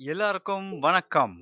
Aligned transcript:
எல்லாருக்கும் 0.00 0.66
வணக்கம். 0.80 1.32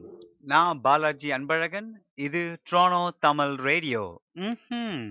நான் 0.43 0.81
பாலாஜி 0.81 1.29
அன்பழகன். 1.31 1.89
இது 2.17 2.41
ட்ரோனோ 2.71 3.01
தமிழ் 3.19 3.55
ரேடியோ. 3.61 4.05
ம் 4.39 5.09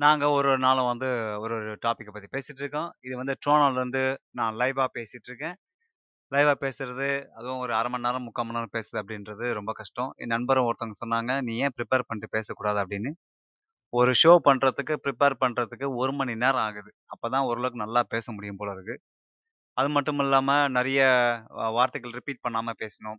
நாங்கள் 0.00 0.28
ஒரு 0.28 0.48
ஒரு 0.48 0.58
நாளும் 0.58 0.86
வந்து 0.86 1.08
ஒரு 1.38 1.54
ஒரு 1.54 1.72
டாப்பிக்கை 1.82 2.12
பற்றி 2.12 2.28
பேசிகிட்டு 2.32 2.62
இருக்கோம். 2.64 2.90
இது 3.00 3.14
வந்து 3.16 3.34
ட்ரோனோலருந்து 3.44 4.02
நான் 4.30 4.54
லைவாக 4.54 4.88
பேசிகிட்டு 4.94 5.28
இருக்கேன். 5.28 5.56
லைவாக 6.32 6.56
பேசுறது, 6.64 7.08
அதுவும் 7.34 7.58
ஒரு 7.58 7.74
அரை 7.74 7.90
மணி 7.90 8.06
நேரம், 8.08 8.26
3/4 8.26 8.46
மணி 8.48 8.58
நேரம் 8.58 8.74
பேசுறது 8.76 9.02
அப்படின்றது 9.02 9.48
ரொம்ப 9.52 9.72
கஷ்டம். 9.72 10.12
என் 10.16 10.34
நண்பரும் 10.36 10.68
ஒருத்தவங்க 10.68 10.98
சொன்னாங்க, 11.04 11.40
"நீ 11.42 11.54
ஏன் 11.58 11.76
ப்ரிப்பேர் 11.78 12.08
பண்ணிட்டு 12.08 12.34
பேசக்கூடாது?" 12.38 12.80
அப்படின்னு. 12.84 13.12
ஒரு 13.92 14.12
ஷோ 14.22 14.34
பண்ணுறதுக்கு 14.48 14.96
ப்ரிப்பேர் 15.04 15.40
பண்ணுறதுக்கு 15.44 15.88
ஒரு 15.96 16.12
மணி 16.12 16.34
நேரம் 16.36 16.64
ஆகுது. 16.68 16.92
அப்போ 17.06 17.26
தான் 17.28 17.48
ஓரளவுக்கு 17.50 17.84
நல்லா 17.84 18.02
பேச 18.08 18.32
முடியும் 18.32 18.60
போல 18.62 18.72
இருக்குது 18.74 19.00
அது 19.76 19.88
மட்டும் 19.94 20.20
இல்லாம 20.22 20.48
நெறைய 20.76 21.00
வார்த்தைகள் 21.76 22.16
ரிப்பீட் 22.18 22.44
பண்ணாம 22.46 22.74
பேசணும். 22.80 23.18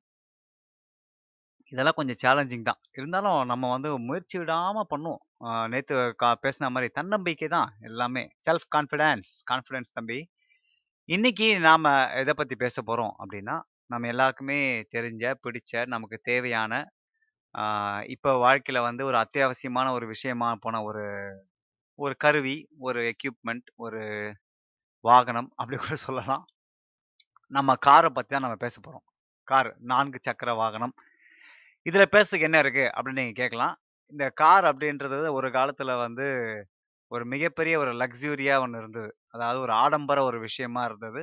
இதெல்லாம் 1.71 1.97
கொஞ்சம் 1.97 2.19
சேலஞ்சிங் 2.21 2.67
தான். 2.67 2.79
இருந்தாலும் 2.97 3.39
நம்ம 3.49 3.69
வந்து 3.73 3.89
முயற்சி 4.07 4.35
விடாம 4.41 4.83
பண்ணுவோம். 4.91 5.21
அ 5.45 5.67
நேத்து 5.67 5.93
கா 6.21 6.29
பேசின 6.43 6.69
மாரி 6.75 6.87
தன்னம்பிக்கை 6.97 7.49
தான் 7.55 7.69
எல்லாமே. 7.89 8.23
செல்ஃப் 8.47 8.67
கான்ஃபிடன்ஸ் 8.75 9.31
கான்ஃபிடன்ஸ் 9.51 9.95
தம்பி. 9.97 10.19
இன்னைக்கு 11.09 11.47
நாம 11.67 11.85
எத 12.21 12.31
பத்தி 12.35 12.55
பேச 12.57 12.81
போறோம் 12.87 13.15
அப்படின்னா 13.21 13.57
நம்ம 13.89 14.07
எல்லாருக்குமே 14.13 14.59
தெரிஞ்ச, 14.95 15.23
பிடிச்ச, 15.43 15.73
நமக்கு 15.87 16.17
தேவையான, 16.25 16.73
இப்போ 17.55 17.65
இப்ப 18.15 18.43
வாழ்க்கையில 18.43 18.79
வந்து 18.87 19.03
ஒரு 19.05 19.17
அத்தியாவசியமான 19.23 19.87
ஒரு 19.93 20.05
விஷயமா 20.13 20.49
போன 20.63 20.81
ஒரு 20.83 21.03
ஒரு 21.99 22.15
கருவி, 22.19 22.55
ஒரு 22.81 23.01
எக்யூப்மென்ட், 23.11 23.67
ஒரு 23.77 24.01
வாகனம் 25.09 25.49
அப்படி 25.59 25.77
கூட 25.77 25.95
சொல்லலாம். 26.07 26.43
நம்ம 27.51 27.75
காரை 27.87 28.09
பற்றி 28.11 28.31
தான் 28.33 28.45
நம்ம 28.45 28.57
பேச 28.65 28.75
போகிறோம் 28.79 29.05
கார் 29.47 29.69
நான்கு 29.91 30.19
சக்கர 30.27 30.51
வாகனம். 30.61 30.93
இதில் 31.85 32.11
பேசுறதுக்கு 32.15 32.47
என்ன 32.49 32.59
இருக்குது 32.63 32.91
அப்படின்னு 32.95 33.21
நீங்கள் 33.21 33.41
கேட்கலாம். 33.41 33.75
இந்த 34.13 34.25
கார் 34.41 34.65
அப்படின்றது 34.71 35.29
ஒரு 35.39 35.47
காலத்தில் 35.51 36.01
வந்து 36.05 36.27
ஒரு 37.11 37.23
மிகப்பெரிய 37.33 37.75
ஒரு 37.83 37.91
லக்ஸூரியாக 38.01 38.63
ஒன்று 38.65 38.81
இருந்தது. 38.83 39.11
அதாவது 39.35 39.59
ஒரு 39.65 39.73
ஆடம்பர 39.83 40.19
ஒரு 40.29 40.37
விஷயமா 40.47 40.83
இருந்தது. 40.89 41.21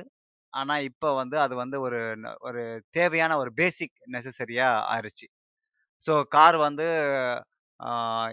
ஆனால் 0.53 0.85
இப்போ 0.89 1.09
வந்து 1.21 1.37
அது 1.45 1.53
வந்து 1.63 1.77
ஒரு 1.87 1.99
ஒரு 2.47 2.61
தேவையான 2.97 3.33
ஒரு 3.41 3.51
பேசிக் 3.61 3.95
நெசசரியாக 4.15 4.83
ஆயிடுச்சு 4.93 5.27
ஸோ 6.01 6.13
கார் 6.35 6.57
வந்து 6.67 6.87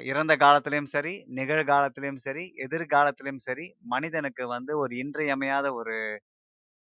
இறந்த 0.07 0.33
காலத்திலையும் 0.37 0.91
சரி, 0.93 1.13
நிகழ்காலத்திலையும் 1.35 2.21
சரி, 2.21 2.45
எதிர்காலத்திலையும் 2.65 3.43
சரி, 3.43 3.67
மனிதனுக்கு 3.87 4.45
வந்து 4.49 4.73
ஒரு 4.79 4.93
இன்றியமையாத 4.97 5.67
ஒரு 5.75 5.97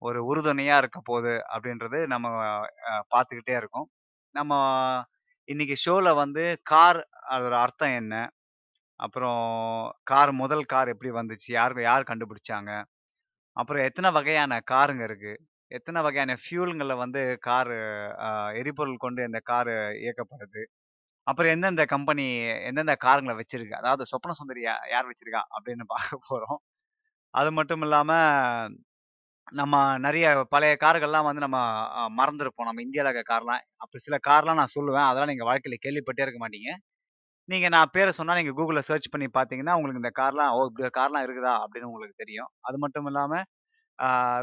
ஒரு 0.03 0.21
உறுதுணையா 0.31 0.77
இருக்க 0.79 0.99
போகுது 1.05 1.35
அப்படின்றது 1.55 1.99
நம்ம 2.07 2.29
பார்த்துக்கிட்டே 3.13 3.55
இருக்கோம். 3.57 3.89
நம்ம 4.35 4.53
இன்னைக்கு 5.49 5.77
ஷோல 5.85 6.09
வந்து 6.17 6.45
கார் 6.65 7.01
அதோட 7.31 7.55
அர்த்தம் 7.59 7.95
என்ன? 7.95 8.15
அப்புறம் 9.01 9.43
கார் 10.05 10.33
முதல் 10.35 10.65
கார் 10.65 10.93
எப்படி 10.95 11.11
வந்துச்சு? 11.13 11.49
யார் 11.59 11.75
யார் 11.83 12.09
கண்டுபிடிச்சாங்க? 12.11 12.73
அப்புறம் 13.57 13.85
எத்தனை 13.85 14.11
வகையான 14.13 14.61
காருங்க 14.73 15.05
இருக்கு? 15.05 15.35
எத்தனை 15.71 16.01
வகையான 16.03 16.35
ஃபியூலுங்களை 16.43 16.97
வந்து 16.99 17.23
காரு 17.41 17.79
எரிபொருள் 18.61 19.03
கொண்டு 19.05 19.23
இந்த 19.25 19.41
காரு 19.45 19.75
இயக்கப்படுது? 20.05 20.63
அப்புறம் 21.27 21.53
எந்தெந்த 21.55 21.85
கம்பெனி 21.93 22.25
எந்தெந்த 22.69 22.95
காருங்கள 23.03 23.35
வச்சிருக்கு? 23.39 23.75
அதாவது 23.75 24.05
சொப்பன 24.13 24.37
சுந்தரி 24.39 24.63
யா 24.65 24.75
யார் 24.93 25.09
வச்சிருக்கா? 25.11 25.43
அப்படின்னு 25.57 25.87
பார்க்க 25.95 26.21
போறோம். 26.29 26.61
அது 27.35 27.51
மட்டும் 27.59 27.83
இல்லாம 27.87 28.11
நம்ம 29.53 29.75
நிறைய 29.99 30.27
பழைய 30.53 30.75
கார்கள்லாம் 30.81 31.27
வந்து 31.27 31.43
நம்ம 31.45 31.59
மறந்துருப்போம் 32.17 32.69
நம்ம 32.69 32.83
இந்தியாவில் 32.85 33.11
இருக்க 33.11 33.25
கார்லாம். 33.31 33.63
அப்படி 33.83 34.01
சில 34.05 34.17
கார்லாம் 34.27 34.59
நான் 34.61 34.75
சொல்லுவேன். 34.75 35.07
அதெல்லாம் 35.07 35.31
நீங்க 35.33 35.47
வாழ்க்கையில 35.49 35.77
கேள்விப்பட்டே 35.85 36.25
இருக்க 36.25 36.41
மாட்டீங்க. 36.43 36.71
நீங்க 37.49 37.69
நான் 37.71 37.93
பேரை 37.95 38.13
சொன்னா 38.15 38.37
நீங்க 38.39 38.53
கூகுளில் 38.57 38.89
சர்ச் 38.89 39.13
பண்ணி 39.13 39.29
பார்த்தீங்கன்னா, 39.33 39.77
உங்களுக்கு 39.77 40.03
இந்த 40.03 40.13
கார்லாம் 40.19 40.53
ஓ! 40.55 40.63
இப்படி 40.69 40.87
ஒரு 40.87 40.97
கார்லாம் 40.99 41.27
இருக்குதா? 41.27 41.55
அப்படின்னு 41.63 41.91
உங்களுக்கு 41.91 42.17
தெரியும். 42.19 42.51
அது 42.65 42.79
மட்டும் 42.85 43.09
இல்லாம, 43.11 43.35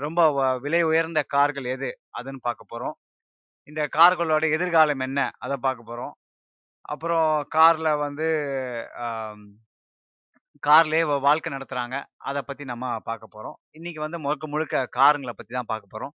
ரொம்ப 0.04 0.22
வ 0.34 0.52
விலை 0.64 0.82
உயர்ந்த 0.86 1.22
கார்கள் 1.30 1.68
எது? 1.72 1.90
அதுன்னு 2.20 2.42
பார்க்க 2.44 2.72
போறோம். 2.72 2.96
இந்த 3.70 3.82
கார்களோட 3.96 4.46
எதிர்காலம் 4.54 5.04
என்ன? 5.04 5.20
அதை 5.40 5.58
பார்க்க 5.64 5.90
போறோம். 5.90 6.14
அப்புறம் 6.86 7.28
கார்ல 7.56 7.90
வந்து 7.98 8.28
கார்லேயே 8.98 9.54
கார்லயே 10.64 11.04
வ 11.06 11.20
வாழ்க்கை 11.20 11.50
நடத்துறாங்க. 11.54 11.96
அத 12.24 12.38
பத்தி 12.42 12.64
நம்ம 12.66 12.86
பார்க்க 13.02 13.36
போறோம். 13.36 13.58
இன்னைக்கு 13.72 14.00
வந்து 14.00 14.20
முழுக்க 14.20 14.48
முழுக்க 14.48 14.76
காருங்கள 14.98 15.32
பத்தி 15.32 15.54
தான் 15.54 15.70
பார்க்க 15.72 15.94
போறோம். 15.94 16.14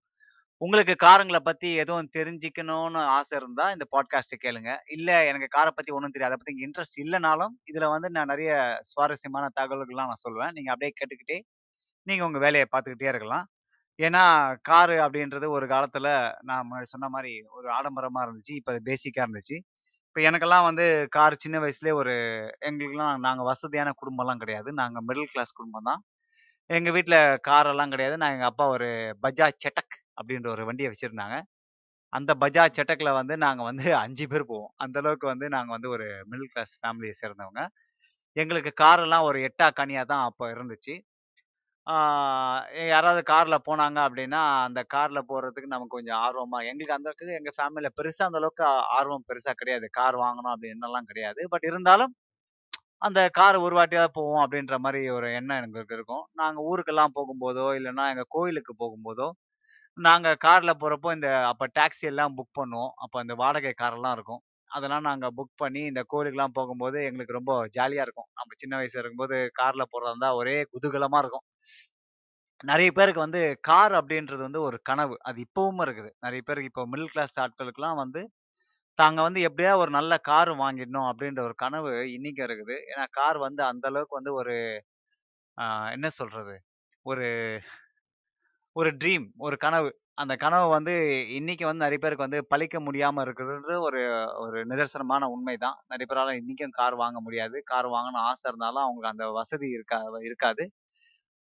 உங்களுக்கு 0.62 0.94
காருங்கள 1.04 1.38
பத்தி 1.40 1.70
எதுவும் 1.76 2.10
தெரிஞ்சுக்கணும்னு 2.16 3.00
ஆசை 3.14 3.34
இருந்தா, 3.38 3.66
இந்த 3.72 3.86
பாட்காஸ்ட்ட 3.92 4.36
கேளுங்க. 4.44 4.72
இல்ல 4.90 5.10
எனக்கு 5.26 5.48
கார 5.50 5.68
பத்தி 5.70 5.92
ஒண்ணும் 5.92 6.14
தெரியாது. 6.14 6.32
அத 6.32 6.40
பத்தி 6.42 6.54
இன்ட்ரெஸ்ட் 6.66 6.98
இல்லனாலும், 7.04 7.54
இதுல 7.70 7.88
வந்து 7.90 8.10
நான் 8.10 8.30
நெறைய 8.30 8.52
சுவாரஸ்யமான 8.92 9.50
தகவல்கள்லாம் 9.60 10.12
நான் 10.12 10.24
சொல்லுவேன். 10.26 10.52
நீங்க 10.52 10.72
அப்படியே 10.72 10.94
கேட்டுக்கிட்டே, 11.00 11.38
நீங்க 12.06 12.24
உங்க 12.24 12.40
வேலைய 12.40 12.66
பார்த்துக்கிட்டே 12.72 13.10
இருக்கலாம். 13.10 13.46
ஏன்னா, 13.98 14.24
காரு 14.62 14.96
அப்படின்றது 15.04 15.46
ஒரு 15.50 15.66
காலத்துல 15.68 16.08
நான் 16.42 16.66
முன்னாடி 16.68 16.88
சொன்ன 16.90 17.08
மாரி 17.08 17.34
ஒரு 17.52 17.68
ஆடம்பரமா 17.72 18.22
இருந்துச்சு. 18.26 18.54
இப்ப 18.56 18.72
அது 18.72 18.82
பேசிக்கா 18.90 19.24
இருந்துச்சு. 19.26 19.58
இப்போ 20.16 20.26
எனக்கெல்லாம் 20.28 20.66
வந்து 20.66 20.84
கார் 21.14 21.34
சின்ன 21.42 21.56
வயசுலேயே 21.62 21.94
ஒரு 21.98 22.12
எங்களுக்கெல்லாம் 22.68 23.24
நாங்கள் 23.24 23.46
வசதியான 23.48 23.88
குடும்பம்லாம் 23.98 24.40
கிடையாது. 24.42 24.70
நாங்கள் 24.78 25.04
மிடில் 25.08 25.28
கிளாஸ் 25.32 25.52
குடும்பம் 25.58 25.88
தான். 25.88 26.00
எங்கள் 26.70 26.94
வீட்டில் 26.96 27.18
காரெல்லாம் 27.48 27.92
கிடையாது. 27.94 28.16
நான் 28.22 28.34
எங்கள் 28.36 28.50
அப்பா 28.50 28.66
ஒரு 28.76 28.88
பஜாஜ் 29.24 29.58
செட்டக் 29.64 29.96
அப்படின்ற 30.18 30.48
ஒரு 30.54 30.64
வண்டியை 30.68 30.90
வச்சுருந்தாங்க 30.92 31.36
அந்த 32.12 32.34
பஜாஜ் 32.42 32.78
செட்டக்கில் 32.78 33.12
வந்து 33.18 33.36
நாங்கள் 33.44 33.68
வந்து 33.70 33.86
அஞ்சு 34.04 34.26
பேர் 34.32 34.48
போவோம். 34.52 34.72
அந்த 34.84 34.96
அளவுக்கு 35.02 35.28
வந்து 35.32 35.48
நாங்கள் 35.56 35.76
வந்து 35.76 35.90
ஒரு 35.96 36.06
மிடில் 36.30 36.52
கிளாஸ் 36.54 36.74
ஃபேமிலியை 36.80 37.16
சேர்ந்தவங்க. 37.22 37.62
எங்களுக்கு 38.36 38.72
காரெல்லாம் 38.84 39.28
ஒரு 39.30 39.40
எட்டா 39.48 39.68
கனியாக 39.80 40.10
தான் 40.12 40.24
அப்போ 40.30 40.46
இருந்துச்சு. 40.54 40.96
யாராவது 42.90 43.20
காரில் 43.24 43.64
போனாங்க 43.66 43.98
அப்படின்னா, 44.06 44.40
அந்த 44.66 44.80
காரில் 44.94 45.26
போகிறதுக்கு 45.28 45.72
நமக்கு 45.74 45.96
கொஞ்சம் 45.96 46.20
ஆர்வமாக 46.20 46.68
எங்களுக்கு 46.70 46.96
அந்த 46.96 47.08
அளவுக்கு 47.08 47.36
எங்கள் 47.38 47.56
ஃபேமிலியில் 47.58 47.94
பெருசாக 47.98 48.28
அந்த 48.28 48.40
அளவுக்கு 48.40 48.64
ஆர்வம் 48.98 49.26
பெருசாக 49.28 49.54
கிடையாது. 49.54 49.86
கார் 49.90 50.16
வாங்கணும் 50.22 50.54
அப்படின்னுலாம் 50.54 51.08
கிடையாது. 51.10 51.42
பட் 51.50 51.66
இருந்தாலும் 51.70 52.12
அந்த 53.02 53.20
கார் 53.32 53.56
ஒரு 53.58 53.74
வாட்டியாக 53.78 54.10
போவோம் 54.16 54.42
அப்படின்ற 54.44 54.76
மாதிரி 54.78 55.00
ஒரு 55.10 55.28
எண்ணம் 55.34 55.58
எங்களுக்கு 55.60 55.96
இருக்கும். 55.96 56.24
நாங்கள் 56.34 56.66
ஊருக்கெல்லாம் 56.70 57.14
போகும்போதோ, 57.16 57.66
இல்லைன்னா 57.78 58.04
எங்கள் 58.12 58.30
கோயிலுக்கு 58.30 58.74
போகும்போதோ, 58.78 59.28
நாங்கள் 59.98 60.38
காரில் 60.42 60.78
போகிறப்போ 60.80 61.10
இந்த 61.12 61.28
அப்போ 61.48 61.66
டாக்ஸி 61.78 62.06
எல்லாம் 62.06 62.34
புக் 62.38 62.56
பண்ணுவோம். 62.60 62.92
அப்போ 63.04 63.16
அந்த 63.20 63.34
வாடகை 63.36 63.72
காரெல்லாம் 63.76 64.16
இருக்கும். 64.18 64.42
அதெல்லாம் 64.70 65.06
நாங்கள் 65.08 65.34
புக் 65.38 65.54
பண்ணி 65.56 65.82
இந்த 65.86 66.02
கோயிலுக்குலாம் 66.12 66.54
போகும்போது 66.54 66.98
எங்களுக்கு 67.04 67.38
ரொம்ப 67.38 67.52
ஜாலியாக 67.70 68.06
இருக்கும். 68.06 68.28
நம்ம 68.34 68.56
சின்ன 68.56 68.74
வயசு 68.76 68.98
இருக்கும்போது 69.00 69.38
காரில் 69.54 69.90
போகிறதா 69.90 70.12
இருந்தால் 70.12 70.38
ஒரே 70.38 70.56
குதூகலமாக 70.72 71.22
இருக்கும். 71.24 71.46
நிறைய 72.64 72.90
பேருக்கு 72.92 73.20
வந்து 73.20 73.40
கார் 73.60 73.92
அப்படின்றது 73.92 74.42
வந்து 74.46 74.60
ஒரு 74.68 74.78
கனவு. 74.82 75.14
அது 75.28 75.38
இப்பவும் 75.46 75.82
இருக்குது. 75.86 76.10
நிறைய 76.24 76.40
பேருக்கு 76.46 76.70
இப்போ 76.72 76.84
மிடில் 76.92 77.12
கிளாஸ் 77.14 77.34
ஆட்களுக்கெல்லாம் 77.44 77.98
வந்து, 78.02 78.20
தாங்க 78.98 79.20
வந்து 79.22 79.40
எப்படியாவது 79.48 79.82
ஒரு 79.84 79.92
நல்ல 79.98 80.14
கார் 80.30 80.52
வாங்கிடணும் 80.62 81.08
அப்படின்ற 81.10 81.40
ஒரு 81.48 81.56
கனவு 81.64 81.92
இன்னைக்கு 82.16 82.42
இருக்குது. 82.48 82.76
ஏன்னா 82.92 83.06
கார் 83.18 83.38
வந்து 83.46 83.62
அந்த 83.70 83.86
அளவுக்கு 83.92 84.18
வந்து 84.20 84.34
ஒரு 84.40 84.54
என்ன 85.96 86.08
சொல்றது? 86.20 86.56
ஒரு 87.06 87.26
ஒரு 88.76 88.90
ட்ரீம், 89.00 89.26
ஒரு 89.38 89.56
கனவு. 89.58 89.90
அந்த 90.18 90.34
கனவு 90.36 90.66
வந்து 90.68 90.92
இன்னைக்கு 91.38 91.64
வந்து 91.66 91.84
நிறைய 91.84 91.98
பேருக்கு 92.02 92.26
வந்து 92.26 92.40
பழிக்க 92.52 92.76
முடியாம 92.80 93.22
இருக்கிறது 93.26 93.74
ஒரு 93.86 94.00
ஒரு 94.44 94.58
நிதர்சனமான 94.70 95.24
உண்மைதான். 95.34 95.78
நிறைய 95.92 96.06
பேரால 96.10 96.34
இன்னைக்கும் 96.40 96.76
கார் 96.78 96.96
வாங்க 96.96 97.18
முடியாது. 97.20 97.56
கார் 97.64 97.88
வாங்கணும்னு 97.88 98.24
ஆசை 98.30 98.46
இருந்தாலும் 98.50 98.84
அவங்களுக்கு 98.84 99.14
அந்த 99.14 99.26
வசதி 99.38 99.68
இருக்கா 99.70 99.98
இருக்காது. 100.28 100.64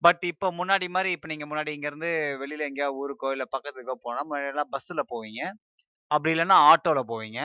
பட் 0.03 0.23
இப்ப 0.29 0.49
முன்னாடி 0.57 0.87
மாதிரி 0.89 1.09
இப்ப 1.11 1.27
நீங்க 1.27 1.45
முன்னாடி 1.45 1.71
இங்கேருந்து 1.75 2.09
வெளியில 2.41 2.67
எங்கேயாவது 2.67 2.99
ஊருக்கோ, 3.01 3.29
இல்லை 3.31 3.47
பக்கத்துக்கோ 3.51 3.95
போனா 4.03 4.21
முன்னாடிலாம் 4.27 4.71
பஸ்ஸில் 4.73 5.09
போவீங்க. 5.11 5.41
அப்படி 6.11 6.31
இல்லைன்னா 6.35 6.57
ஆட்டோல 6.69 7.01
போவீங்க. 7.09 7.41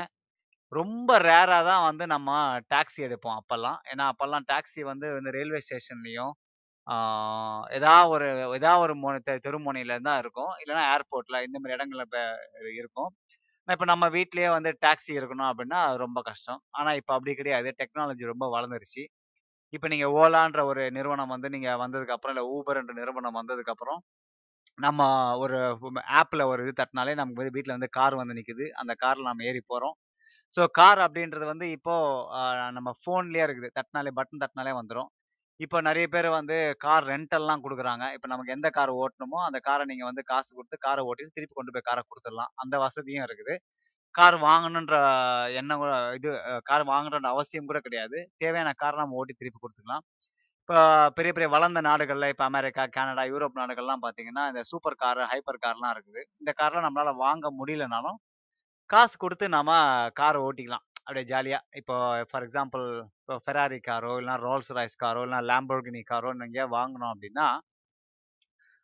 ரொம்ப 0.73 1.11
ரேரா 1.25 1.59
தான் 1.65 1.85
வந்து 1.85 2.05
நம்ம 2.09 2.31
டாக்ஸி 2.73 3.01
எடுப்போம் 3.07 3.39
அப்போல்லாம் 3.41 3.79
ஏன்னா 3.93 4.05
அப்போல்லாம் 4.13 4.47
டாக்ஸி 4.53 4.83
வந்து 4.87 5.07
இந்த 5.19 5.31
ரயில்வே 5.33 5.61
ஸ்டேஷன்லயும், 5.67 6.33
ஏதா 7.77 7.95
ஒரு 8.15 8.27
ஏதா 8.57 8.73
ஒரு 8.81 8.95
மு 8.97 9.11
தெ 9.21 9.35
தான் 10.05 10.21
இருக்கும். 10.21 10.53
இல்லைன்னா 10.63 10.85
ஏர்போர்ட்ல 10.95 11.39
இந்த 11.47 11.59
மாதிரி 11.61 11.77
இடங்கள்ல 11.79 12.07
இப்போ 12.09 12.23
இருக்கும். 12.83 13.11
இப்ப 13.69 13.87
நம்ம 13.87 14.07
வீட்லயே 14.15 14.49
வந்து 14.57 14.71
டாக்ஸி 14.83 15.13
இருக்கணும் 15.19 15.49
அப்படின்னா, 15.51 15.79
அது 15.87 15.99
ரொம்ப 16.05 16.21
கஷ்டம். 16.29 16.61
ஆனா 16.73 16.91
இப்ப 17.01 17.13
அப்படி 17.17 17.35
கிடையாது. 17.37 17.71
டெக்னாலஜி 17.81 18.25
ரொம்ப 18.33 18.47
வளர்ந்துருச்சு. 18.55 19.05
இப்போ 19.75 19.87
நீங்கள் 19.93 20.15
ஓலான்ற 20.21 20.61
ஒரு 20.71 20.83
நிறுவனம் 20.97 21.33
வந்து 21.35 21.49
நீங்கள் 21.55 21.81
வந்ததுக்கப்புறம், 21.85 22.35
இல்லை 22.35 22.45
ஊபர் 22.57 22.81
என்ற 22.81 22.93
நிறுவனம் 23.01 23.39
வந்ததுக்கப்புறம், 23.41 24.01
நம்ம 24.85 25.01
ஒரு 25.45 25.59
ஆப்பில் 26.21 26.49
ஒரு 26.53 26.61
இது 26.65 26.73
தட்டினாலே 26.81 27.13
நமக்கு 27.21 27.41
வந்து 27.41 27.55
வீட்டில் 27.57 27.77
வந்து 27.77 27.91
கார் 27.99 28.15
வந்து 28.21 28.37
நிற்குது 28.39 28.67
அந்த 28.83 28.93
காரில் 29.05 29.31
நம்ம 29.31 29.45
ஏறி 29.51 29.63
போகிறோம் 29.73 29.95
ஸோ 30.55 30.63
கார் 30.79 31.01
அப்படின்றது 31.07 31.47
வந்து 31.53 31.67
இப்போ 31.77 31.95
நம்ம 32.77 32.91
ஃபோன்லேயே 33.01 33.45
இருக்குது. 33.47 33.69
தட்டினாலே 33.79 34.11
பட்டன் 34.19 34.43
தட்டினாலே 34.43 34.73
வந்துடும் 34.81 35.09
இப்போ 35.61 35.79
நிறைய 35.89 36.07
பேர் 36.15 36.29
வந்து 36.39 36.57
கார் 36.85 37.05
ரெண்டல்லாம் 37.13 37.63
கொடுக்குறாங்க. 37.65 38.05
இப்போ 38.17 38.29
நமக்கு 38.33 38.55
எந்த 38.57 38.69
கார் 38.77 38.93
ஓட்டணுமோ, 39.03 39.39
அந்த 39.49 39.59
காரை 39.69 39.85
நீங்கள் 39.91 40.09
வந்து 40.11 40.23
காசு 40.33 40.51
கொடுத்து 40.59 40.77
காரை 40.87 41.03
ஓட்டிட்டு 41.09 41.37
திருப்பி 41.37 41.55
கொண்டு 41.59 41.75
போய் 41.75 41.87
காரை 41.89 42.03
கொடுத்துடலாம். 42.11 42.53
அந்த 42.63 42.75
வசதியும் 42.85 43.27
இருக்குது. 43.29 43.55
கார் 44.15 44.37
வாங்கணுன்ற 44.49 44.97
எண்ணம் 45.61 45.81
கூட 45.83 45.93
இது 46.19 46.31
கார் 46.71 46.85
வாங்கணுன்ற 46.93 47.31
அவசியம் 47.35 47.71
கூட 47.71 47.79
கிடையாது. 47.87 48.19
தேவையான 48.43 48.73
காரை 48.83 48.99
நம்ம 49.03 49.19
ஓட்டி 49.21 49.35
திருப்பி 49.41 49.61
கொடுத்துக்கலாம் 49.61 50.05
இப்போ 50.69 50.79
பெரிய 51.17 51.31
பெரிய 51.37 51.49
வளர்ந்த 51.55 51.81
நாடுகளில் 51.87 52.31
இப்போ 52.33 52.45
அமெரிக்கா, 52.51 52.83
கனடா, 52.97 53.23
யூரோப் 53.33 53.59
நாடுகள்லாம் 53.61 54.03
பார்த்தீங்கன்னா, 54.05 54.45
இந்த 54.53 54.63
சூப்பர் 54.71 54.97
கார், 55.03 55.21
ஹைப்பர் 55.33 55.59
கார்லாம் 55.65 55.93
இருக்குது. 55.95 56.23
இந்த 56.43 56.51
கார்லாம் 56.61 56.87
நம்மளால் 56.87 57.21
வாங்க 57.25 57.49
முடியலனாலும், 57.59 58.19
காசு 58.91 59.17
கொடுத்து 59.25 59.47
நாம் 59.57 59.73
கார் 60.21 60.39
ஓட்டிக்கலாம். 60.47 60.85
அப்படியே 61.07 61.27
ஜாலியாக 61.33 61.79
இப்போ 61.81 61.97
ஃபார் 62.31 62.45
எக்ஸாம்பிள் 62.47 62.87
இப்போ 63.21 63.37
ஃபெராரி 63.45 63.81
காரோ, 63.91 64.13
இல்லைனா 64.21 64.37
ரோல்ஸ் 64.47 64.73
ராய்ஸ் 64.79 65.03
காரோ, 65.05 65.23
இல்லை 65.29 65.41
லேம்போர்கினி 65.51 66.03
காரோ 66.13 66.33
நீங்கள் 66.43 66.73
வாங்கினோம் 66.77 67.13
அப்படின்னா 67.15 67.49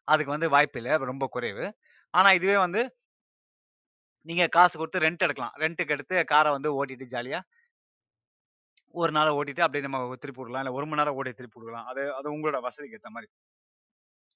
அதுக்கு 0.08 0.34
வந்து 0.36 0.48
வாய்ப்பில்ல. 0.56 0.98
ரொம்ப 1.12 1.26
குறைவு. 1.36 1.66
ஆனால் 2.14 2.36
இதுவே 2.40 2.56
வந்து 2.66 2.82
நீங்க 4.26 4.44
காசு 4.50 4.74
கொடுத்து 4.76 5.04
ரெண்ட் 5.04 5.24
எடுக்கலாம். 5.26 5.54
ரெண்ட்டுக்கு 5.62 5.94
எடுத்து 5.96 6.16
காரை 6.32 6.50
வந்து 6.56 6.70
ஓட்டிட்டு 6.78 7.06
ஜாலியா 7.14 7.40
ஒரு 8.94 9.12
நாள் 9.12 9.36
ஓட்டிட்டு 9.36 9.64
அப்படியே 9.64 9.84
நம்ம 9.86 9.98
திருப்பி 10.22 10.40
விடலாம். 10.40 10.62
இல்ல 10.62 10.72
ஒரு 10.78 10.86
மணி 10.86 11.00
நேரம் 11.00 11.18
ஓட்டி 11.18 11.32
திருப்பி 11.34 11.58
விடலாம். 11.60 11.86
அது 11.90 12.02
அது 12.18 12.28
உங்களோட 12.34 12.58
வசதிக்கு 12.66 12.98
ஏற்ற 12.98 13.10
மாதிரி 13.10 13.28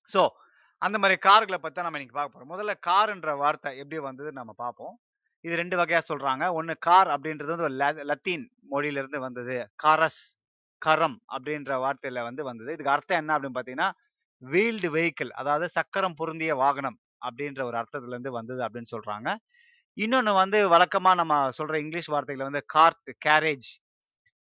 ஸோ, 0.09 0.23
அந்த 0.83 0.97
மாதிரி 0.99 1.17
கார்களை 1.27 1.59
பத்தி 1.59 1.77
தான் 1.77 1.87
நம்ம 1.87 1.99
இன்னைக்கு 1.99 2.19
பார்க்க 2.19 2.35
போறோம். 2.35 2.51
முதல்ல 2.53 2.73
கார்ன்ற 2.89 3.31
வார்த்தை 3.43 3.71
எப்படி 3.81 3.99
வந்தது 4.07 4.31
நம்ம 4.39 4.53
பார்ப்போம். 4.59 4.95
இது 5.45 5.55
ரெண்டு 5.57 5.77
வகையா 5.81 6.01
சொல்றாங்க. 6.11 6.45
ஒன்னு 6.55 6.75
கார் 6.87 7.09
அப்படின்றது 7.15 7.53
வந்து 7.55 7.67
ஒரு 7.69 7.77
ல 7.77 8.07
லத்தீன் 8.11 8.45
மொழியிலிருந்து 8.73 9.19
வந்தது. 9.27 9.57
காரஸ், 9.85 10.23
கரம் 10.83 11.19
அப்படின்ற 11.35 11.73
வார்த்தையில 11.85 12.23
வந்து 12.29 12.43
வந்தது. 12.51 12.71
இதுக்கு 12.77 12.95
அர்த்தம் 12.95 13.21
என்ன 13.23 13.33
அப்படின்னு 13.37 13.57
பார்த்தீங்கன்னா, 13.59 13.91
வீல்டு 14.43 14.89
வெஹிக்கிள் 14.97 15.33
அதாவது 15.41 15.67
சக்கரம் 15.79 16.19
பொருந்திய 16.21 16.55
வாகனம் 16.63 16.99
அப்படின்ற 17.23 17.61
ஒரு 17.65 17.77
அர்த்தத்துல 17.83 18.15
இருந்து 18.17 18.33
வந்தது 18.39 18.63
அப்படின்னு 18.67 18.93
சொல்றாங்க. 18.95 19.29
இன்னொன்று 19.97 20.33
வந்து 20.41 20.59
வழக்கமாக 20.73 21.17
நம்ம 21.21 21.35
சொல்கிற 21.57 21.75
இங்கிலீஷ் 21.83 22.09
வார்த்தைகளை 22.13 22.47
வந்து 22.49 22.63
கார்ட், 22.75 23.11
கேரேஜ் 23.27 23.69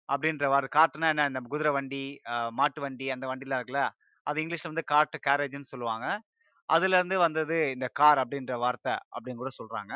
அப்படின்ற 0.10 0.46
வார 0.54 0.68
கார்ட்னா 0.76 1.08
என்ன 1.14 1.26
இந்த 1.32 1.40
குதிரை 1.54 1.72
வண்டி, 1.78 2.04
மாட்டு 2.60 2.80
வண்டி 2.84 3.06
அந்த 3.16 3.26
வண்டிலாம் 3.32 3.60
இருக்குல்ல. 3.60 3.82
அது 4.28 4.42
இங்கிலீஷில் 4.44 4.72
வந்து 4.72 4.86
கார்ட், 4.92 5.18
கேரேஜ்னு 5.28 5.72
சொல்லுவாங்க. 5.74 6.06
அதுலேருந்து 6.70 7.18
வந்தது 7.26 7.58
இந்த 7.76 7.88
கார் 8.00 8.22
அப்படின்ற 8.24 8.56
வார்த்தை 8.64 8.94
அப்படின்னு 9.16 9.42
கூட 9.44 9.52
சொல்கிறாங்க 9.60 9.94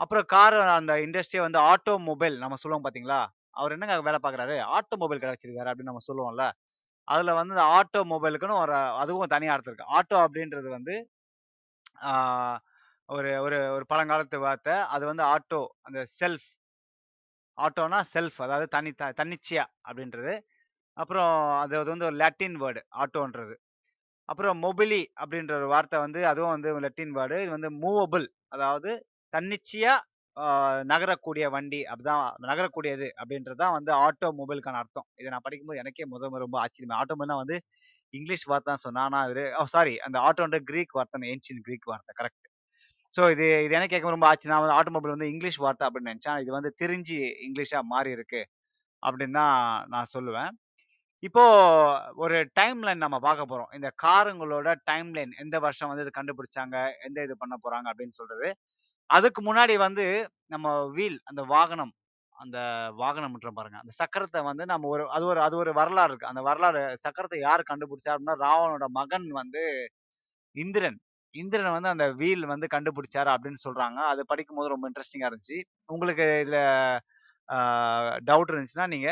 அப்புறம் 0.00 0.26
கார் 0.34 0.56
அந்த 0.78 0.92
இண்டஸ்ட்ரியை 1.06 1.42
வந்து 1.46 1.60
ஆட்டோமொபைல் 1.72 2.36
நம்ம 2.42 2.58
சொல்லுவோம் 2.62 2.84
பார்த்தீங்களா? 2.84 3.20
அவர் 3.58 3.74
என்னங்க 3.76 3.96
வேலை 4.08 4.18
பார்க்குறாரு? 4.24 4.56
ஆட்டோமொபைல் 4.76 5.20
மொபைல் 5.20 5.34
வச்சிருக்காரு 5.34 5.70
அப்படின்னு 5.70 5.92
நம்ம 5.92 6.04
சொல்லுவோம்ல. 6.08 6.44
அதில் 7.08 7.36
வந்து 7.38 7.54
இந்த 7.56 7.66
ஆட்டோமொபைலுக்குன்னு 7.78 8.60
ஒரு 8.64 8.74
அதுவும் 9.02 9.32
தனியாக 9.34 9.54
அர்த்தம் 9.56 9.72
இருக்கு. 9.72 9.92
ஆட்டோ 9.98 10.18
அப்படின்றது 10.26 10.68
வந்து 10.76 10.94
ஒரு 13.10 13.30
ஒரு 13.44 13.58
ஒரு 13.76 13.84
பழங்காலத்து 13.92 14.38
வார்த்தை. 14.46 14.74
அது 14.94 15.04
வந்து 15.10 15.24
ஆட்டோ 15.34 15.60
அந்த 15.86 16.00
செல்ஃப் 16.20 16.48
ஆட்டோனா 17.58 17.98
செல்ஃப் 18.14 18.38
அதாவது 18.44 18.66
தனி 18.76 18.90
த 19.00 19.10
தன்னிச்சையா 19.20 19.64
அப்படின்றது. 19.88 20.34
அப்புறம் 20.96 21.32
அது 21.62 21.74
அது 21.80 21.90
வந்து 21.94 22.08
ஒரு 22.10 22.16
லட்டின் 22.22 22.56
வேர்டு 22.62 22.80
ஆட்டோன்றது. 23.02 23.54
அப்புறம் 24.28 24.58
மொபிலி 24.64 25.02
அப்படின்ற 25.22 25.52
ஒரு 25.60 25.68
வார்த்தை 25.74 25.98
வந்து 26.06 26.20
அதுவும் 26.32 26.54
வந்து 26.56 26.70
லட்டின் 26.86 27.14
வேர்டு. 27.18 27.36
இது 27.44 27.52
வந்து 27.56 27.70
மூவபிள் 27.84 28.26
அதாவது 28.56 28.90
தன்னிச்சையா 29.34 29.94
நகரக்கூடிய 30.92 31.44
வண்டி 31.56 31.80
அப்படிதான் 31.90 32.24
நகரக்கூடியது 32.50 33.08
அப்படின்றது 33.20 33.58
தான் 33.62 33.74
வந்து 33.78 33.92
ஆட்டோமொபைலுக்கான 34.06 34.80
அர்த்தம். 34.82 35.08
இதை 35.20 35.28
நான் 35.34 35.46
படிக்கும்போது 35.46 35.82
எனக்கே 35.82 36.06
முதல் 36.14 36.44
ரொம்ப 36.44 36.58
ஆச்சரியமா 36.64 36.98
ஆட்டோமொபைல்னா 37.02 37.38
வந்து 37.42 37.56
இங்கிலீஷ் 38.14 38.46
வார்த்தை 38.52 38.70
தான் 38.72 38.84
சொன்னேன். 38.86 39.06
ஆனால் 39.08 39.24
அது 39.60 39.72
சாரி 39.76 39.94
அந்த 40.08 40.18
ஆட்டோன்ற 40.28 40.60
கிரீக் 40.70 40.96
வார்த்தை 40.98 41.28
ஏன்ஷியன் 41.34 41.64
கிரீக் 41.68 41.90
வார்த்தை 41.92 42.14
கரெக்ட். 42.20 42.49
ஸோ 43.14 43.22
இது 43.34 43.46
இது 43.64 43.72
எனக்கு 43.78 43.92
கேட்க 43.94 44.14
ரொம்ப 44.14 44.26
ஆச்சு 44.30 44.50
நான் 44.50 44.62
வந்து 44.64 44.76
ஆட்டோமொபைல் 44.78 45.14
வந்து 45.14 45.30
இங்கிலீஷ் 45.32 45.58
வார்த்தை 45.64 45.84
அப்படின்னு 45.86 46.12
நினச்சேன் 46.12 46.40
இது 46.42 46.50
வந்து 46.56 46.70
திரிஞ்சு 46.80 47.16
இங்கிலீஷாக 47.46 47.84
மாறி 47.92 48.10
இருக்கு 48.16 48.40
அப்படின்னு 49.02 49.36
தான் 49.40 49.56
நான் 49.94 50.10
சொல்லுவேன். 50.16 50.52
இப்போ 51.22 51.44
ஒரு 52.24 52.36
டைம் 52.58 52.80
லைன் 52.86 53.04
நம்ம 53.04 53.18
பார்க்க 53.26 53.50
போறோம். 53.52 53.70
இந்த 53.78 53.88
காருங்களோட 54.04 54.68
டைம் 54.90 55.10
லைன் 55.16 55.32
எந்த 55.44 55.56
வருஷம் 55.66 55.90
வந்து 55.90 56.04
இது 56.06 56.12
கண்டுபிடிச்சாங்க, 56.18 56.76
எந்த 57.08 57.18
இது 57.26 57.34
பண்ண 57.42 57.54
போறாங்க 57.64 57.88
அப்படின்னு 57.92 58.18
சொல்றது. 58.20 58.48
அதுக்கு 59.10 59.40
முன்னாடி 59.48 59.74
வந்து 59.86 60.06
நம்ம 60.54 60.68
வீல் 60.98 61.18
அந்த 61.30 61.42
வாகனம் 61.54 61.92
அந்த 62.36 62.58
வாகனம்ன்றோம் 63.02 63.58
பாருங்க. 63.58 63.78
அந்த 63.84 63.94
சக்கரத்தை 64.02 64.40
வந்து 64.50 64.64
நம்ம 64.72 64.88
ஒரு 64.94 65.04
அது 65.16 65.24
ஒரு 65.32 65.40
அது 65.46 65.56
ஒரு 65.62 65.72
வரலாறு 65.80 66.10
இருக்கு. 66.12 66.30
அந்த 66.32 66.42
வரலாறு 66.48 66.82
சக்கரத்தை 67.06 67.38
யார் 67.42 67.70
கண்டுபிடிச்சா 67.70 68.12
அப்படின்னா, 68.14 68.36
ராவனோட 68.46 68.86
மகன் 69.00 69.28
வந்து 69.40 69.62
இந்திரன். 70.56 70.98
இந்திரன் 71.34 71.76
வந்து 71.76 71.88
அந்த 71.88 72.06
வீல் 72.20 72.44
வந்து 72.46 72.66
கண்டுபிடிச்சாரு 72.74 73.30
அப்படின்னு 73.34 73.60
சொல்றாங்க. 73.66 73.98
அது 74.12 74.22
படிக்கும்போது 74.26 74.72
ரொம்ப 74.74 74.86
இன்ட்ரஸ்டிங்கா 74.90 75.28
இருந்துச்சு. 75.30 75.58
உங்களுக்கு 75.88 76.26
இதுல 76.44 76.58
டவுட் 78.30 78.52
இருந்துச்சுன்னா, 78.52 78.88
நீங்க 78.88 79.08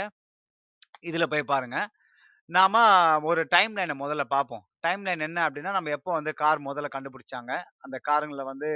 இதுல 1.08 1.24
போய் 1.32 1.50
பாருங்க. 1.52 1.78
நாம 2.48 2.76
ஒரு 3.22 3.42
டைம் 3.48 3.72
லைனை 3.76 3.94
முதல்ல 3.98 4.24
பார்ப்போம். 4.28 4.64
டைம் 4.80 5.02
லைன் 5.04 5.26
என்ன 5.28 5.40
அப்படின்னா, 5.48 5.72
நம்ம 5.76 5.90
எப்போ 5.90 6.10
வந்து 6.12 6.32
கார் 6.34 6.60
முதல்ல 6.60 6.88
கண்டுபிடிச்சாங்க. 6.96 7.52
அந்த 7.86 7.96
காருங்களை 8.08 8.44
வந்து 8.52 8.70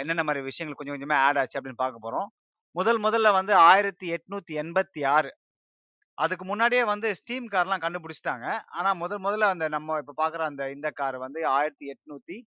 என்னென்ன 0.00 0.22
மாதிரி 0.24 0.42
விஷயங்கள் 0.44 0.78
கொஞ்சம் 0.78 0.96
கொஞ்சமாக 0.96 1.24
ஆட் 1.26 1.38
ஆச்சு 1.40 1.58
அப்படின்னு 1.60 1.82
பார்க்க 1.84 2.04
போகிறோம் 2.06 2.28
முதல் 2.74 3.00
முதல்ல 3.02 3.28
வந்து 3.32 3.52
1886 3.68 5.30
அதுக்கு 6.18 6.44
முன்னாடியே 6.44 6.82
வந்து 6.84 7.08
ஸ்டீம் 7.14 7.46
கார்லாம் 7.48 7.82
கண்டுபிடிச்சிட்டாங்க 7.84 8.46
ஆனா 8.72 8.90
முதல் 8.94 9.22
முதல்ல 9.22 9.48
அந்த 9.48 9.66
நம்ம 9.68 9.98
இப்ப 10.02 10.14
பார்க்குற 10.18 10.42
அந்த 10.44 10.64
இந்த 10.72 10.88
கார் 10.94 11.18
வந்து 11.18 11.40
1886ல 11.50 12.46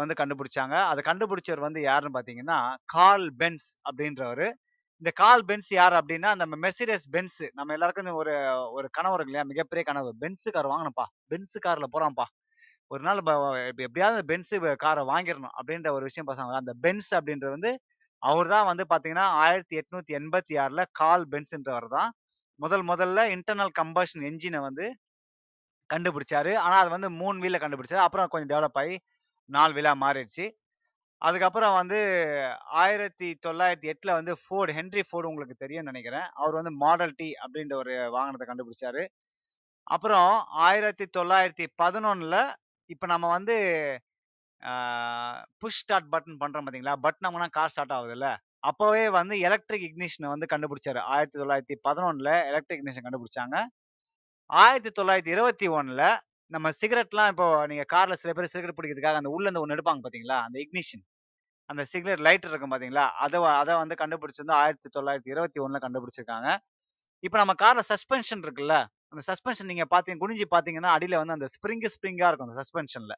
வந்து 0.00 0.14
கண்டுபிடிச்சாங்க. 0.20 0.76
அதை 0.90 1.00
கண்டுபிடிச்சவர் 1.04 1.66
வந்து 1.66 1.80
யாருன்னு 1.82 2.16
பார்த்தீங்கன்னா, 2.16 2.58
கார்ல் 2.86 3.28
பென்ஸ் 3.36 3.66
அப்படின்றவரு. 3.88 4.48
இந்த 5.02 5.10
கால் 5.16 5.44
பென்ஸ் 5.44 5.70
யார் 5.72 5.94
அப்படின்னா, 5.94 6.30
நம்ம 6.34 6.54
மெர்சிடஸ் 6.64 7.06
பென்ஸ் 7.12 7.40
நம்ம 7.52 7.72
எல்லாருக்கும் 7.72 8.10
ஒரு 8.22 8.34
ஒரு 8.72 8.88
கனவு 8.92 9.14
இருக்கு 9.14 9.32
இல்லையா? 9.32 9.48
மிகப்பெரிய 9.52 9.84
கனவு. 9.84 10.10
Benz 10.22 10.50
car 10.50 10.68
வாங்கணும்ப்பா. 10.68 11.06
பென்ஸ் 11.28 11.56
கார்ல 11.66 11.88
போகிறோம்ப்பா 11.92 12.26
ஒரு 12.90 13.02
நாள் 13.02 13.20
எப்படியாவது 13.80 14.22
பென்ஸு 14.30 14.56
காரை 14.78 15.02
வாங்கிடணும் 15.06 15.54
அப்படின்ற 15.58 15.88
ஒரு 15.92 16.04
விஷயம் 16.04 16.28
பசங்க. 16.28 16.54
அந்த 16.62 16.72
பென்ஸ் 16.82 17.10
அப்படின்றது 17.18 17.56
வந்து 17.58 17.72
அவர் 18.24 18.48
தான் 18.52 18.68
வந்து 18.70 18.84
பார்த்தீங்கன்னா, 18.90 19.26
1886ல 19.42 20.82
கார்ல் 21.00 21.26
பென்ஸ்ன்றவர் 21.32 21.88
தான் 21.96 22.10
முதல் 22.60 22.84
முதல்ல 22.90 23.20
இன்டர்னல் 23.34 23.72
கம்பஷன் 23.80 24.24
என்ஜினை 24.28 24.60
வந்து 24.66 24.86
கண்டுபிடிச்சாரு. 25.90 26.52
ஆனால் 26.64 26.82
அது 26.82 26.90
வந்து 26.96 27.10
மூணு 27.20 27.36
வீலில் 27.44 27.62
கண்டுபிடிச்சாரு. 27.62 28.04
அப்புறம் 28.06 28.30
கொஞ்சம் 28.32 28.52
டெவலப் 28.52 28.78
ஆகி 28.82 28.96
நாலு 29.50 29.72
வீலாக 29.78 30.02
மாறிடுச்சு. 30.04 30.46
அதுக்கப்புறம் 31.22 31.74
வந்து 31.80 31.98
1908ல 32.78 34.14
வந்து 34.18 34.32
ஃபோர்டு 34.42 34.72
ஹென்ரி 34.78 35.02
ஃபோர்டு 35.08 35.30
உங்களுக்கு 35.30 35.56
தெரியும்னு 35.62 35.90
நினைக்கிறேன் 35.92 36.26
அவர் 36.40 36.58
வந்து 36.60 36.72
மாடல் 36.82 37.14
டி 37.20 37.28
அப்படின்ற 37.44 37.74
ஒரு 37.82 37.94
வாகனத்தை 38.16 38.46
கண்டுபிடிச்சாரு. 38.48 39.02
அப்புறம் 39.86 40.30
ஆயிரத்தி 40.66 41.06
தொள்ளாயிரத்தி 41.16 41.66
பதினொன்னில் 41.82 42.40
இப்போ 42.90 43.06
நம்ம 43.12 43.26
வந்து 43.36 43.56
புஷ் 45.62 45.78
ஸ்டார்ட் 45.82 46.08
பட்டன் 46.14 46.38
பண்ணுறோம் 46.42 46.64
பார்த்தீங்களா? 46.66 46.94
பட்டன் 47.04 47.28
அமுக்குனா 47.28 47.48
கார் 47.58 47.72
ஸ்டார்ட் 47.74 47.94
ஆகுதுல்ல. 47.98 48.28
அப்போவே 48.68 49.04
வந்து 49.18 49.34
எலக்ட்ரிக் 49.48 49.86
இக்னிஷனை 49.88 50.28
வந்து 50.34 50.46
கண்டுபிடிச்சாரு. 50.52 51.00
1911ல 51.14 52.30
எலக்ட்ரிக் 52.50 52.80
இக்னிஷன் 52.82 53.06
கண்டுபிடிச்சாங்க. 53.06 53.56
1921ல 54.50 56.04
நம்ம 56.52 56.70
சிகரெட்லாம் 56.80 57.30
இப்போ 57.32 57.46
நீங்கள் 57.70 57.90
காரில் 57.94 58.20
சில 58.22 58.32
பேர் 58.36 58.52
சிகரெட் 58.54 58.76
பிடிக்கிறதுக்காக 58.78 59.20
அந்த 59.22 59.30
உள்ளேருந்து 59.36 59.62
ஒன்று 59.64 59.76
எடுப்பாங்க 59.76 60.02
பார்த்தீங்களா? 60.04 60.38
அந்த 60.46 60.56
இக்னிஷன். 60.64 61.02
அந்த 61.70 61.82
சிகரெட் 61.92 62.22
லைட்டர் 62.26 62.52
இருக்கும் 62.52 62.72
பார்த்தீங்களா? 62.72 63.06
அதை 63.24 63.38
அதை 63.62 63.74
வந்து 63.82 63.96
கண்டுபிடிச்சிருந்து 64.02 64.56
ஆயிரத்தி 64.62 64.88
தொள்ளாயிரத்தி 64.96 65.30
இருபத்தி 65.34 65.60
ஒன்றில் 65.64 65.84
கண்டுபிடிச்சிருக்காங்க. 65.86 66.48
இப்போ 67.24 67.36
நம்ம 67.42 67.54
காரில் 67.64 67.88
சஸ்பென்ஷன் 67.92 68.42
இருக்குல்ல. 68.46 68.76
அந்த 69.12 69.22
சஸ்பென்ஷன் 69.30 69.70
நீங்கள் 69.72 69.90
பார்த்தீங்க 69.94 70.18
குனிஞ்சு 70.24 70.46
பார்த்தீங்கன்னா, 70.54 70.92
அடியில் 70.96 71.20
வந்து 71.22 71.36
அந்த 71.38 71.48
ஸ்ப்ரிங்கு 71.56 71.90
ஸ்ப்ரிங்காக 71.96 72.30
இருக்கும் 72.30 72.48
அந்த 72.50 72.58
சஸ்பென்ஷனில் 72.62 73.16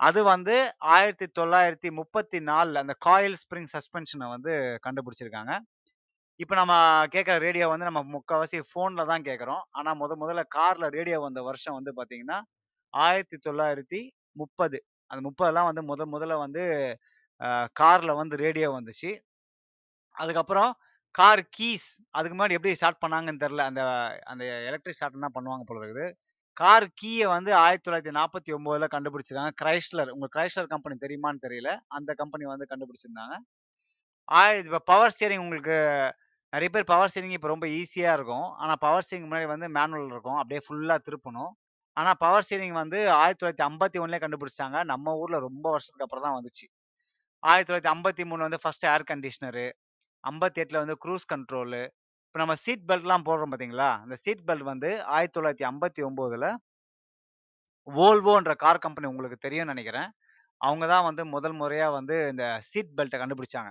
அது 0.00 0.20
வந்து 0.32 0.54
1934ல 0.92 2.82
அந்த 2.84 2.94
காயில் 3.06 3.36
ஸ்ப்ரிங் 3.40 3.70
சஸ்பென்ஷனை 3.74 4.26
வந்து 4.34 4.52
கண்டுபிடிச்சிருக்காங்க. 4.86 5.52
இப்போ 6.40 6.54
நம்ம 6.60 6.74
கேட்குற 7.14 7.36
ரேடியோ 7.46 7.66
வந்து 7.72 7.88
நம்ம 7.88 8.02
முக்கால்வாசி 8.14 8.58
ஃபோனில் 8.70 9.10
தான் 9.12 9.26
கேட்குறோம் 9.28 9.62
ஆனால் 9.78 9.98
முத 10.02 10.12
முதல்ல 10.22 10.42
காரில் 10.56 10.94
ரேடியோ 10.98 11.18
வந்த 11.26 11.40
வருஷம் 11.48 11.78
வந்து 11.78 11.92
பார்த்தீங்கன்னா, 11.98 12.38
1930 12.94 14.80
அந்த 15.10 15.20
30லாம் 15.26 15.68
வந்து 15.70 15.82
முத 15.90 16.02
முதல்ல 16.14 16.36
வந்து 16.44 16.62
காரில் 17.80 18.18
வந்து 18.20 18.36
ரேடியோ 18.44 18.68
வந்துச்சு. 18.76 19.10
அதுக்கப்புறம் 20.16 20.70
கார் 21.14 21.42
கீஸ் 21.56 21.88
அதுக்கு 22.16 22.34
முன்னாடி 22.36 22.56
எப்படி 22.58 22.74
ஸ்டார்ட் 22.80 23.02
பண்ணாங்கன்னு 23.04 23.42
தெரில 23.44 23.64
அந்த 23.70 23.82
அந்த 24.32 24.42
எலக்ட்ரிக் 24.70 24.98
ஸ்டார்ட்னா 24.98 25.30
பண்ணுவாங்க 25.36 25.64
போல 25.68 25.80
இருக்குது. 25.80 26.06
கார் 26.60 26.86
கீயை 27.00 27.26
வந்து 27.34 27.50
1949ல 27.64 28.86
கண்டுபிடிச்சிருக்காங்க. 28.94 29.52
கிரைஸ்லர் 29.60 30.10
உங்களுக்கு 30.14 30.36
கிரைஸ்லர் 30.36 30.70
கம்பெனி 30.72 30.94
தெரியுமான்னு 31.04 31.44
தெரியல. 31.46 31.70
அந்த 31.96 32.10
கம்பெனி 32.20 32.44
வந்து 32.52 32.66
கண்டுபிடிச்சிருந்தாங்க. 32.72 33.34
ஆயிரத்தி 34.38 34.68
இப்போ 34.70 34.80
பவர் 34.92 35.12
ஸ்டியரிங் 35.14 35.42
உங்களுக்கு 35.44 35.76
நிறைய 36.52 36.68
பேர் 36.74 36.90
பவர் 36.92 37.10
ஸ்டியரிங் 37.12 37.36
இப்போ 37.36 37.48
ரொம்ப 37.52 37.66
ஈஸியாக 37.78 38.16
இருக்கும். 38.18 38.46
ஆனால் 38.62 38.80
பவர் 38.86 39.04
ஸ்டியரிங் 39.06 39.28
முன்னாடி 39.28 39.48
வந்து 39.54 39.68
மேனுவல் 39.76 40.12
இருக்கும். 40.14 40.38
அப்படியே 40.40 40.60
ஃபுல்லாக 40.66 41.00
திருப்பணும். 41.06 41.52
ஆனால் 41.96 42.18
பவர் 42.24 42.44
ஸ்டியரிங் 42.46 42.76
வந்து 42.82 42.98
ஆயிரத்தி 43.20 43.40
தொள்ளாயிரத்தி 43.42 43.66
ஐம்பத்தி 43.68 43.98
1951லயே 44.02 44.22
கண்டுபிடிச்சாங்க 44.24 44.78
நம்ம 44.92 45.14
ஊரில் 45.22 45.44
ரொம்ப 45.48 45.66
வருஷத்துக்கு 45.74 46.06
அப்புறம் 46.06 46.26
தான் 46.26 46.36
வந்துச்சு. 46.38 46.66
1953 47.42 48.46
வந்து 48.46 48.60
ஃபர்ஸ்ட் 48.64 48.86
ஏர் 48.92 49.04
கண்டிஷனரு. 49.12 49.66
58ல 50.24 50.82
வந்து 50.84 50.96
க்ரூஸ் 51.04 51.26
கண்ட்ரோலு. 51.34 51.82
இப்போ 52.34 52.40
நம்ம 52.40 52.54
சீட் 52.62 52.82
பெல்ட்லாம் 52.88 53.24
போடுறோம் 53.26 53.50
பார்த்தீங்களா? 53.50 53.90
அந்த 54.02 54.16
சீட் 54.24 54.42
பெல்ட் 54.48 54.64
வந்து 54.70 54.90
1959ல 55.12 56.46
வோல்வோன்ற 57.88 58.52
கார் 58.62 58.82
கம்பெனி 58.84 59.06
உங்களுக்கு 59.10 59.38
தெரியும்னு 59.44 59.72
நினைக்கிறேன் 59.74 60.08
அவங்க 60.60 60.84
தான் 60.92 61.06
வந்து 61.08 61.22
முதல் 61.34 61.56
முறையாக 61.60 61.96
வந்து 61.96 62.16
இந்த 62.32 62.44
சீட் 62.70 62.94
பெல்ட்டை 62.98 63.18
கண்டுபிடிச்சாங்க. 63.20 63.70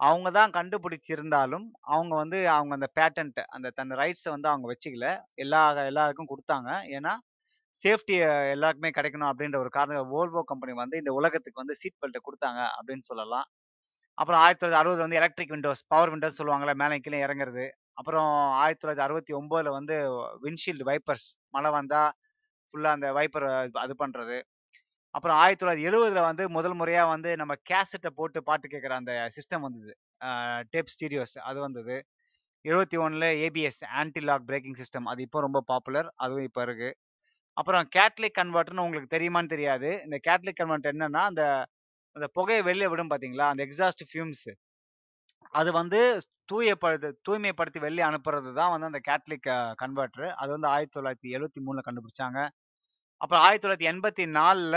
அவங்க 0.00 0.28
தான் 0.38 0.52
கண்டுபிடிச்சிருந்தாலும், 0.56 1.66
அவங்க 1.90 2.12
வந்து 2.22 2.38
அவங்க 2.56 2.72
அந்த 2.78 2.88
பேட்டன்ட் 2.98 3.40
அந்த 3.56 3.68
தன் 3.78 3.94
ரைட்ஸை 4.00 4.30
வந்து 4.34 4.48
அவங்க 4.52 4.66
வச்சுக்கல. 4.72 5.08
எல்லா 5.44 5.60
எல்லாருக்கும் 5.90 6.30
கொடுத்தாங்க 6.32 6.68
ஏன்னா, 6.96 7.12
சேஃப்டி 7.82 8.16
எல்லாருக்குமே 8.54 8.92
கிடைக்கணும் 8.98 9.30
அப்படின்ற 9.30 9.58
ஒரு 9.64 9.72
காரணம் 9.78 10.10
வோல்வோ 10.14 10.42
கம்பெனி 10.52 10.74
வந்து 10.82 11.00
இந்த 11.02 11.12
உலகத்துக்கு 11.20 11.62
வந்து 11.62 11.78
சீட் 11.82 12.00
பெல்ட்டை 12.02 12.22
கொடுத்தாங்க 12.28 12.62
அப்படின்னு 12.78 13.06
சொல்லலாம். 13.10 13.46
அப்புறம் 14.18 14.42
1960 14.42 15.04
வந்து 15.04 15.20
எலக்ட்ரிக் 15.20 15.54
விண்டோஸ், 15.54 15.84
பவர் 15.92 16.12
விண்டோஸ் 16.14 16.38
சொல்லுவாங்களே 16.40 16.74
மேலே 16.82 16.96
கீழே 17.04 17.20
இறங்குறது. 17.26 17.66
அப்புறம் 18.00 18.30
1969ல 18.60 19.70
வந்து 19.78 19.96
விண்ட்ஷீல்டு 20.44 20.86
வைப்பர்ஸ் 20.90 21.26
மழை 21.54 21.70
வந்தா 21.78 22.02
ஃபுல்லா 22.68 22.90
அந்த 22.96 23.08
வைப்பர் 23.18 23.46
அது 23.84 23.94
பண்றது. 24.02 24.38
அப்புறம் 25.14 25.38
1970ல 25.42 26.22
வந்து 26.28 26.44
முதல் 26.56 26.76
முறையா 26.80 27.04
வந்து 27.14 27.30
நம்ம 27.40 27.54
கேசட்டை 27.70 28.10
போட்டு 28.18 28.40
பாட்டு 28.48 28.66
கேட்குற 28.72 28.94
அந்த 29.00 29.14
சிஸ்டம் 29.36 29.64
வந்தது. 29.66 29.92
டேப் 30.72 30.92
ஸ்டீரியோஸ் 30.94 31.36
அது 31.50 31.58
வந்தது. 31.66 31.96
71ல 32.64 33.26
ABS 33.46 33.82
anti 34.00 34.22
lock 34.28 34.48
braking 34.50 34.78
system 34.80 35.08
அது 35.12 35.20
இப்போ 35.26 35.40
ரொம்ப 35.46 35.60
பாப்புலர். 35.70 36.08
அதுவும் 36.24 36.46
இப்போ 36.48 36.62
இருக்கு. 36.68 36.90
அப்புறம் 37.56 37.86
கேட்லிக் 37.96 38.38
கன்வெர்ட்டர்ன்னு 38.40 38.84
உங்களுக்கு 38.86 39.14
தெரியுமான்னு 39.16 39.52
தெரியாது. 39.54 39.90
இந்த 40.06 40.16
கேட்லிக் 40.28 40.60
கன்வெர்ட் 40.60 40.90
என்னன்னா, 40.92 41.22
அந்த 41.30 41.42
அந்த 42.16 42.26
புகையை 42.36 42.62
வெளியே 42.68 42.88
விடும் 42.92 43.10
பார்த்தீங்களா? 43.10 43.46
அந்த 43.52 43.62
எக்ஸாஸ்ட் 43.66 44.02
ஃபியூம்ஸ். 44.08 44.46
அது 45.54 45.70
வந்து 45.72 46.00
தூயப்படுத்து 46.50 47.08
தூய்மைப்படுத்தி 47.26 47.80
வெளியே 47.84 48.04
அனுப்புறது 48.08 48.50
தான் 48.58 48.72
வந்து 48.74 48.88
அந்த 48.90 49.00
கேட்லிக் 49.08 49.48
அ 49.52 49.58
அது 50.40 50.50
வந்து 50.56 50.68
1973ல 50.70 51.50
கண்டுபிடிச்சாங்க. 51.88 52.38
அப்புறம் 53.20 53.44
1984ல 53.44 54.76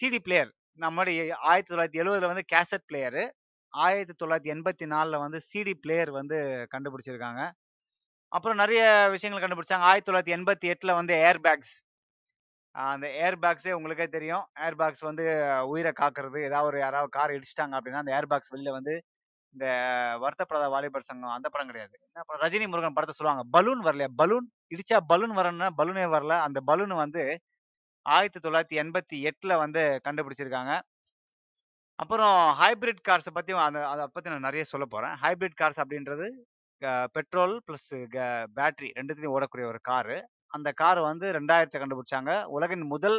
சிடி 0.00 0.20
பிளேயர். 0.22 0.50
நம்மடி 0.78 1.12
1970ல 1.48 2.32
வந்து 2.32 2.46
கேசட் 2.52 2.86
பிளேயரு. 2.90 3.24
1984ல 3.74 4.92
வந்து 5.24 5.40
சிடி 5.50 5.74
பிளேயர் 5.82 6.12
வந்து 6.18 6.38
கண்டுபிடிச்சிருக்காங்க. 6.74 7.42
அப்புறம் 8.32 8.60
நிறைய 8.62 8.82
விஷயங்கள் 9.14 9.44
கண்டுபிடிச்சாங்க. 9.44 9.86
1988ல 9.88 10.60
வந்து 11.00 11.14
ஏர் 11.26 11.42
பேக்ஸ். 11.46 11.74
அந்த 12.74 13.06
ஏர் 13.22 13.36
பேக்ஸே 13.42 13.72
உங்களுக்கே 13.76 14.06
தெரியும். 14.10 14.44
ஏர் 14.64 14.78
பேக்ஸ் 14.80 15.04
வந்து 15.08 15.24
உயிரை 15.70 15.92
காக்குறது. 15.96 16.38
ஏதாவது 16.48 16.68
ஒரு 16.70 16.78
யாராவது 16.80 17.10
கார் 17.16 17.34
இடிச்சிட்டாங்க 17.36 17.74
அப்படின்னா, 17.78 18.02
அந்த 18.02 18.14
ஏர் 18.18 18.28
பேக்ஸ் 18.32 18.52
வெளியில் 18.54 18.76
வந்து 18.78 18.94
இந்த 19.56 19.66
வருத்தப்படாத 20.22 20.64
வாலிபர் 20.72 21.06
சங்கம் 21.08 21.34
அந்த 21.34 21.48
படம் 21.52 21.68
கிடையாது. 21.70 21.94
என்ன 22.06 22.22
படம்? 22.24 22.42
ரஜினி 22.44 22.66
முருகன் 22.72 22.96
படத்தை 22.96 23.14
சொல்லுவாங்க. 23.18 23.44
பலூன் 23.54 23.82
வரலையா? 23.86 24.08
பலூன் 24.20 24.46
இடிச்சா 24.74 24.98
பலூன் 25.12 25.34
வரணும்னா 25.38 25.68
பலூனே 25.78 26.04
வரல. 26.14 26.34
அந்த 26.46 26.58
பலூன் 26.70 26.94
வந்து 27.04 27.22
1988ல 28.06 29.54
வந்து 29.62 29.82
கண்டுபிடிச்சிருக்காங்க. 30.06 30.72
அப்புறம் 31.98 32.36
ஹைபிரிட் 32.60 33.02
கார்ஸ 33.08 33.30
பத்தி 33.36 33.52
அந்த 33.66 33.80
அத 33.92 34.00
பத்தி 34.16 34.28
நான் 34.32 34.46
நிறைய 34.48 34.64
சொல்ல 34.72 34.86
போறேன். 34.94 35.14
ஹைபிரிட் 35.22 35.58
கார்ஸ் 35.60 35.80
அப்படின்றது 35.84 36.26
பெட்ரோல் 37.16 37.54
ப்ளஸ் 37.66 37.90
க 38.14 38.18
பேட்டரி 38.58 38.88
ரெண்டுத்துலையும் 38.98 39.36
ஓடக்கூடிய 39.36 39.66
ஒரு 39.72 39.80
காரு. 39.90 40.18
அந்த 40.52 40.68
கார் 40.82 41.00
வந்து 41.10 41.26
2000ல 41.36 41.80
கண்டுபிடிச்சாங்க. 41.82 42.32
உலகின் 42.56 42.84
முதல் 42.94 43.18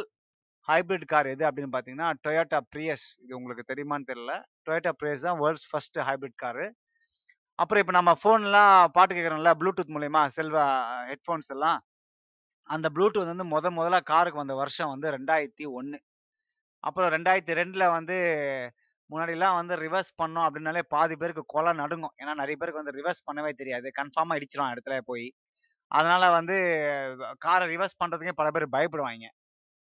ஹைபிரிட் 0.68 1.06
கார் 1.12 1.28
எது 1.32 1.44
அப்படின்னு 1.48 1.72
பார்த்தீங்கன்னா, 1.74 2.08
டொயோட்டா 2.24 2.58
ப்ரியஸ் 2.74 3.06
இது 3.24 3.32
உங்களுக்கு 3.38 3.64
தெரியுமான்னு 3.70 4.08
தெரியல. 4.10 4.34
டொயோட்டா 4.66 4.92
ப்ரியஸ் 5.00 5.26
தான் 5.28 5.40
வேர்ல்ட்ஸ் 5.42 5.68
ஃபர்ஸ்ட் 5.70 5.98
ஹைபிரிட் 6.08 6.38
காரு. 6.44 6.66
அப்புறம் 7.58 7.82
இப்போ 7.82 7.94
நம்ம 7.98 8.12
ஃபோன்லாம் 8.20 8.74
பாட்டு 8.96 9.12
கேட்குறோம்ல 9.16 9.52
ப்ளூடூத் 9.60 9.94
மூலயமா 9.96 10.22
செல்வ 10.36 10.58
ஹெட்ஃபோன்ஸ் 11.10 11.50
எல்லாம். 11.56 11.78
அந்த 12.68 12.86
ப்ளூடூத் 12.96 13.32
வந்து 13.32 13.46
முத 13.54 13.66
மொதலா 13.78 14.00
காருக்கு 14.12 14.42
வந்த 14.42 14.54
வருஷம் 14.62 14.92
வந்து 14.94 15.08
2001. 15.12 15.98
அப்புறம் 16.84 17.10
2002ல 17.10 17.84
வந்து 17.96 18.16
முன்னாடிலாம் 19.10 19.58
வந்து 19.60 19.74
ரிவர்ஸ் 19.84 20.12
பண்ணோம் 20.22 20.46
அப்படின்னாலே 20.46 20.82
பாதி 20.94 21.14
பேருக்கு 21.20 21.44
கொலை 21.54 21.72
நடுங்கும். 21.82 22.14
ஏன்னா 22.22 22.32
நிறைய 22.42 22.56
பேருக்கு 22.60 22.82
வந்து 22.82 22.96
ரிவர்ஸ் 23.00 23.26
பண்ணவே 23.28 23.52
தெரியாது. 23.62 23.88
கன்ஃபார்மாக 24.00 24.38
இடிச்சிருவான் 24.40 24.74
இடத்துல 24.76 24.98
போய். 25.10 25.26
அதனால 25.90 26.24
வந்து 26.38 26.56
காரை 27.46 27.66
ரிவர்ஸ் 27.74 28.00
பண்ணுறதுக்கே 28.02 28.36
பல 28.40 28.48
பேர் 28.56 28.74
பயப்படுவாங்க 28.76 29.26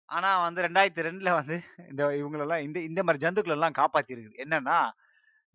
ஆனா 0.10 0.30
வந்து 0.42 0.60
2002ல 0.64 1.30
வந்து 1.38 1.56
இந்த 1.92 2.04
இவங்களெல்லாம் 2.20 2.64
இந்த 2.66 2.80
இந்த 2.90 3.00
மாதிரி 3.04 3.24
ஜந்துக்கள் 3.26 3.56
எல்லாம் 3.56 3.78
காப்பாத்தியிருக்குது. 3.80 4.38
என்னன்னா, 4.44 4.78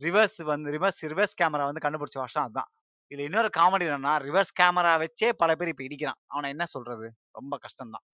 ரிவர்ஸ் 0.00 0.40
வந்து 0.50 0.68
ரிவர்ஸ் 0.76 1.00
ரிவர்ஸ் 1.12 1.36
கேமரா 1.40 1.64
வந்து 1.70 1.84
கண்டுபிடிச்ச 1.84 2.18
வருஷம் 2.22 2.44
அதுதான் 2.46 2.70
இதுல 3.10 3.26
இன்னொரு 3.28 3.50
காமெடி 3.58 3.84
என்னன்னா, 3.88 4.14
ரிவர்ஸ் 4.26 4.52
கேமரா 4.60 4.92
வச்சே 5.02 5.28
பல 5.42 5.50
பேர் 5.56 5.72
இப்ப 5.72 5.84
இடிக்கிறான். 5.88 6.20
அவனை 6.32 6.48
என்ன 6.54 6.64
சொல்றது? 6.74 7.06
ரொம்ப 7.34 7.54
கஷ்டம் 7.64 7.94
தான். 7.94 8.04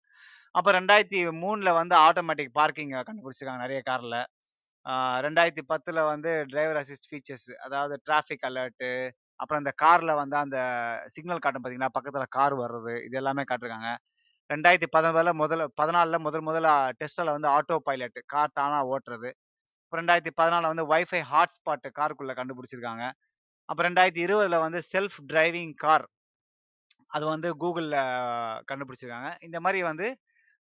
அப்ப 0.54 0.68
2003ல 0.74 1.70
வந்து 1.80 1.94
ஆட்டோமேட்டிக் 2.06 2.52
பார்க்கிங் 2.58 2.92
கண்டுபிடிச்சிருக்காங்க 3.00 3.64
நிறைய 3.64 3.80
கார்ல. 3.88 4.16
ஆ 4.86 4.92
2010ல 5.18 6.00
வந்து 6.12 6.32
டிரைவர் 6.52 6.80
அசிஸ்ட் 6.82 7.08
ஃபீச்சர்ஸ் 7.10 7.48
அதாவது 7.66 7.96
டிராஃபிக் 8.06 8.46
அலர்ட்டு, 8.50 8.90
அப்புறம் 9.40 9.62
இந்த 9.64 9.74
கார்ல 9.84 10.12
வந்து 10.22 10.36
அந்த 10.44 10.58
சிக்னல் 11.16 11.42
காட்டும் 11.44 11.62
பார்த்தீங்களா? 11.62 11.94
பக்கத்துல 11.98 12.26
கார் 12.38 12.56
வர்றது. 12.62 12.94
இது 13.08 13.18
எல்லாமே 13.22 13.44
காட்டிருக்காங்க. 13.50 13.90
2019ல 14.50 15.30
முதல்ல 15.40 15.64
14ல 15.80 16.18
முதல் 16.26 16.44
முதல்ல 16.48 16.68
டெஸ்டில் 17.00 17.32
வந்து 17.36 17.48
ஆட்டோ 17.54 17.76
பைலட் 17.88 18.18
கார் 18.32 18.54
தானாக 18.58 18.90
ஓட்டுறது. 18.92 19.30
அப்புறம் 19.84 20.06
2014ல 20.08 20.70
வந்து 20.72 20.84
ஒய்ஃபை 20.92 21.20
ஹாட்ஸ்பாட்டு 21.32 21.90
காருக்குள்ளே 21.98 22.34
கண்டுபிடிச்சிருக்காங்க. 22.40 23.04
அப்புறம் 23.68 23.94
2020ல 23.98 24.58
வந்து 24.66 24.80
செல்ஃப் 24.92 25.18
டிரைவிங் 25.32 25.74
கார். 25.84 26.06
அது 27.10 27.24
வந்து 27.34 27.48
கூகுளில் 27.62 27.98
கண்டுபிடிச்சிருக்காங்க. 28.70 29.30
இந்த 29.48 29.58
மாதிரி 29.64 29.80
வந்து 29.90 30.06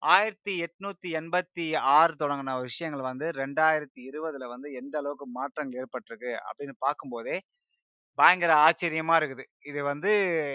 ஆயிரத்தி 0.03 0.53
எட்நூற்றி 0.67 1.09
எண்பத்தி 1.21 1.65
ஆறு 1.97 2.13
தொடங்கின 2.23 2.55
விஷயங்கள் 2.67 3.09
வந்து 3.11 3.27
2020ல 3.39 4.49
வந்து 4.55 4.69
எந்த 4.81 4.95
அளவுக்கு 5.03 5.27
மாற்றங்கள் 5.39 5.81
ஏற்பட்டிருக்கு 5.83 6.33
அப்படின்னு 6.49 6.77
பார்க்கும்போதே, 6.87 7.37
பயங்கர 8.19 8.53
ஆச்சரியமா 8.67 9.17
இருக்குது. 9.21 9.45
இது 9.71 9.81
வந்து 9.93 10.13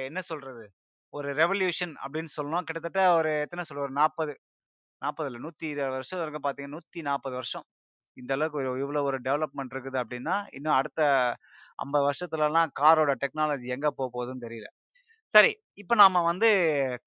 என்ன 0.09 0.21
சொல்றது? 0.31 0.65
ஒரு 1.13 1.29
ரெவல்யூஷன் 1.41 1.93
அப்படின்னு 2.03 2.31
சொல்லணும். 2.37 2.65
கிட்டத்தட்ட 2.67 3.01
ஒரு 3.17 3.31
எத்தனை 3.45 3.63
சொல்ல 3.67 3.85
ஒரு 3.87 3.95
நாற்பது 4.01 4.33
நாற்பதில் 5.01 5.43
நூற்றி 5.45 5.65
இருபது 5.73 5.95
வருஷம் 5.97 6.19
வரைக்கும் 6.21 6.45
பார்த்தீங்கன்னா, 6.45 6.77
140 6.77 7.35
வருஷம். 7.39 7.65
இந்த 8.17 8.31
அளவுக்கு 8.37 8.59
இவ்வளோ 8.83 9.01
ஒரு 9.09 9.17
டெவலப்மெண்ட் 9.27 9.73
இருக்குது 9.75 9.99
அப்படின்னா, 10.03 10.35
இன்னும் 10.57 10.77
அடுத்த 10.79 11.01
50 11.83 12.01
வருஷத்துலலாம் 12.07 12.71
காரோட 12.81 13.11
டெக்னாலஜி 13.23 13.69
எங்கே 13.75 13.91
போக 13.99 14.07
போகுதுன்னு 14.15 14.45
தெரியல. 14.47 14.69
சரி, 15.33 15.51
இப்போ 15.81 15.93
நாம் 16.01 16.27
வந்து 16.31 16.49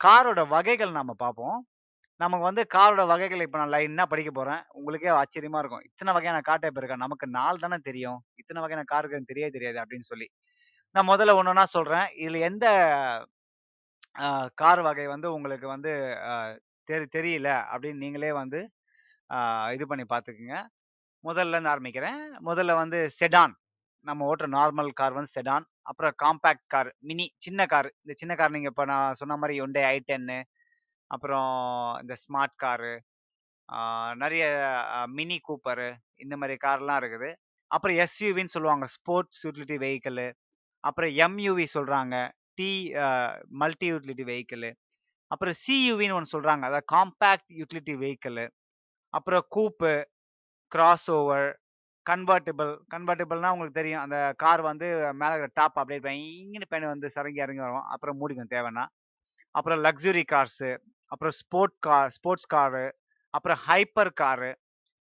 காரோட 0.07 0.41
வகைகள் 0.55 0.97
நாம் 0.99 1.21
பார்ப்போம். 1.25 1.59
நமக்கு 2.21 2.45
வந்து 2.49 2.63
காரோட 2.77 3.03
வகைகள் 3.13 3.45
இப்போ 3.47 3.59
நான் 3.61 3.73
லைனாக 3.75 4.09
படிக்க 4.13 4.31
போகிறேன் 4.33 4.63
உங்களுக்கே 4.79 5.11
ஆச்சரியமாக 5.21 5.63
இருக்கும். 5.63 5.85
இத்தனை 5.89 6.13
வகையான 6.17 6.39
கார் 6.49 6.63
டைப் 6.63 6.79
இருக்கா? 6.81 6.97
நமக்கு 7.05 7.27
நாள் 7.39 7.63
தானே 7.65 7.79
தெரியும். 7.89 8.19
இத்தனை 8.43 8.61
வகையான 8.65 8.85
கார் 8.93 9.03
இருக்குன்னு 9.05 9.31
தெரியவே 9.33 9.51
தெரியாது 9.57 9.79
அப்படின்னு 9.83 10.09
சொல்லி. 10.13 10.27
நான் 10.95 11.11
முதல்ல 11.13 11.37
ஒன்றுனா 11.41 11.65
சொல்கிறேன் 11.77 12.07
இதில் 12.25 12.47
எந்த 12.51 12.67
கார் 14.59 14.83
வகை 14.87 15.07
வந்து 15.09 15.29
உங்களுக்கு 15.37 15.67
வந்து 15.73 15.93
அ 16.31 16.35
தெரி 16.89 17.07
தெரியல 17.15 17.49
அப்படின்னு 17.73 18.03
நீங்களே 18.05 18.33
வந்து 18.37 18.61
இது 19.75 19.85
பண்ணி 19.91 20.05
பார்த்துக்குங்க 20.07 20.57
முதல்ல 21.25 21.55
இருந்து 21.55 21.73
ஆரம்பிக்கிறேன். 21.73 22.19
முதல்ல 22.49 22.75
வந்து 22.79 22.99
செடான். 23.19 23.55
நம்ம 24.07 24.27
ஓட்டுற 24.31 24.49
நார்மல் 24.55 24.91
கார் 24.99 25.17
வந்து 25.19 25.35
செடான். 25.37 25.67
அப்புறம் 25.87 26.15
காம்பேக்ட் 26.23 26.67
கார், 26.75 26.91
மினி 27.09 27.27
சின்ன 27.39 27.61
கார். 27.69 27.89
இந்த 28.03 28.15
சின்ன 28.21 28.35
கார் 28.37 28.55
நீங்க 28.57 28.71
இப்ப 28.73 28.85
நான் 28.93 29.19
சொன்ன 29.21 29.37
மாரி 29.39 29.57
Hyundai 29.59 29.85
i10 29.91 30.39
அப்புறம் 31.11 31.51
இந்த 32.03 32.15
ஸ்மார்ட் 32.23 32.57
காரு, 32.59 32.93
ஆ 33.69 33.79
நெறைய 34.23 34.45
அ 34.95 35.11
மினி 35.17 35.39
கூப்பரு 35.45 35.89
இந்த 36.21 36.35
மாரி 36.39 36.57
கார்லாம் 36.63 37.01
இருக்குது. 37.03 37.31
அப்புறம் 37.71 37.99
எஸ்யூவின்னு 38.05 38.55
சொல்லுவாங்க. 38.57 38.87
Sports 38.97 39.43
utility 39.47 39.79
vehicle. 39.85 40.25
அப்புறம் 40.85 41.13
எம்யூவி 41.25 41.67
சொல்றாங்க. 41.77 42.17
The 42.59 42.71
multi 43.63 43.87
utility 43.93 44.25
vehicle. 44.33 44.67
அப்புறம் 45.31 45.57
சியூவின்னு 45.63 46.17
ஒன்று 46.17 46.33
சொல்கிறாங்க 46.35 46.65
அதாவது 46.69 46.89
காம்பேக்ட் 46.95 47.51
யூட்டிலிட்டி 47.61 47.95
வெஹிக்கிள். 48.03 48.43
அப்புறம் 49.15 49.47
கூப்பு, 49.57 49.93
கிராஸ் 50.73 51.09
ஓவர், 51.17 51.49
கன்வெர்ட்டிபிள். 52.07 52.73
கன்வெர்ட்டிபிள்னா 52.95 53.53
உங்களுக்கு 53.55 53.79
தெரியும். 53.81 54.03
அந்த 54.05 54.19
கார் 54.43 54.63
வந்து 54.71 54.87
மேலே 55.21 55.33
இருக்கிற 55.37 55.53
டாப் 55.61 55.79
அப்படியே 55.83 56.01
பைங்கன்னு 56.07 56.69
பேன்னு 56.73 56.93
வந்து 56.95 57.09
சரங்கி 57.17 57.43
இறங்கி 57.45 57.63
வரும். 57.67 57.87
அப்புறம் 57.95 58.19
மூடிக்கும் 58.21 58.53
தேவைன்னா. 58.55 58.85
அப்புறம் 59.55 59.81
லக்ஸுரி 59.87 60.23
கார்ஸு, 60.33 60.71
அப்புறம் 61.13 61.35
ஸ்போர்ட் 61.41 61.77
கார் 61.87 62.13
ஸ்போர்ட்ஸ் 62.17 62.51
காரு, 62.55 62.87
அப்புறம் 63.35 63.61
ஹைப்பர் 63.67 64.13
காரு, 64.23 64.51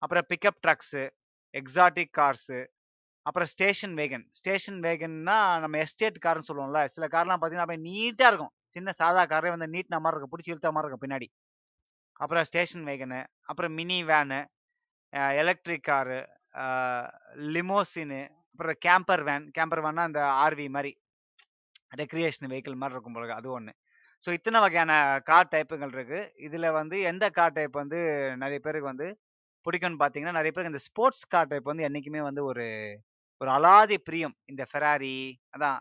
அப்புறம் 0.01 0.25
பிக்கப் 0.31 0.61
ட்ரக்ஸு, 0.65 1.03
எக்ஸாட்டிக் 1.53 2.13
கார்ஸு, 2.19 2.59
அப்புறம் 3.25 3.49
ஸ்டேஷன் 3.53 3.93
வேகன். 3.99 4.23
ஸ்டேஷன் 4.39 4.79
வேகன்னா 4.85 5.35
நம்ம 5.63 5.77
எஸ்டேட் 5.85 6.17
கார்னு 6.25 6.47
சொல்லுவோம்ல 6.47 6.79
சில 6.95 7.05
கார்லாம் 7.15 7.39
பார்த்தீங்கன்னா 7.39 7.65
அப்படியே 7.67 7.85
நீட்டாக 7.89 8.31
இருக்கும். 8.31 8.53
சின்ன 8.75 8.89
சாதா 8.99 9.23
காரே 9.33 9.49
வந்து 9.55 9.67
நீட்ன 9.75 9.99
மாதிரி 10.03 10.15
இருக்கும். 10.15 10.33
பிடிச்சி 10.33 10.53
இழுத்த 10.53 10.71
மாதிரி 10.75 10.85
இருக்கும் 10.85 11.05
பின்னாடி. 11.05 11.27
அப்புறம் 12.19 12.45
ஸ்டேஷன் 12.49 12.85
வேகனு 12.89 13.19
அப்புறம் 13.49 13.73
mini 13.79 13.99
van 14.11 14.39
electric 15.39 15.87
car 15.89 16.19
limousine 17.55 18.21
அப்புறம் 18.51 18.77
கேம்பர் 18.85 19.23
வேன். 19.29 19.45
கேம்பர் 19.57 19.83
வேன்னா 19.85 20.03
அந்த 20.09 20.21
ஆர்வி 20.43 20.65
மாதிரி 20.75 20.91
ரெக்ரியேஷன் 22.01 22.49
வெஹிக்கிள் 22.51 22.79
மாதிரி 22.81 22.95
இருக்கும் 22.95 23.17
பிறகு 23.17 23.33
அது 23.39 23.47
ஒன்று 23.57 23.73
ஸோ 24.23 24.29
இத்தனை 24.37 24.57
வகையான 24.63 24.91
கார் 25.29 25.51
டைப்புகள் 25.53 25.93
இருக்கு. 25.95 26.19
இதில் 26.47 26.75
வந்து 26.79 26.95
எந்த 27.11 27.25
கார் 27.37 27.55
டைப் 27.55 27.75
வந்து 27.81 27.99
நிறைய 28.43 28.59
பேருக்கு 28.65 28.91
வந்து 28.91 29.07
பிடிக்கும்னு 29.65 30.01
பார்த்தீங்கன்னா 30.01 30.37
நிறைய 30.39 30.51
பேருக்கு 30.51 30.73
இந்த 30.73 30.83
ஸ்போர்ட்ஸ் 30.87 31.25
கார் 31.33 31.49
டைப் 31.51 31.71
வந்து 31.71 31.85
என்றைக்குமே 31.87 32.21
வந்து 32.27 32.41
ஒரு 32.51 32.65
ஒரு 33.41 33.49
அலாதி 33.57 33.95
பிரியம் 34.07 34.35
இந்த 34.51 34.63
ஃபெராரி 34.71 35.15
அதான் 35.55 35.79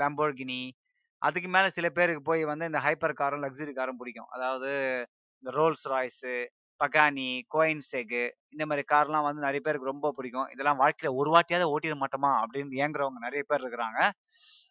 லம்போர்கினி 0.00 0.60
அதுக்கு 1.22 1.48
மேலே 1.48 1.68
சில 1.76 1.86
பேருக்கு 1.90 2.22
போய் 2.22 2.42
வந்து 2.50 2.68
இந்த 2.70 2.80
ஹைப்பர் 2.86 3.20
காரும் 3.20 3.44
லக்ஸரி 3.44 3.72
காரும் 3.74 4.00
பிடிக்கும். 4.00 4.28
அதாவது 4.36 4.70
இந்த 5.44 5.50
ரோல்ஸ் 5.58 5.86
ராய்ஸு 5.92 6.34
பகானி 6.80 7.28
கோயின்செகு 7.54 8.22
இந்த 8.54 8.64
மாதிரி 8.68 8.82
கார்லாம் 8.92 9.26
வந்து 9.28 9.44
நிறைய 9.46 9.60
பேருக்கு 9.66 9.92
ரொம்ப 9.92 10.12
பிடிக்கும். 10.18 10.48
இதெல்லாம் 10.54 10.80
வாழ்க்கையில 10.82 11.10
ஒரு 11.20 11.30
வாட்டியாவது 11.34 11.72
ஓட்டிட 11.74 11.96
மாட்டோமா 12.02 12.32
அப்படின்னு 12.42 12.80
ஏங்குறவங்க 12.84 13.20
நிறைய 13.26 13.42
பேர் 13.50 13.62
இருக்கிறாங்க. 13.64 14.00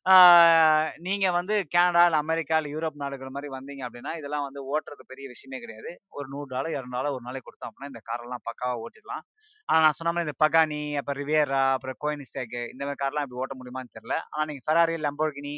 நீங்கள் 0.08 0.92
நீங்க 1.06 1.28
வந்து 1.38 1.56
கனடா 1.74 2.02
இல்ல 2.08 2.18
அமெரிக்கா 2.24 2.58
இல்ல 2.60 2.70
யூரோப் 2.74 3.00
நாடுகள் 3.02 3.34
மாதிரி 3.36 3.50
வந்தீங்க 3.56 3.82
அப்படின்னா 3.88 4.12
இதெல்லாம் 4.20 4.46
வந்து 4.48 4.62
ஓட்டுறது 4.74 5.04
பெரிய 5.12 5.26
விஷயமே 5.34 5.58
கிடையாது. 5.64 5.92
ஒரு 6.18 6.28
நூறு 6.34 6.48
டாலர் 6.54 6.76
இரநூறு 6.76 6.96
டாலர் 6.98 7.16
ஒரு 7.18 7.26
நாளைக்கு 7.28 7.48
கொடுத்தோம் 7.48 7.70
அப்படின்னா 7.70 7.92
இந்த 7.94 8.02
காரெல்லாம் 8.10 8.46
பக்காவா 8.50 8.76
ஓட்டிடலாம். 8.84 9.24
ஆனா 9.70 9.80
நான் 9.86 9.98
சொன்ன 10.00 10.14
மாதிரி 10.14 10.28
இந்த 10.28 10.38
பகானி 10.46 10.82
அப்புறம் 11.02 11.20
ரிவேரா 11.22 11.64
அப்புறம் 11.76 12.00
கோயினிசேக் 12.06 12.58
இந்த 12.74 12.82
மாதிரி 12.88 13.02
கார்லாம் 13.04 13.26
இப்படி 13.28 13.42
ஓட்ட 13.44 13.56
முடியுமான்னு 13.62 13.96
தெரியல 13.98 14.18
ஆனா 14.34 14.46
நீங்க 14.52 14.64
ஃபெராரி 14.68 14.98
லம்போர்கினி 15.08 15.56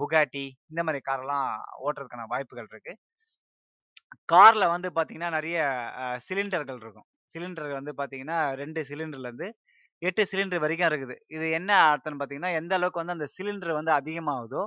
புகாட்டி 0.00 0.44
இந்த 0.72 0.80
மாதிரி 0.88 1.00
காரெல்லாம் 1.08 1.46
ஓட்டுறதுக்கான 1.86 2.26
வாய்ப்புகள் 2.34 2.70
இருக்கு. 2.72 2.92
கார்ல 4.32 4.64
வந்து 4.74 4.88
பாத்தீங்கன்னா 4.96 5.30
நிறைய 5.38 5.58
சிலிண்டர்கள் 6.28 6.80
இருக்கும். 6.84 7.08
சிலிண்டர் 7.34 7.78
வந்து 7.80 7.92
பாத்தீங்கன்னா 8.00 8.38
ரெண்டு 8.60 8.80
சிலிண்டர்ல 8.90 9.30
இருந்து 9.30 9.48
எட்டு 10.02 10.22
சிலிண்டர் 10.30 10.62
வரைக்கும் 10.64 10.88
இருக்குது. 10.90 11.14
இது 11.36 11.46
என்ன 11.58 11.70
அர்த்தம்னு 11.90 12.18
பார்த்தீங்கன்னா 12.20 12.52
எந்த 12.60 12.72
அளவுக்கு 12.78 13.00
வந்து 13.02 13.16
அந்த 13.16 13.28
சிலிண்டர் 13.36 13.78
வந்து 13.78 13.92
அதிகமாகுதோ 14.00 14.62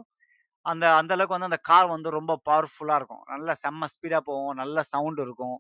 அந்த 0.66 0.86
அந்த 1.00 1.12
அளவுக்கு 1.16 1.36
வந்து 1.36 1.50
அந்த 1.52 1.60
கார் 1.70 1.88
வந்து 1.96 2.10
ரொம்ப 2.18 2.34
பவர்ஃபுல்லாக 2.50 3.00
இருக்கும். 3.00 3.24
நல்ல 3.34 3.56
செம்ம 3.64 3.88
ஸ்பீடாக 3.94 4.24
போகும் 4.30 4.58
நல்ல 4.62 4.84
சவுண்ட் 4.94 5.22
இருக்கும். 5.26 5.58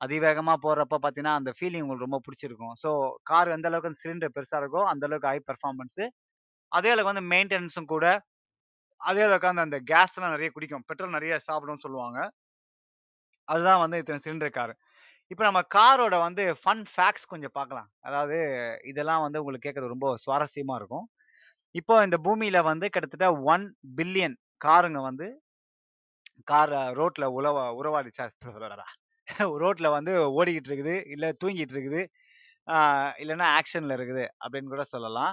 அதிவேகமாக 0.00 0.58
போகிறப்ப 0.66 0.96
பார்த்தீங்கன்னா 1.04 1.34
அந்த 1.40 1.50
ஃபீலிங் 1.58 1.84
உங்களுக்கு 1.84 2.06
ரொம்ப 2.08 2.20
பிடிச்சிருக்கும். 2.26 2.74
ஸோ 2.82 2.90
கார் 3.30 3.54
எந்த 3.56 3.68
அளவுக்கு 3.70 3.90
அந்த 3.90 4.02
சிலிண்டர் 4.04 4.34
பெருசாக 4.36 4.60
இருக்கோ 4.62 4.82
அந்த 4.92 5.04
அளவுக்கு 5.08 5.30
ஹை 5.32 5.38
பெர்ஃபார்மன்ஸ் 5.50 6.02
அதே 6.72 6.90
அளவுக்கு 6.94 7.12
வந்து 7.12 7.26
மெயின்டெனன்ஸும் 7.34 7.90
கூட. 7.94 8.06
அதே 9.00 9.22
அளவுக்கு 9.28 9.50
அந்த 9.52 9.62
அந்த 9.68 9.78
கேஸ்லாம் 9.92 10.34
நிறைய 10.36 10.50
குடிக்கும். 10.56 10.84
பெட்ரோல் 10.90 11.16
நிறைய 11.18 11.34
சாப்பிடும்னு 11.48 11.84
சொல்லுவாங்க. 11.86 12.18
அதுதான் 13.48 13.82
வந்து 13.84 13.96
இத்தனை 14.02 14.20
சிலிண்டர் 14.26 14.56
கார். 14.58 14.74
இப்போ 15.32 15.42
நம்ம 15.48 15.60
காரோட 15.76 16.14
வந்து 16.26 16.42
ஃபன் 16.60 16.82
ஃபேக்ட்ஸ் 16.92 17.30
கொஞ்சம் 17.32 17.54
பார்க்கலாம். 17.58 17.88
அதாவது 18.08 18.38
இதெல்லாம் 18.90 19.22
வந்து 19.26 19.40
உங்களுக்கு 19.42 19.66
கேட்கறது 19.66 19.94
ரொம்ப 19.94 20.08
சுவாரஸ்யமாக 20.24 20.80
இருக்கும். 20.80 21.06
இப்போ 21.80 21.94
இந்த 22.06 22.16
பூமியில 22.26 22.58
வந்து 22.70 22.86
கிட்டத்தட்ட 22.94 23.28
ஒன் 23.52 23.64
பில்லியன் 23.98 24.36
காருங்க 24.64 25.00
வந்து 25.08 25.26
கார் 26.50 26.74
ரோட்ல 27.00 27.24
உழவ 27.38 27.58
உறவாடி 27.80 28.10
ரோட்ல 29.62 29.88
வந்து 29.96 30.12
ஓடிக்கிட்டு 30.38 30.70
இருக்குது 30.70 30.94
இல்லை 31.14 31.28
தூங்கிட்டு 31.42 31.74
இருக்குது. 31.76 32.00
இல்லைன்னா 33.22 33.46
ஆக்ஷன்ல 33.58 33.96
இருக்குது 33.98 34.24
அப்படின்னு 34.42 34.72
கூட 34.74 34.84
சொல்லலாம். 34.94 35.32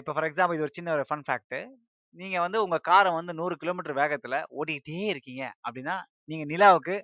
இப்போ 0.00 0.12
ஃபார் 0.14 0.26
எக்ஸாம்பிள் 0.28 0.56
இது 0.56 0.66
ஒரு 0.66 0.76
சின்ன 0.78 0.92
ஒரு 0.96 1.04
ஃபன் 1.10 1.24
ஃபேக்ட் 1.28 1.56
நீங்கள் 2.18 2.44
வந்து 2.44 2.58
உங்கள் 2.64 2.84
காரை 2.90 3.10
வந்து 3.18 3.32
நூறு 3.40 3.54
கிலோமீட்டர் 3.62 3.98
வேகத்தில் 4.00 4.38
ஓட்டிக்கிட்டே 4.58 4.98
இருக்கீங்க 5.14 5.42
அப்படின்னா 5.66 5.96
நீங்கள் 6.30 6.50
நிலாவுக்கு 6.52 6.96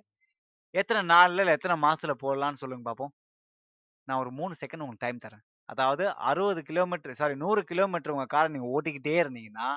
எத்தனை 0.75 1.01
நாளில் 1.05 1.37
இல்லை 1.37 1.53
எத்தனை 1.53 1.77
மாதத்தில் 1.77 2.21
போடலான்னு 2.23 2.61
சொல்லுங்க 2.63 2.83
பார்ப்போம் 2.83 3.13
நான் 4.07 4.19
ஒரு 4.19 4.31
மூணு 4.31 4.53
செகண்ட் 4.61 4.83
உங்களுக்கு 4.83 5.05
டைம் 5.05 5.23
தரேன். 5.25 5.43
அதாவது 5.69 6.03
அறுபது 6.21 6.61
கிலோமீட்டர் 6.63 7.13
சாரி 7.13 7.35
நூறு 7.35 7.63
கிலோமீட்டர் 7.63 8.11
உங்கள் 8.11 8.27
காரை 8.27 8.49
நீங்கள் 8.51 8.73
ஓட்டிக்கிட்டே 8.75 9.15
இருந்தீங்கன்னா 9.23 9.67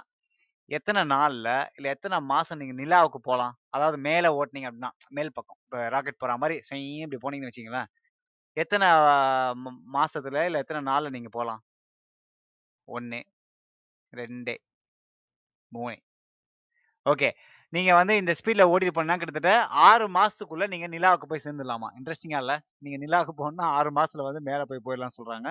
எத்தனை 0.71 1.05
நாளில் 1.05 1.49
இல்லை 1.77 1.91
எத்தனை 1.91 2.21
மாதம் 2.23 2.59
நீங்கள் 2.59 2.81
நிலாவுக்கு 2.83 3.21
போகலாம் 3.23 3.55
அதாவது 3.71 3.99
மேலே 3.99 4.29
ஓட்டுனீங்க 4.39 4.69
அப்படின்னா 4.71 4.91
மேல் 5.09 5.33
பக்கம். 5.33 5.59
இப்போ 5.65 5.89
ராக்கெட் 5.89 6.21
போகிற 6.23 6.37
மாதிரி 6.39 6.57
சைன் 6.71 6.87
இப்படி 7.07 7.21
போனீங்கன்னு 7.25 7.51
வச்சிங்களேன் 7.53 7.91
எத்தனை 8.57 8.89
ம- 9.65 9.81
மாசத்துல 9.95 10.59
எத்தனை 10.59 10.83
நாளில் 10.91 11.15
நீங்கள் 11.17 11.37
போகலாம் 11.39 11.63
ஒன்று 12.89 13.21
ரெண்டு 14.13 14.55
மூணு. 15.73 15.97
ஓகே. 17.07 17.29
நீங்க 17.73 17.91
வந்து 17.99 18.15
இந்த 18.21 18.33
ஸ்பீட்ல 18.39 18.63
ஓடிட்டு 18.73 18.95
போனா 18.97 19.15
கிட்டத்தட்ட 19.21 19.53
ஆறு 19.89 20.07
மாசத்துக்குள்ள 20.17 20.65
நீங்க 20.73 20.87
நிலாவுக்கு 20.95 21.27
போய் 21.31 21.43
சேர்ந்துடலாமா? 21.45 21.89
இன்ட்ரெஸ்டிங்கா 21.99 22.41
இல்ல? 22.45 22.55
நீங்க 22.85 22.97
நிலாவுக்கு 23.05 23.35
போகணும்னா 23.39 23.67
ஆறு 23.79 23.91
மாசத்துல 23.99 24.27
வந்து 24.29 24.43
மேல 24.49 24.63
போய் 24.71 24.85
போயிடலாம் 24.87 25.17
சொல்றாங்க. 25.19 25.49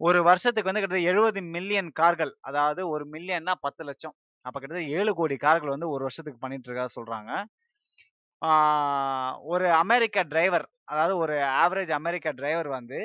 ஒரு 0.00 0.20
வருஷத்துக்கு 0.28 0.70
வந்து 0.70 0.82
கிட்டத்தட்ட 0.82 1.10
எழுபது 1.12 1.40
மில்லியன் 1.56 1.90
கார்கள் 2.00 2.32
அதாவது 2.50 2.82
ஒரு 2.94 3.04
மில்லியன்னா 3.14 3.54
பத்து 3.66 3.82
லட்சம். 3.90 4.14
அப்ப 4.44 4.56
கிட்டத்தட்ட 4.56 4.96
ஏழு 4.98 5.12
கோடி 5.20 5.36
கார்கள் 5.46 5.74
வந்து 5.74 5.88
ஒரு 5.94 6.02
வருஷத்துக்கு 6.06 6.40
பண்ணிட்டு 6.44 6.68
இருக்கா 6.70 6.86
சொல்றாங்க. 6.96 7.30
ஒரு 9.52 9.66
அமெரிக்கா 9.82 10.22
டிரைவர் 10.30 10.64
அதாவது 10.90 11.14
ஒரு 11.22 11.34
ஆவரேஜ் 11.62 11.92
அமெரிக்கா 11.98 12.30
டிரைவர் 12.38 12.68
வந்து 12.78 12.98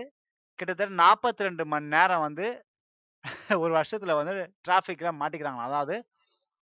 கிட்டத்தட்ட 0.59 0.93
நாற்பத்தி 1.01 1.47
ரெண்டு 1.47 1.63
மணி 1.73 1.87
நேரம் 1.95 2.25
வந்து 2.27 2.47
ஒரு 3.63 3.71
வருஷத்துல 3.77 4.13
வந்து 4.19 4.33
டிராஃபிக்ல 4.65 5.09
மாட்டிக்கிறாங்க 5.19 5.61
அதாவது 5.67 5.95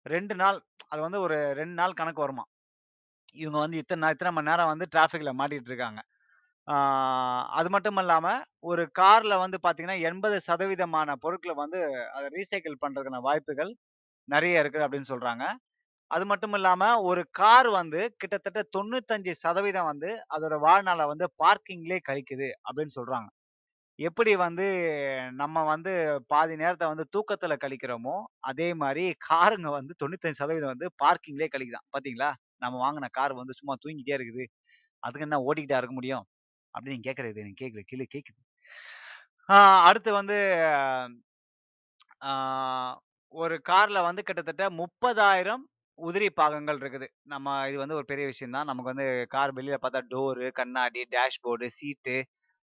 ரெண்டு 0.05 0.35
நாள் 0.41 0.57
அது 0.93 1.01
வந்து 1.01 1.19
ஒரு 1.19 1.37
ரெண்டு 1.53 1.75
நாள் 1.75 1.93
கணக்கு 1.93 2.21
வருமா 2.21 2.43
இவங்க 3.35 3.57
வந்து 3.59 3.77
இத்தனை 3.77 4.09
இத்தனை 4.11 4.31
மணி 4.33 4.49
நேரம் 4.49 4.71
வந்து 4.71 4.85
டிராஃபிக்கில் 4.91 5.37
மாட்டிகிட்டு 5.37 5.71
இருக்காங்க 5.71 6.01
அது 7.53 7.69
மட்டும் 7.69 7.99
இல்லாமல் 8.01 8.43
ஒரு 8.63 8.83
காரில் 8.99 9.41
வந்து 9.41 9.57
பார்த்தீங்கன்னா 9.63 9.97
எண்பது 10.01 10.35
சதவீதமான 10.39 11.15
பொருட்களை 11.15 11.55
வந்து 11.55 11.79
அதை 12.09 12.27
ரீசைக்கிள் 12.35 12.81
பண்ணுறதுக்கான 12.83 13.21
வாய்ப்புகள் 13.21 13.71
நிறைய 14.29 14.61
இருக்குது 14.61 14.85
அப்படின்னு 14.85 15.11
சொல்கிறாங்க 15.11 15.45
அது 16.11 16.25
மட்டும் 16.25 16.53
இல்லாமல் 16.53 17.01
ஒரு 17.01 17.21
கார் 17.31 17.69
வந்து 17.71 18.01
கிட்டத்தட்ட 18.21 18.61
தொண்ணூத்தஞ்சு 18.75 19.33
சதவீதம் 19.35 19.89
வந்து 19.91 20.09
அதோட 20.29 20.55
வாழ்நாளை 20.59 21.05
வந்து 21.07 21.27
பார்க்கிங்லேயே 21.43 22.01
கழிக்குது 22.09 22.49
அப்படின்னு 22.65 22.95
சொல்கிறாங்க 22.95 23.29
எப்படி 23.99 24.31
வந்து 24.35 24.65
நம்ம 25.31 25.63
வந்து 25.63 25.91
பாதி 26.27 26.53
நேரத்தை 26.55 26.85
வந்து 26.87 27.05
தூக்கத்துல 27.15 27.55
கழிக்கிறோமோ 27.63 28.15
அதே 28.49 28.69
மாதிரி 28.73 29.03
காருங்க 29.29 29.69
வந்து 29.69 29.93
தொண்ணூத்தஞ்சு 30.01 30.39
சதவீதம் 30.41 30.73
வந்து 30.73 30.87
பார்க்கிங்லேயே 31.03 31.49
கழிக்குதான். 31.53 31.87
பாத்தீங்களா? 31.93 32.29
நம்ம 32.57 32.75
வாங்கின 32.83 33.09
கார் 33.11 33.33
வந்து 33.33 33.57
சும்மா 33.59 33.75
தூங்கிட்டே 33.83 34.15
இருக்குது. 34.17 34.43
அதுக்கு 35.03 35.25
என்ன 35.27 35.39
ஓட்டிக்கிட்டா 35.47 35.79
இருக்க 35.81 35.95
முடியும்? 35.99 36.25
அப்படின்னு 36.73 37.05
கேட்கறது 37.07 37.43
எனக்கு 37.43 37.61
கேக்குது 37.63 37.83
கீழே 37.91 38.07
கேக்குது. 38.15 38.39
அடுத்து 39.87 40.09
வந்து 40.13 40.37
ஒரு 43.33 43.55
கார்ல 43.69 43.99
வந்து 44.03 44.21
கிட்டத்தட்ட 44.23 44.65
முப்பதாயிரம் 44.81 45.63
உதிரி 45.99 46.27
பாகங்கள் 46.33 46.79
இருக்குது. 46.79 47.07
நம்ம 47.23 47.47
இது 47.69 47.77
வந்து 47.77 47.97
ஒரு 47.99 48.05
பெரிய 48.11 48.25
விஷயம் 48.25 48.55
தான் 48.57 48.69
நமக்கு 48.69 48.91
வந்து 48.93 49.07
கார் 49.35 49.51
வெளியில 49.57 49.77
பார்த்தா 49.83 50.01
டோரு 50.13 50.47
கண்ணாடி 50.59 51.01
டேஷ்போர்டு 51.15 51.67
சீட்டு 51.79 52.15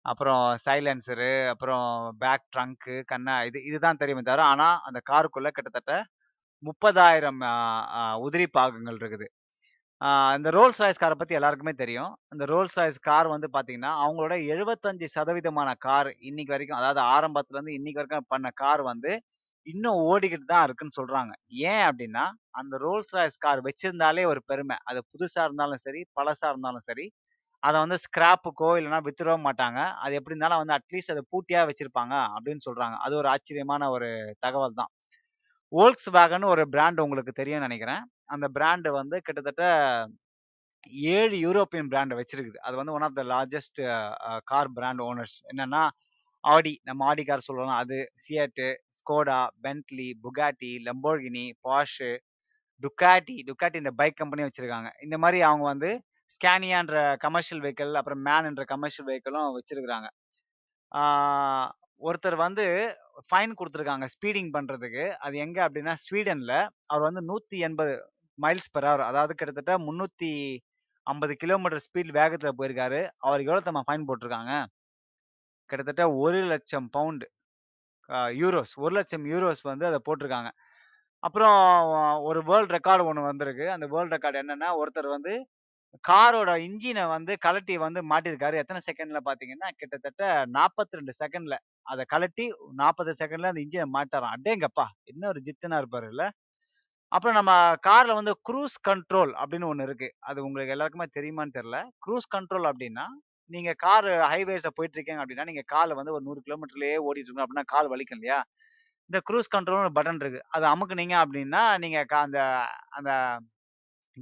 அப்புறம் 0.06 0.44
சைலன்சரு 0.66 1.32
அப்புறம் 1.54 1.88
பேக் 2.22 2.46
ட்ரங்க்கு 2.54 2.96
கண்ணா 3.12 3.36
இது 3.50 3.60
இதுதான் 3.70 4.00
தெரியுமே 4.02 4.24
தவிர 4.24 4.44
ஆனா 4.54 4.68
அந்த 4.88 5.00
காருக்குள்ள 5.12 5.50
கிட்டத்தட்ட 5.52 5.94
முப்பதாயிரம் 6.64 7.42
உதிரி 8.26 8.48
பாகங்கள் 8.58 8.98
இருக்குது. 9.02 9.28
ஆஹ் 10.02 10.34
இந்த 10.38 10.50
ரோல்ஸ் 10.58 10.82
ராய்ஸ் 10.84 11.02
காரை 11.04 11.16
பத்தி 11.18 11.38
எல்லாருக்குமே 11.40 11.74
தெரியும். 11.82 12.12
இந்த 12.34 12.46
ரோல்ஸ் 12.52 12.78
ராய்ஸ் 12.80 13.00
கார் 13.08 13.28
வந்து 13.34 13.48
பார்த்தீங்கன்னா, 13.56 13.92
அவங்களோட 14.04 14.36
எழுபத்தஞ்சு 14.54 15.08
சதவீதமான 15.16 15.70
கார் 15.88 16.10
இன்னைக்கு 16.30 16.54
வரைக்கும் 16.56 16.80
அதாவது 16.82 17.02
ஆரம்பத்துலேருந்து 17.16 17.76
இன்னைக்கு 17.80 18.02
வரைக்கும் 18.02 18.30
பண்ண 18.34 18.50
கார் 18.64 18.84
வந்து 18.92 19.12
இன்னும் 19.68 20.00
ஓடிக்கிட்டு 20.10 20.48
தான் 20.48 20.66
இருக்குன்னு 20.68 20.98
சொல்றாங்க. 21.00 21.32
ஏன் 21.70 21.84
அப்படின்னா 21.90 22.26
அந்த 22.62 22.76
ரோல்ஸ் 22.86 23.14
ராய்ஸ் 23.18 23.44
கார் 23.46 23.62
வச்சிருந்தாலே 23.68 24.26
ஒரு 24.34 24.42
பெருமை. 24.52 24.78
அது 24.92 25.02
புதுசா 25.14 25.44
இருந்தாலும் 25.48 25.84
சரி 25.86 26.02
பழசா 26.20 26.48
இருந்தாலும் 26.54 26.88
சரி 26.90 27.06
அதை 27.63 27.78
வந்து 27.84 27.98
ஸ்கிராப்புக்கோ 28.06 28.69
இல்லைனா 28.80 29.00
வித்துடவோ 29.08 29.38
மாட்டாங்க. 29.48 29.80
அது 30.04 30.13
எப்படி 30.19 30.36
இருந்தாலும் 30.36 30.62
வந்து 30.62 30.76
அட்லீஸ்ட் 30.78 31.13
அதை 31.15 31.24
பூட்டியாக 31.34 31.67
வச்சிருப்பாங்க 31.69 32.15
அப்படின்னு 32.36 32.65
சொல்கிறாங்க 32.67 32.95
அது 33.06 33.13
ஒரு 33.22 33.30
ஆச்சரியமான 33.34 33.89
ஒரு 33.95 34.10
தகவல் 34.45 34.80
தான். 34.82 34.91
வோல்க்ஸ் 35.74 36.10
வேகன் 36.17 36.52
ஒரு 36.54 36.63
பிராண்ட் 36.74 37.04
உங்களுக்கு 37.06 37.34
தெரியும் 37.41 37.65
நினைக்கிறேன். 37.67 38.04
அந்த 38.36 38.45
பிராண்டு 38.58 38.89
வந்து 39.00 39.17
கிட்டத்தட்ட 39.28 39.63
ஏழு 41.17 41.36
யூரோப்பியன் 41.45 41.89
பிராண்ட் 41.93 42.13
வச்சிருக்குது. 42.19 42.60
அது 42.67 42.76
வந்து 42.82 42.93
one 42.98 43.06
of 43.08 43.17
the 43.19 43.24
largest 43.34 43.82
car 44.52 44.72
brand 44.78 45.02
owners 45.10 45.38
என்னன்னா 45.52 45.84
ஆடி 46.43 46.74
நம்ம 46.89 47.06
ஆடி 47.12 47.24
கார் 47.30 47.48
சொல்லலாம். 47.48 47.80
அது 47.84 47.98
SEAT 48.26 48.67
Skoda 49.00 49.39
Bentley 49.65 50.10
Bugatti 50.26 50.72
Lamborghini 50.88 51.45
Porsche 51.67 52.12
Ducati 52.84 53.36
Ducati 53.50 53.78
இந்த 53.84 53.91
பைக் 54.02 54.19
கம்பெனி 54.22 54.43
வச்சிருக்காங்க. 54.48 54.89
இந்த 55.06 55.15
மாதிரி 55.24 55.39
அவங்க 55.50 55.65
வந்து 55.74 55.89
ஸ்கேனியான்ற 56.36 56.96
கமர்ஷியல் 57.26 57.62
வெஹிக்கிள் 57.65 58.00
அப்புறம் 58.00 58.22
மேன் 58.28 58.48
என்ற 58.50 58.63
கமர்ஷியல் 58.74 59.08
வெஹிக்கிளும் 59.10 59.56
வச்சிருக்கிறாங்க. 59.58 60.08
ஒருத்தர் 62.08 62.38
வந்து 62.46 62.65
ஃபைன் 63.28 63.58
கொடுத்துருக்காங்க 63.60 64.06
ஸ்பீடிங் 64.13 64.52
பண்ணுறதுக்கு 64.56 65.06
அது 65.26 65.36
எங்கே 65.46 65.62
அப்படின்னா 65.65 65.94
ஸ்வீடனில். 66.06 66.56
அவர் 66.92 67.08
வந்து 67.08 67.22
180 67.32 67.96
மைல்ஸ் 68.39 68.72
பெர் 68.76 68.88
ஹவர் 68.89 69.04
அதாவது 69.10 69.34
கிட்டத்தட்ட 69.39 69.74
350 69.88 71.36
கிலோமீட்டர் 71.42 71.84
ஸ்பீட் 71.88 72.12
வேகத்தில் 72.20 72.58
போயிருக்காரு. 72.60 73.02
அவருக்கு 73.26 73.52
எவ்வளோ 73.52 73.65
தம்மா 73.68 73.84
ஃபைன் 73.88 74.08
போட்டிருக்காங்க? 74.10 74.54
கிட்டத்தட்ட 75.70 76.04
ஒரு 76.24 76.39
லட்சம் 76.54 76.88
பவுண்டு 76.96 77.28
யூரோஸ். 78.42 78.74
ஒரு 78.84 78.94
லட்சம் 79.00 79.26
யூரோஸ் 79.32 79.63
வந்து 79.72 79.86
அதை 79.89 80.00
போட்டிருக்காங்க. 80.08 80.50
அப்புறம் 81.24 81.58
ஒரு 82.30 82.39
வேர்ல்ட் 82.50 82.74
ரெக்கார்டு 82.78 83.08
ஒன்று 83.10 83.30
வந்திருக்கு. 83.30 83.65
அந்த 83.76 83.86
வேர்ல்ட் 83.94 84.13
ரெக்கார்டு 84.15 84.42
என்னென்னா 84.44 84.70
ஒருத்தர் 84.82 85.10
வந்து 85.15 85.34
காரோட 86.04 86.52
இன்ஜினை 86.65 87.04
வந்து 87.10 87.34
கழட்டி 87.39 87.75
வந்து 87.78 88.02
மாட்டியிருக்காரு. 88.06 88.56
எத்தனை 88.56 88.82
செகண்ட்ல 88.86 89.19
பார்த்தீங்கன்னா, 89.25 89.69
கிட்டத்தட்ட 89.78 90.23
42 90.52 91.13
செகண்ட்ல. 91.21 91.56
அதை 91.86 92.04
கழட்டி 92.06 92.45
40 92.75 93.13
செகண்ட்ல 93.21 93.52
அந்த 93.52 93.62
இன்ஜினை 93.62 93.88
மாட்டாராம். 93.93 94.36
அடேங்கப்பா! 94.38 94.86
என்ன 95.06 95.23
ஒரு 95.28 95.41
ஜித்தனா 95.41 95.80
இருப்பாருல்ல. 95.82 96.25
அப்புறம் 97.12 97.38
நம்ம 97.39 97.54
கார்ல 97.88 98.13
வந்து 98.15 98.34
க்ரூஸ் 98.47 98.78
கண்ட்ரோல் 98.88 99.34
அப்படின்னு 99.41 99.67
ஒன்று 99.67 99.86
இருக்கு. 99.86 100.10
அது 100.21 100.39
உங்களுக்கு 100.45 100.73
எல்லாருக்குமே 100.73 101.08
தெரியுமான்னு 101.17 101.58
தெரியல. 101.58 101.78
க்ரூஸ் 102.06 102.30
கண்ட்ரோல் 102.36 102.67
அப்படின்னா, 102.71 103.06
நீங்க 103.49 103.71
கார் 103.80 104.08
ஹைவேஸ்ல 104.32 104.69
போயிட்டு 104.75 104.97
இருக்கீங்க 104.97 105.21
அப்படின்னா, 105.23 105.45
நீங்க 105.45 105.63
காலை 105.67 105.93
வந்து 105.95 106.13
ஒரு 106.13 106.23
நூறு 106.23 106.41
கிலோமீட்டர்லயே 106.47 106.97
ஓடிட்டு 107.06 107.30
இருக்கோம் 107.30 107.45
அப்படின்னா, 107.45 107.67
கால் 107.69 107.91
வலிக்கும் 107.91 108.19
இல்லையா? 108.19 108.39
இந்த 109.10 109.19
க்ரூஸ் 109.30 109.54
கண்ட்ரோல்னு 109.56 109.86
ஒரு 109.86 109.95
பட்டன் 109.95 110.21
இருக்கு. 110.21 110.41
அது 110.52 110.65
அமுக்குனீங்க 110.67 111.15
அப்படின்னா, 111.23 111.63
நீங்க 111.80 111.97
அந்த 112.21 112.39
அந்த 112.91 113.12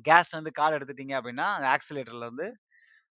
கேஸ் 0.04 0.30
வந்து 0.30 0.52
கால் 0.52 0.74
எடுத்துட்டீங்க 0.74 1.14
அப்படின்னா, 1.20 1.48
அந்த 1.56 1.68
ஆக்ஸிலேட்டர்ல 1.68 2.26
இருந்து 2.26 2.48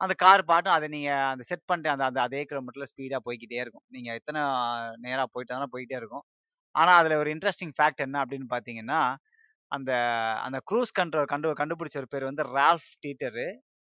அந்த 0.01 0.13
கார் 0.13 0.43
பாட்டும் 0.45 0.73
அதை 0.73 0.87
நீங்கள் 0.87 1.13
அந்த 1.13 1.43
செட் 1.43 1.65
பண்ணிட்டு 1.65 1.91
அந்த 1.91 2.05
அந்த 2.05 2.21
அதே 2.21 2.45
கிலோமீட்டரில் 2.45 2.91
ஸ்பீடாக 2.93 3.21
போய்க்கிட்டே 3.25 3.59
இருக்கும். 3.61 3.83
நீங்கள் 3.87 4.15
எத்தனை 4.15 4.41
நேராக 4.97 5.27
போயிட்டாலும் 5.33 5.71
போய்கிட்டே 5.73 5.95
இருக்கும். 5.95 6.25
ஆனால் 6.75 6.99
அதில் 6.99 7.17
ஒரு 7.17 7.31
இன்ட்ரெஸ்டிங் 7.33 7.73
ஃபேக்ட் 7.81 7.95
என்ன 7.95 8.25
அப்படின்னு 8.25 8.47
பார்த்தீங்கன்னா, 8.49 9.01
அந்த 9.71 9.91
அந்த 10.43 10.59
க்ரூஸ் 10.71 10.93
கண்ட்ரோல் 10.99 11.25
கண்டு 11.25 11.53
கண்டுபிடிச்ச 11.53 11.97
ஒரு 11.97 12.07
பேர் 12.09 12.23
வந்து 12.23 12.43
ரால்ஃப் 12.55 12.89
டீட்டரு. 13.07 13.47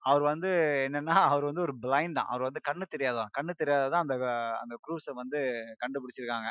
அவர் 0.04 0.22
வந்து 0.22 0.50
என்னன்னா, 0.90 1.16
அவர் 1.28 1.44
வந்து 1.44 1.62
ஒரு 1.62 1.76
பிளைண்டாம். 1.82 2.30
அவர் 2.30 2.42
வந்து 2.42 2.62
கண்ணு 2.70 2.84
தெரியாதவன் 2.90 3.34
கண்ணு 3.40 3.54
தெரியாததான் 3.64 4.04
அந்த 4.06 4.16
அந்த 4.62 4.76
க்ரூஸை 4.86 5.14
வந்து 5.14 5.40
கண்டுபிடிச்சிருக்காங்க. 5.84 6.50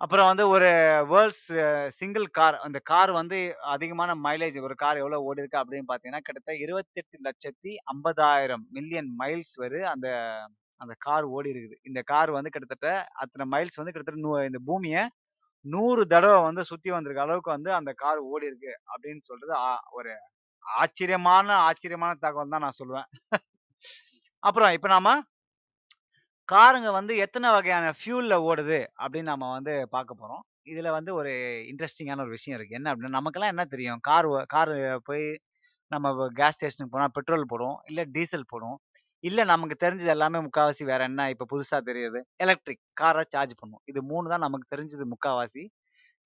அப்புறம் 0.00 0.28
வந்து 0.30 0.44
ஒரு 0.54 0.68
வேர்ல்ட்ஸ் 1.10 1.44
சிங்கிள் 1.98 2.26
கார். 2.38 2.56
அந்த 2.66 2.78
கார் 2.90 3.10
வந்து 3.18 3.38
அதிகமான 3.74 4.10
மைலேஜ் 4.26 4.56
ஒரு 4.66 4.74
கார் 4.82 5.00
எவ்வளோ 5.02 5.18
ஓடிருக்கு 5.28 5.60
அப்படின்னு 5.62 5.88
பார்த்தீங்கன்னா, 5.90 6.24
கிட்டத்தட்ட 6.26 6.54
28,50,000 6.64 8.64
மில்லியன் 8.76 9.10
மைல்ஸ் 9.20 9.54
வரும் 9.62 9.88
அந்த 9.94 10.08
அந்த 10.80 10.94
கார் 11.06 11.26
ஓடியிருக்குது. 11.36 11.76
இந்த 11.88 12.00
கார் 12.12 12.30
வந்து 12.36 12.52
கிட்டத்தட்ட 12.54 12.88
அத்தனை 13.22 13.44
மைல்ஸ் 13.54 13.78
வந்து 13.80 13.92
கிட்டத்தட்ட 13.92 14.24
நூ 14.24 14.32
இந்த 14.48 14.60
பூமியை 14.68 15.02
நூறு 15.64 16.02
தடவை 16.12 16.38
வந்து 16.46 16.62
சுற்றி 16.70 16.90
வந்திருக்க 16.94 17.20
அளவுக்கு 17.26 17.50
வந்து 17.56 17.70
அந்த 17.78 17.90
கார் 18.02 18.20
ஓடி 18.32 18.48
இருக்கு 18.50 18.72
அப்படின்னு 18.92 19.22
சொல்றது 19.30 19.52
ஆ 19.66 19.68
ஒரு 19.98 20.12
ஆச்சரியமான 20.64 21.48
ஆச்சரியமான 21.68 22.12
தகவல் 22.24 22.52
தான் 22.54 22.64
நான் 22.66 22.78
சொல்லுவேன். 22.80 23.08
அப்புறம் 24.42 24.72
இப்போ 24.76 24.88
நாம 24.94 25.08
காருங்க 26.48 26.88
வந்து 26.90 27.12
எத்தனை 27.16 27.48
வகையான 27.50 27.84
ஃபியூலில் 27.98 28.36
ஓடுது 28.48 28.78
அப்படின்னு 29.02 29.28
நம்ம 29.32 29.46
வந்து 29.52 29.74
பார்க்க 29.90 30.14
போகிறோம் 30.14 30.42
இதில் 30.62 30.88
வந்து 30.90 31.10
ஒரு 31.14 31.30
இன்ட்ரெஸ்டிங்கான 31.70 32.20
ஒரு 32.20 32.28
விஷயம் 32.28 32.56
இருக்குது 32.58 32.78
என்ன 32.78 32.88
அப்படின்னா, 32.92 33.16
நமக்கெல்லாம் 33.18 33.52
என்ன 33.54 33.64
தெரியும்? 33.64 34.00
கார் 34.00 34.26
கார் 34.26 34.72
காரு 34.74 34.76
போய் 35.04 35.24
நம்ம 35.92 36.12
கேஸ் 36.34 36.56
ஸ்டேஷனுக்கு 36.56 36.94
போனால் 36.94 37.12
பெட்ரோல் 37.12 37.50
போடுவோம். 37.52 37.78
இல்லை 37.84 38.04
டீசல் 38.12 38.46
போடுவோம். 38.52 38.78
இல்லை 39.24 39.44
நமக்கு 39.44 39.76
தெரிஞ்சது 39.84 40.12
எல்லாமே 40.16 40.38
முக்கால்வாசி 40.38 40.84
வேற 40.84 41.02
என்ன 41.04 41.28
இப்போ 41.30 41.44
புதுசாக 41.52 41.80
தெரியுது? 41.90 42.20
எலக்ட்ரிக் 42.36 42.82
காரை 42.92 43.24
சார்ஜ் 43.28 43.54
பண்ணுவோம். 43.60 43.82
இது 43.84 44.00
மூணு 44.02 44.26
தான் 44.28 44.44
நமக்கு 44.46 44.66
தெரிஞ்சது 44.76 45.06
முக்கால்வாசி 45.14 45.64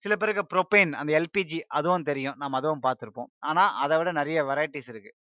சில 0.05 0.13
பேருக்கு 0.17 0.45
ப்ரொபெயின் 0.55 0.93
அந்த 1.01 1.11
எல்பிஜி 1.21 1.61
அதுவும் 1.79 2.03
தெரியும். 2.03 2.37
நம்ம 2.37 2.57
அதுவும் 2.57 2.85
பார்த்துருப்போம் 2.87 3.31
ஆனால் 3.51 3.73
அதை 3.85 3.97
விட 3.99 4.11
நிறைய 4.21 4.39
வெரைட்டிஸ் 4.45 4.91
இருக்குது 4.93 5.17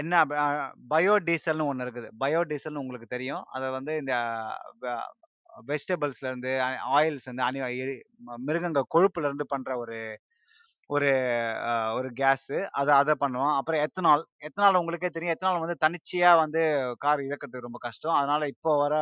என்ன 0.00 0.14
பயோடீசல்னு 0.26 0.42
அ 0.42 0.46
பயோ 0.92 1.14
டீசல்னு 1.28 1.84
இருக்குது. 1.86 2.08
பயோ 2.22 2.40
டீசல்னு 2.50 2.82
உங்களுக்கு 2.84 3.08
தெரியும். 3.16 3.44
அதை 3.56 3.68
வந்து 3.76 3.92
இந்த 4.02 4.14
வெஜிடபிள்ஸ்லேருந்து 5.68 5.70
வெஜிடபிள்ஸ்ல 5.70 6.28
இருந்து 6.30 6.52
ஆயில்ஸ் 6.96 7.28
வந்து 7.28 7.44
மிருகங்க 8.48 8.82
கொழுப்புல 8.94 9.28
இருந்து 9.30 9.46
பண்ற 9.54 9.70
ஒரு 9.82 9.98
ஒரு 10.90 11.10
ஒரு 11.98 12.08
கேஸு. 12.20 12.58
அதை 12.80 12.92
அதை 13.02 13.14
பண்ணுவோம். 13.22 13.54
அப்புறம் 13.58 13.82
எத்தனால். 13.86 14.22
எத்தனால் 14.48 14.80
உங்களுக்கே 14.80 15.10
தெரியும். 15.10 15.34
எத்தனால் 15.36 15.64
வந்து 15.64 15.78
தனிச்சையாக 15.86 16.40
வந்து 16.44 16.62
கார் 17.06 17.24
இயக்கறதுக்கு 17.26 17.68
ரொம்ப 17.68 17.80
கஷ்டம். 17.86 18.16
அதனால 18.20 18.48
இப்போ 18.54 18.72
வர 18.84 18.94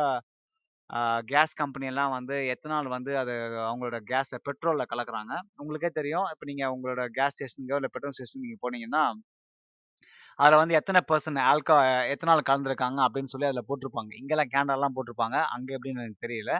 கேஸ் 1.29 1.53
கம்பெனி 1.61 1.87
எல்லாம் 1.91 2.13
வந்து 2.15 2.35
எத்தனால் 2.53 2.89
வந்து 2.95 3.11
அது 3.21 3.33
அவங்களோட 3.67 3.97
கேஸை 4.11 4.37
பெட்ரோலில் 4.47 4.91
கலக்குறாங்க. 4.91 5.33
உங்களுக்கே 5.61 5.91
தெரியும். 5.99 6.27
இப்போ 6.33 6.45
நீங்கள் 6.51 6.73
உங்களோட 6.75 7.03
கேஸ் 7.17 7.35
ஸ்டேஷனுக்கோ 7.35 7.79
இல்லை 7.81 7.91
பெட்ரோல் 7.95 8.15
ஸ்டேஷன் 8.17 8.43
நீங்கள் 8.45 8.63
போனீங்கன்னா, 8.65 9.03
அதில் 10.39 10.59
வந்து 10.61 10.75
எத்தனை 10.75 10.99
பர்சன் 11.09 11.39
ஆல்கா 11.51 11.75
எத்தனால் 12.13 12.47
கலந்துருக்காங்க 12.49 12.99
அப்படின்னு 13.05 13.31
சொல்லி 13.33 13.47
அதில் 13.49 13.67
போட்டிருப்பாங்க. 13.69 14.11
இங்கெல்லாம் 14.21 14.51
கேன்லலாம் 14.55 14.95
போட்டிருப்பாங்க. 14.97 15.37
அங்கே 15.55 15.75
எப்படின்னு 15.77 16.03
எனக்கு 16.03 16.25
தெரியல. 16.25 16.51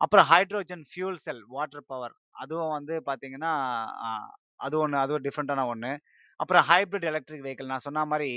அப்புறம் 0.00 0.26
hydrogen 0.32 0.84
fuel 0.90 1.18
cell 1.24 1.42
water 1.48 1.86
power. 1.86 2.14
அதுவும் 2.42 2.74
வந்து 2.78 2.94
பார்த்தீங்கன்னா, 3.08 3.52
அது 4.60 4.76
ஒன்று 4.80 4.98
அதுவும் 4.98 5.24
டிஃப்ரெண்ட்டான 5.26 5.64
ஒன்று 5.72 5.92
அப்புறம் 6.40 6.64
ஹைபிரிட் 6.70 7.06
எலக்ட்ரிக் 7.10 7.44
வெஹிக்கிள் 7.46 7.72
நான் 7.72 7.84
சொன்ன 7.86 8.04
மாதிரி 8.06 8.30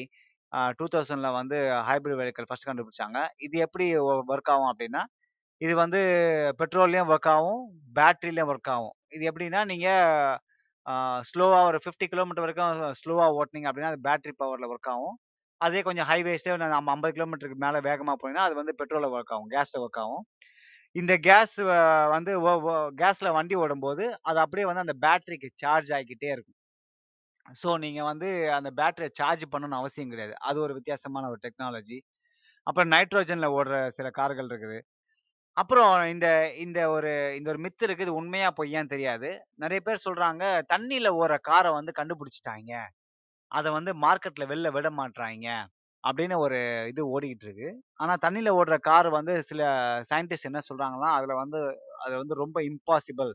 டூ 0.77 0.85
தௌசண்டில் 0.93 1.37
வந்து 1.39 1.57
ஹைபிரிட் 1.89 2.19
வெஹிக்கிள் 2.21 2.47
ஃபர்ஸ்ட் 2.49 2.67
கண்டுபிடிச்சாங்க. 2.69 3.17
இது 3.47 3.57
எப்படி 3.65 3.85
ஒ 4.05 4.11
ஒர்க் 4.33 4.51
ஆகும் 4.53 4.71
அப்படின்னா, 4.71 5.01
இது 5.61 5.73
வந்து 5.75 6.01
பெட்ரோல்லையும் 6.61 7.09
ஒர்க் 7.11 7.29
ஆகும், 7.33 7.61
பேட்ரிலையும் 7.99 8.51
ஒர்க் 8.53 8.71
ஆகும். 8.75 8.95
இது 9.15 9.23
எப்படின்னா, 9.31 9.61
நீங்கள் 9.65 10.37
ஸ்லோவாக 11.29 11.67
ஒரு 11.69 11.79
50 11.79 12.07
கிலோமீட்டர் 12.11 12.43
வரைக்கும் 12.45 12.71
ஸ்லோவாக 12.99 13.35
ஓட்டினீங்க 13.39 13.67
அப்படின்னா, 13.69 13.91
அது 13.93 14.01
பேட்டரி 14.07 14.33
பவரில் 14.41 14.69
ஒர்க் 14.71 14.89
ஆகும். 14.93 15.15
அதே 15.61 15.81
கொஞ்சம் 15.81 16.07
ஹைவேஸ்லேயே 16.09 16.57
நம்ம 16.73 16.91
50 16.93 17.13
கிலோமீட்டருக்கு 17.17 17.63
மேலே 17.65 17.79
வேகமாக 17.81 18.17
போனீங்கன்னா, 18.19 18.47
அது 18.47 18.55
வந்து 18.55 18.75
பெட்ரோலில் 18.79 19.13
ஒர்க் 19.15 19.33
ஆகும். 19.35 19.49
கேஸில் 19.49 19.81
ஒர்க் 19.83 20.01
ஆகும். 20.03 20.23
இந்த 20.95 21.13
கேஸ் 21.27 21.57
வந்து 22.11 22.31
கேஸில் 23.01 23.35
வண்டி 23.37 23.55
ஓடும்போது, 23.55 24.05
அது 24.23 24.39
அப்படியே 24.39 24.67
வந்து 24.71 24.85
அந்த 24.85 24.95
பேட்டரிக்கு 25.05 25.49
சார்ஜ் 25.55 25.91
ஆகிக்கிட்டே 25.91 26.29
இருக்கும். 26.35 26.57
ஸோ, 27.61 27.69
நீங்கள் 27.77 28.03
வந்து 28.03 28.27
அந்த 28.57 28.69
பேட்டரியை 28.79 29.11
சார்ஜ் 29.13 29.45
பண்ணணும்னு 29.51 29.79
அவசியம் 29.81 30.09
கிடையாது. 30.09 30.35
அது 30.41 30.57
ஒரு 30.61 30.73
வித்தியாசமான 30.73 31.29
ஒரு 31.29 31.39
டெக்னாலஜி. 31.45 31.97
அப்புறம் 32.67 32.91
நைட்ரோஜனில் 32.91 33.53
ஓடுற 33.57 33.75
சில 33.89 34.09
கார்கள் 34.11 34.49
இருக்குது. 34.49 34.79
அப்புறம் 35.59 35.93
இந்த 36.07 36.27
இந்த 36.57 36.79
ஒரு 36.89 37.09
இந்த 37.37 37.47
ஒரு 37.49 37.59
மித்து 37.61 37.83
இருக்கு. 37.83 38.03
இது 38.03 38.13
உண்மையா 38.13 38.49
பொய்யான்னு 38.57 38.87
தெரியாது. 38.87 39.29
நிறைய 39.55 39.79
பேர் 39.81 40.05
சொல்றாங்க, 40.05 40.43
தண்ணியில 40.73 41.09
ஓடுற 41.19 41.35
காரை 41.43 41.71
வந்து 41.71 41.91
கண்டுபிடிச்சிட்டாங்க 41.99 42.71
அதை 43.51 43.69
வந்து 43.71 43.91
மார்க்கெட்ல 43.99 44.45
வெளில 44.51 44.69
விட 44.71 44.89
மாட்டாங்க 44.97 45.47
அப்படின்னு 46.03 46.35
ஒரு 46.39 46.59
இது 46.89 47.03
ஓடிக்கிட்டு 47.13 47.45
இருக்கு. 47.45 47.69
ஆனா 47.95 48.13
தண்ணியில 48.21 48.51
ஓடுற 48.59 48.75
கார் 48.81 49.09
வந்து 49.11 49.33
சில 49.43 49.61
சயின்டிஸ்ட் 50.11 50.49
என்ன 50.51 50.61
சொல்றாங்கன்னா, 50.69 51.09
அதுல 51.17 51.35
வந்து 51.35 51.59
அது 52.05 52.15
வந்து 52.17 52.35
ரொம்ப 52.35 52.57
இம்பாசிபிள். 52.69 53.31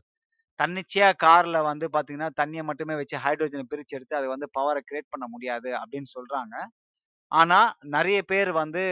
தன்னிச்சையா 0.59 1.09
கார்ல 1.23 1.57
வந்து 1.63 1.87
பாத்தீங்கன்னா 1.93 2.29
தண்ணியை 2.41 2.63
மட்டுமே 2.63 2.95
வச்சு 2.95 3.17
ஹைட்ரோஜனை 3.19 3.65
பிரிச்சு 3.71 3.95
எடுத்து 3.97 4.17
அது 4.17 4.29
வந்து 4.29 4.47
பவரை 4.57 4.81
கிரியேட் 4.85 5.11
பண்ண 5.11 5.27
முடியாது 5.29 5.71
அப்படின்னு 5.81 6.09
சொல்றாங்க. 6.15 6.55
ஆனா, 7.31 7.59
நிறைய 7.89 8.19
பேர் 8.25 8.51
வந்து 8.55 8.83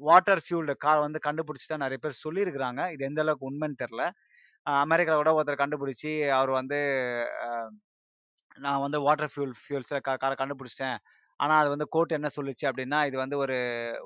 வாட்டர் 0.00 0.42
ஃபியூல்டு 0.44 0.74
கார் 0.84 1.04
வந்து 1.06 1.18
கண்டுபிடிச்சிட்டு 1.26 1.74
தான் 1.74 1.84
நிறைய 1.86 1.98
பேர் 2.04 2.22
சொல்லியிருக்கிறாங்க. 2.24 2.82
இது 2.94 3.02
எந்த 3.10 3.20
அளவுக்கு 3.24 3.48
உண்மைன்னு 3.50 3.80
தெரியல. 3.84 4.04
அமெரிக்காவில் 4.66 5.22
கூட 5.22 5.32
ஒருத்தர் 5.38 5.62
கண்டுபிடிச்சி 5.62 6.10
அவர் 6.38 6.52
வந்து 6.60 6.78
நான் 8.58 8.82
வந்து 8.84 8.98
வாட்டர் 9.06 9.32
ஃபியூல் 9.32 9.54
ஃபியூல்ஸில் 9.62 10.04
கா 10.06 10.12
காரை 10.22 10.34
கண்டுபிடிச்சிட்டேன் 10.40 10.98
ஆனால் 11.40 11.60
அது 11.62 11.70
வந்து 11.74 11.86
கோர்ட் 11.94 12.16
என்ன 12.16 12.28
சொல்லுச்சு 12.36 12.64
அப்படின்னா 12.70 12.98
இது 13.08 13.16
வந்து 13.22 13.36
ஒரு 13.44 13.56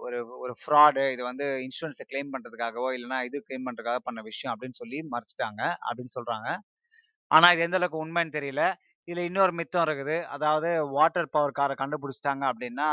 ஒரு 0.06 0.18
ஒரு 0.44 0.54
ஃப்ராடு. 0.60 1.04
இது 1.14 1.22
வந்து 1.30 1.46
இன்சூரன்ஸை 1.66 2.04
கிளைம் 2.10 2.32
பண்ணுறதுக்காகவோ 2.34 2.88
இல்லைனா 2.96 3.18
இது 3.28 3.38
கிளைம் 3.46 3.66
பண்ணுறதுக்காக 3.68 4.02
பண்ண 4.08 4.20
விஷயம் 4.30 4.52
அப்படின்னு 4.54 4.78
சொல்லி 4.82 4.98
மறைச்சிட்டாங்க 5.14 5.62
அப்படின்னு 5.88 6.14
சொல்கிறாங்க 6.18 6.48
ஆனால் 7.30 7.52
இது 7.54 7.66
எந்த 7.68 7.78
அளவுக்கு 7.80 8.02
உண்மைன்னு 8.04 8.36
தெரியல. 8.38 8.64
இதில் 9.08 9.28
இன்னொரு 9.30 9.52
மித்தம் 9.60 9.84
இருக்குது. 9.88 10.16
அதாவது 10.36 10.68
வாட்டர் 10.96 11.32
பவர் 11.36 11.58
காரை 11.60 11.74
கண்டுபிடிச்சிட்டாங்க 11.82 12.44
அப்படின்னா 12.52 12.88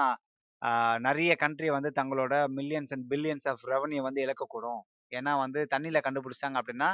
நிறைய 1.00 1.32
கண்ட்ரி 1.36 1.70
வந்து 1.70 1.90
தங்களோட 2.00 2.34
millions 2.58 2.94
and 2.96 3.06
billions 3.14 3.48
of 3.54 3.64
revenue 3.74 4.02
வந்து 4.08 4.24
இழக்கக்கூடும். 4.26 4.82
ஏன்னா 5.12 5.32
வந்து 5.44 5.62
தண்ணியில் 5.74 6.06
கண்டுபிடிச்சாங்க 6.08 6.58
அப்படின்னா 6.62 6.90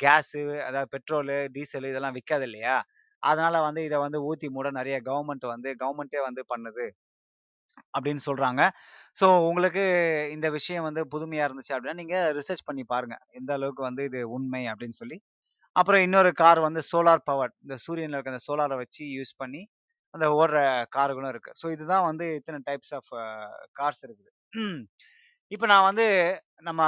கேஸு 0.00 0.40
அதாவது 0.68 0.88
பெட்ரோலு, 0.94 1.38
டீசலு 1.56 1.90
இதெல்லாம் 1.92 2.16
விற்காது 2.18 2.46
இல்லையா? 2.50 2.76
அதனால 3.22 3.60
வந்து 3.68 3.80
இதை 3.88 3.98
வந்து 4.06 4.18
ஊத்தி 4.30 4.48
மூட 4.56 4.68
நிறைய 4.78 4.96
கவர்மெண்ட் 5.08 5.46
வந்து 5.54 5.70
கவர்மெண்ட்டே 5.82 6.22
வந்து 6.28 6.42
பண்ணுது. 6.52 6.86
அப்படின்னு 7.96 8.22
சொல்றாங்க. 8.28 8.62
ஸோ 9.16 9.26
உங்களுக்கு 9.48 9.84
இந்த 10.36 10.46
விஷயம் 10.50 10.86
வந்து 10.88 11.02
புதுமையா 11.14 11.44
இருந்துச்சு 11.48 11.74
அப்படின்னா 11.74 12.00
நீங்க 12.02 12.16
ரிசர்ச் 12.38 12.66
பண்ணி 12.68 12.84
பாருங்க. 12.94 13.16
எந்த 13.40 13.50
அளவுக்கு 13.58 13.82
வந்து 13.82 14.04
இது 14.10 14.20
உண்மை 14.36 14.62
அப்படின்னு 14.72 14.98
சொல்லி. 15.02 15.18
அப்புறம் 15.76 16.02
இன்னொரு 16.06 16.30
கார் 16.42 16.60
வந்து 16.60 16.82
சோலார் 16.92 17.26
பவர். 17.30 17.52
இந்த 17.64 17.76
சூரியனில் 17.86 18.16
இருக்க 18.16 18.34
அந்த 18.34 18.44
சோலாரை 18.48 18.76
வச்சு 18.82 19.04
யூஸ் 19.16 19.34
பண்ணி, 19.42 19.62
அந்த 20.14 20.26
ஓடுற 20.38 20.58
கார்களும் 20.90 21.32
இருக்கு. 21.34 21.52
ஸோ 21.60 21.66
இதுதான் 21.74 22.06
வந்து 22.08 22.26
இத்தனை 22.38 22.58
டைப்ஸ் 22.68 22.94
ஆஃப் 22.98 23.12
கார்ஸ் 23.76 24.02
இருக்குது. 24.06 24.30
இப்போ 25.52 25.66
நான் 25.72 25.88
வந்து 25.88 26.06
நம்ம 26.68 26.82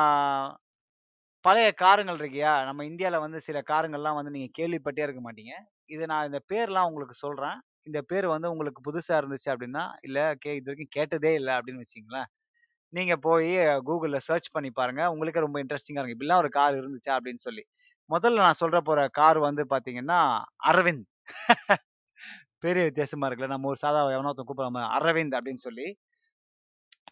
பழைய 1.45 1.69
காருங்கள் 1.81 2.19
இருக்கியா? 2.21 2.53
நம்ம 2.69 2.85
இந்தியாவில் 2.89 3.25
வந்து 3.25 3.39
சில 3.47 3.59
காருங்கள்லாம் 3.69 4.19
வந்து 4.19 4.35
நீங்கள் 4.35 4.57
கேள்விப்பட்டே 4.59 5.05
இருக்க 5.07 5.21
மாட்டீங்க. 5.25 5.55
இது 5.91 6.05
நான் 6.13 6.29
இந்த 6.29 6.41
பேர்லாம் 6.53 6.89
உங்களுக்கு 6.91 7.17
சொல்கிறேன் 7.23 7.59
இந்த 7.87 8.01
பேர் 8.11 8.27
வந்து 8.33 8.49
உங்களுக்கு 8.53 8.81
புதுசாக 8.87 9.21
இருந்துச்சு 9.21 9.51
அப்படின்னா 9.53 9.85
இல்லை 10.07 10.25
கே 10.43 10.53
இது 10.57 10.69
வரைக்கும் 10.69 10.95
கேட்டதே 10.97 11.33
இல்லை 11.41 11.53
அப்படின்னு 11.57 11.85
வச்சிங்களேன் 11.85 12.29
நீங்கள் 12.93 13.23
போய் 13.27 13.51
கூகுளில் 13.87 14.27
சர்ச் 14.29 14.51
பண்ணி 14.55 14.71
பாருங்கள் 14.73 15.13
உங்களுக்கே 15.15 15.45
ரொம்ப 15.45 15.59
இன்ட்ரெஸ்டிங்காக 15.63 16.03
இருக்கும். 16.03 16.19
இப்படிலாம் 16.19 16.43
ஒரு 16.45 16.51
கார் 16.59 16.81
இருந்துச்சா 16.81 17.15
அப்படின்னு 17.19 17.45
சொல்லி. 17.47 17.65
முதல்ல 18.11 18.45
நான் 18.47 18.61
சொல்கிற 18.63 18.81
போகிற 18.83 19.03
கார் 19.19 19.41
வந்து 19.49 19.65
பார்த்தீங்கன்னா, 19.73 20.21
அரவிந்த். 20.69 21.07
பெரிய 22.63 22.83
வித்தியாசமா 22.85 23.27
இருக்குல்ல. 23.29 23.55
நம்ம 23.55 23.69
ஒரு 23.69 23.79
சாதா 23.79 24.01
எவனோ 24.15 24.31
ஒருத்தன் 24.31 24.49
கூப்பிடுறான் 24.49 24.93
அரவிந்த் 24.99 25.37
அப்படின்னு 25.39 25.65
சொல்லி. 25.67 25.87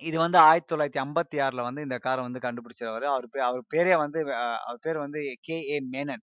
இது 0.00 0.16
வந்து 0.18 0.38
1956ல 0.44 1.32
வந்து 1.66 1.84
இந்த 1.86 1.96
காரை 1.98 2.20
வந்து 2.26 2.40
கண்டுபிடிச்சவரு. 2.44 3.06
அவர் 3.12 3.26
பே 3.32 3.40
அவர் 3.48 3.62
பேரே 3.74 3.94
வந்து 4.02 4.20
அவர் 4.66 4.80
பேர் 4.82 4.98
வந்து 5.04 5.20
கே 5.46 5.56
ஏ 5.72 5.78
மேனன். 5.94 6.22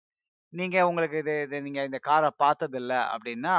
நீங்க 0.52 0.76
உங்களுக்கு 0.90 1.18
இது 1.24 1.34
இது 1.46 1.58
நீங்க 1.62 1.80
இந்த 1.88 1.98
காரை 2.08 2.30
பார்த்ததில்ல 2.44 2.82
இல்லை 2.84 3.00
அப்படின்னா 3.14 3.56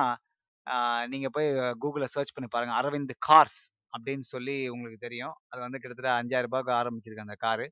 நீங்க 1.09 1.27
போய் 1.35 1.47
கூகுளில் 1.83 2.13
சர்ச் 2.15 2.33
பண்ணி 2.35 2.49
பாருங்க. 2.49 2.75
அரவிந்த் 2.79 3.13
கார்ஸ் 3.27 3.61
அப்படின்னு 3.93 4.25
சொல்லி 4.33 4.55
உங்களுக்கு 4.73 4.99
தெரியும். 4.99 5.35
அது 5.51 5.61
வந்து 5.65 5.79
கிட்டத்தட்ட 5.81 6.11
அஞ்சாயிரம் 6.19 6.49
ரூபாய்க்கு 6.49 6.73
ஆரம்பிச்சிருக்கு 6.79 7.25
அந்த 7.27 7.37
காரு. 7.45 7.65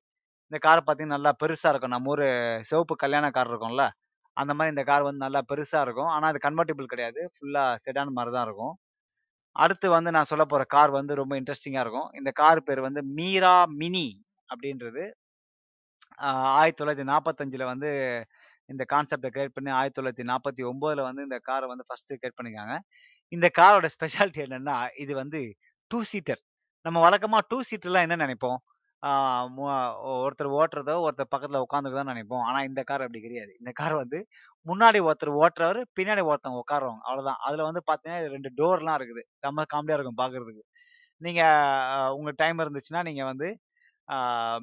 இந்த 0.52 0.60
காரை 0.60 0.82
பார்த்தீங்கன்னா, 0.82 1.17
நல்லா 1.17 1.34
பெருசா 1.43 1.69
இருக்கும். 1.72 1.96
நம்ம 1.96 2.12
ஊர் 2.13 2.26
சிவப்பு 2.69 2.96
கல்யாண 3.04 3.28
கார் 3.32 3.52
இருக்கும்ல. 3.52 3.86
அந்த 4.38 4.52
மாதிரி 4.58 4.74
இந்த 4.76 4.84
கார் 4.89 5.08
வந்து 5.08 5.24
நல்லா 5.26 5.41
பெருசாக 5.52 5.86
இருக்கும். 5.86 6.10
ஆனால் 6.15 6.30
அது 6.32 6.39
கன்வெர்ட்டிபிள் 6.48 6.91
கிடையாது. 6.93 7.22
ஃபுல்லாக 7.36 7.80
செடான் 7.86 8.15
மாதிரி 8.17 8.32
தான் 8.36 8.46
இருக்கும். 8.48 8.74
அடுத்து 9.56 9.88
வந்து 9.96 10.10
நான் 10.15 10.30
சொல்லப் 10.32 10.52
போகிற 10.52 10.65
கார் 10.76 10.91
வந்து 11.00 11.13
ரொம்ப 11.22 11.34
இன்ட்ரெஸ்டிங்காக 11.39 11.84
இருக்கும். 11.86 12.08
இந்த 12.19 12.32
கார் 12.41 12.62
பேர் 12.69 12.82
வந்து 12.88 13.02
மீரா 13.19 13.56
மினி 13.82 14.08
அப்படின்றது 14.50 15.04
ஆயிரத்தி 16.60 16.80
தொள்ளாயிரத்தி 16.80 17.08
நாற்பத்தஞ்சில் 17.12 17.69
வந்து 17.72 17.89
இந்த 18.69 18.84
கான்செப்டை 18.93 19.30
கிரியேட் 19.36 19.56
பண்ணி 19.56 19.72
1949ல 19.78 21.06
வந்து 21.08 21.22
இந்த 21.28 21.38
காரை 21.50 21.65
வந்து 21.72 21.86
ஃபஸ்ட்டு 21.88 22.17
கிரியேட் 22.19 22.38
பண்ணிருக்காங்க. 22.38 22.76
இந்த 23.32 23.48
காரோட 23.60 23.88
ஸ்பெஷாலிட்டி 23.96 24.41
என்னென்னா 24.46 24.76
இது 25.04 25.13
வந்து 25.22 25.39
டூ 25.91 26.00
சீட்டர். 26.12 26.41
நம்ம 26.86 26.98
வழக்கமாக 27.06 27.43
டூ 27.52 27.58
சீட்டர்லாம் 27.69 28.06
என்ன 28.08 28.17
நினைப்போம் 28.26 28.60
ஒருத்தர் 30.26 30.50
ஓட்டுறதோ, 30.60 30.96
ஒருத்தர் 31.06 31.32
பக்கத்தில் 31.34 31.63
உட்காந்துருக்கதோ 31.66 32.06
நினைப்போம் 32.12 32.44
ஆனால் 32.50 32.66
இந்த 32.70 32.82
கார் 32.89 33.04
அப்படி 33.06 33.22
கிடையாது. 33.26 33.52
இந்த 33.62 33.72
கார் 33.80 33.96
வந்து 34.04 34.20
முன்னாடி 34.66 35.00
ஒருத்தர் 35.08 35.32
ஓட்டுறவர் 35.44 35.80
பின்னாடி 35.98 36.22
ஒருத்தவங்க 36.32 36.62
உட்காருவாங்க. 36.63 37.02
அவ்வளோதான். 37.08 37.39
அதில் 37.48 37.68
வந்து 37.70 37.82
பார்த்தீங்கன்னா 37.89 38.34
ரெண்டு 38.36 38.50
டோர்லாம் 38.60 38.98
இருக்குது. 39.00 39.24
ரொம்ப 39.48 39.63
காமெடியாக 39.74 39.98
இருக்கும் 40.00 40.20
பார்க்கறதுக்கு. 40.24 40.63
நீங்கள் 41.22 42.13
உங்கள் 42.20 42.39
டைம் 42.44 42.62
இருந்துச்சுன்னா, 42.66 43.04
நீங்கள் 43.10 43.30
வந்து 43.32 43.50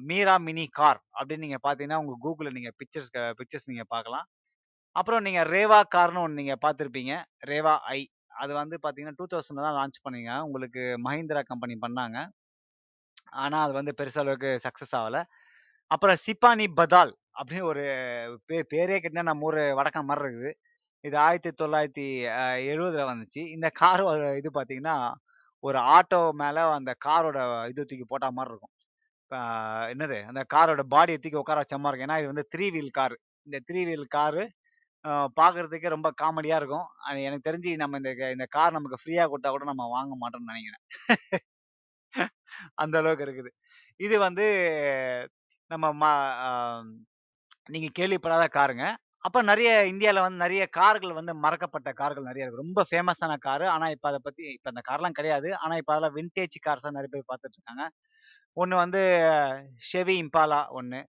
மீரா 0.09 0.35
மினி 0.47 0.65
கார் 0.79 0.99
அப்படின்னு 1.17 1.45
நீங்கள் 1.47 1.63
பார்த்தீங்கன்னா, 1.65 1.99
உங்கள் 2.03 2.19
கூகுளில் 2.25 2.55
நீங்கள் 2.57 2.75
பிக்சர்ஸ் 2.81 3.11
பிக்சர்ஸ் 3.39 3.69
நீங்கள் 3.71 3.89
பார்க்கலாம். 3.95 4.27
அப்புறம் 4.95 5.23
நீங்கள் 5.27 5.47
ரேவா 5.55 5.79
கார்னு 5.95 6.23
ஒன்று 6.25 6.39
நீங்கள் 6.41 6.61
பார்த்துருப்பீங்க 6.65 7.13
ரேவா 7.51 7.75
ஐ. 7.95 7.99
அது 8.43 8.51
வந்து 8.61 8.75
பார்த்தீங்கன்னா, 8.83 9.17
2000ல 9.21 9.63
தான் 9.67 9.77
லான்ச் 9.79 9.99
பண்ணீங்க. 10.05 10.31
உங்களுக்கு 10.47 10.83
மஹிந்திரா 11.07 11.41
கம்பெனி 11.51 11.75
பண்ணாங்க. 11.85 12.17
ஆனால் 13.33 13.63
அது 13.65 13.73
வந்து 13.79 13.93
பெருசா 13.99 14.21
அளவுக்கு 14.23 14.51
சக்ஸஸ் 14.65 14.95
ஆகலை 14.99 15.21
அப்புறம் 15.91 16.19
சிப்பானி 16.25 16.65
பதால் 16.79 17.11
அப்படின்னு 17.39 17.65
ஒரு 17.71 17.83
பே 18.49 18.57
பேரே 18.73 18.97
கிட்ட 19.03 19.21
நம்ம 19.29 19.47
ஊர் 19.49 19.59
வடக்கம் 19.79 20.09
மாதிரி 20.09 20.25
இருக்குது. 20.25 20.51
இது 21.03 21.17
1970ல 21.21 23.05
வந்துச்சு. 23.11 23.41
இந்த 23.55 23.67
கார் 23.81 24.03
இது 24.41 24.49
பார்த்தீங்கன்னா, 24.57 24.97
ஒரு 25.63 25.79
ஆட்டோ 25.95 26.21
மேலே 26.41 26.63
அந்த 26.79 26.91
காரோட 27.07 27.37
இது 27.71 27.81
தூக்கி 27.89 28.05
போட்டா 28.11 28.29
மாதிரி 28.37 28.53
இருக்கும். 28.53 28.73
என்னது 29.93 30.19
அந்த 30.31 30.41
காரோட 30.55 30.83
பாடியை 30.95 31.19
தூக்கி 31.19 31.39
உட்கார 31.43 31.59
வச்ச 31.63 31.77
மாதிரி 31.77 31.93
இருக்கும். 31.93 32.09
ஏன்னா 32.09 32.19
இது 32.23 32.31
வந்து 32.33 32.47
த்ரீ 32.55 32.67
வீல் 32.77 32.93
கார் 32.99 33.15
இந்த 33.47 33.59
த்ரீ 33.69 33.81
வீல் 33.89 34.07
காரு 34.17 34.43
பார்க்குறதுக்கே 35.05 35.37
பார்க்கறதுக்கே 35.39 35.89
ரொம்ப 35.95 36.09
காமெடியாக 36.21 36.61
இருக்கும். 36.61 36.87
அது 37.07 37.19
எனக்கு 37.29 37.47
தெரிஞ்சு 37.49 37.71
நம்ம 37.83 37.99
இந்த 38.01 38.11
இந்த 38.35 38.47
கார் 38.57 38.77
நமக்கு 38.77 39.01
ஃப்ரீயாக 39.03 39.29
கொடுத்தா 39.33 39.51
கூட 39.55 39.65
நம்ம 39.71 39.87
வாங்க 39.97 40.13
மாட்டோம்னு 40.23 40.51
நினைக்கிறேன் 40.53 40.83
அந்த 42.83 42.95
அளவுக்கு 43.01 43.25
இருக்குது. 43.27 43.51
இது 43.99 44.15
வந்து 44.19 44.45
நம்ம 45.71 45.85
ம 45.95 46.05
நீங்கள் 47.69 47.73
நீங்க 47.75 47.89
கேள்விப்படாத 47.99 48.45
காருங்க. 48.55 48.85
அப்போ 49.25 49.39
நெறைய 49.43 49.71
இந்தியால 49.91 50.21
வந்து 50.25 50.41
நெறைய 50.43 50.63
கார்கள் 50.77 51.17
வந்து 51.19 51.33
மறக்கப்பட்ட 51.43 51.89
கார்கள் 52.01 52.27
நெறைய 52.29 52.45
இருக்கு. 52.45 52.63
ரொம்ப 52.63 52.81
ஃபேமஸான 52.91 53.33
காரு. 53.41 53.65
ஆனா 53.75 53.87
இப்ப 53.95 54.07
அத 54.11 54.19
பத்தி 54.27 54.43
இப்ப 54.57 54.71
அந்த 54.73 54.83
கார்லாம் 54.89 55.17
கிடையாது. 55.19 55.49
ஆனா 55.63 55.75
இப்ப 55.81 55.93
அதெல்லாம் 55.95 56.17
வின்டேஜ் 56.17 56.57
கார்ஸா 56.67 56.91
நெறைய 56.97 57.11
பேர் 57.15 57.29
பார்த்துட்ருக்காங்க 57.31 57.85
ஒன்று 58.57 58.75
ஒண்ணு 58.75 58.83
வந்து 58.83 59.01
Chevy 59.89 60.15
Impala 60.23 60.55
ஒண்ணு. 60.79 61.01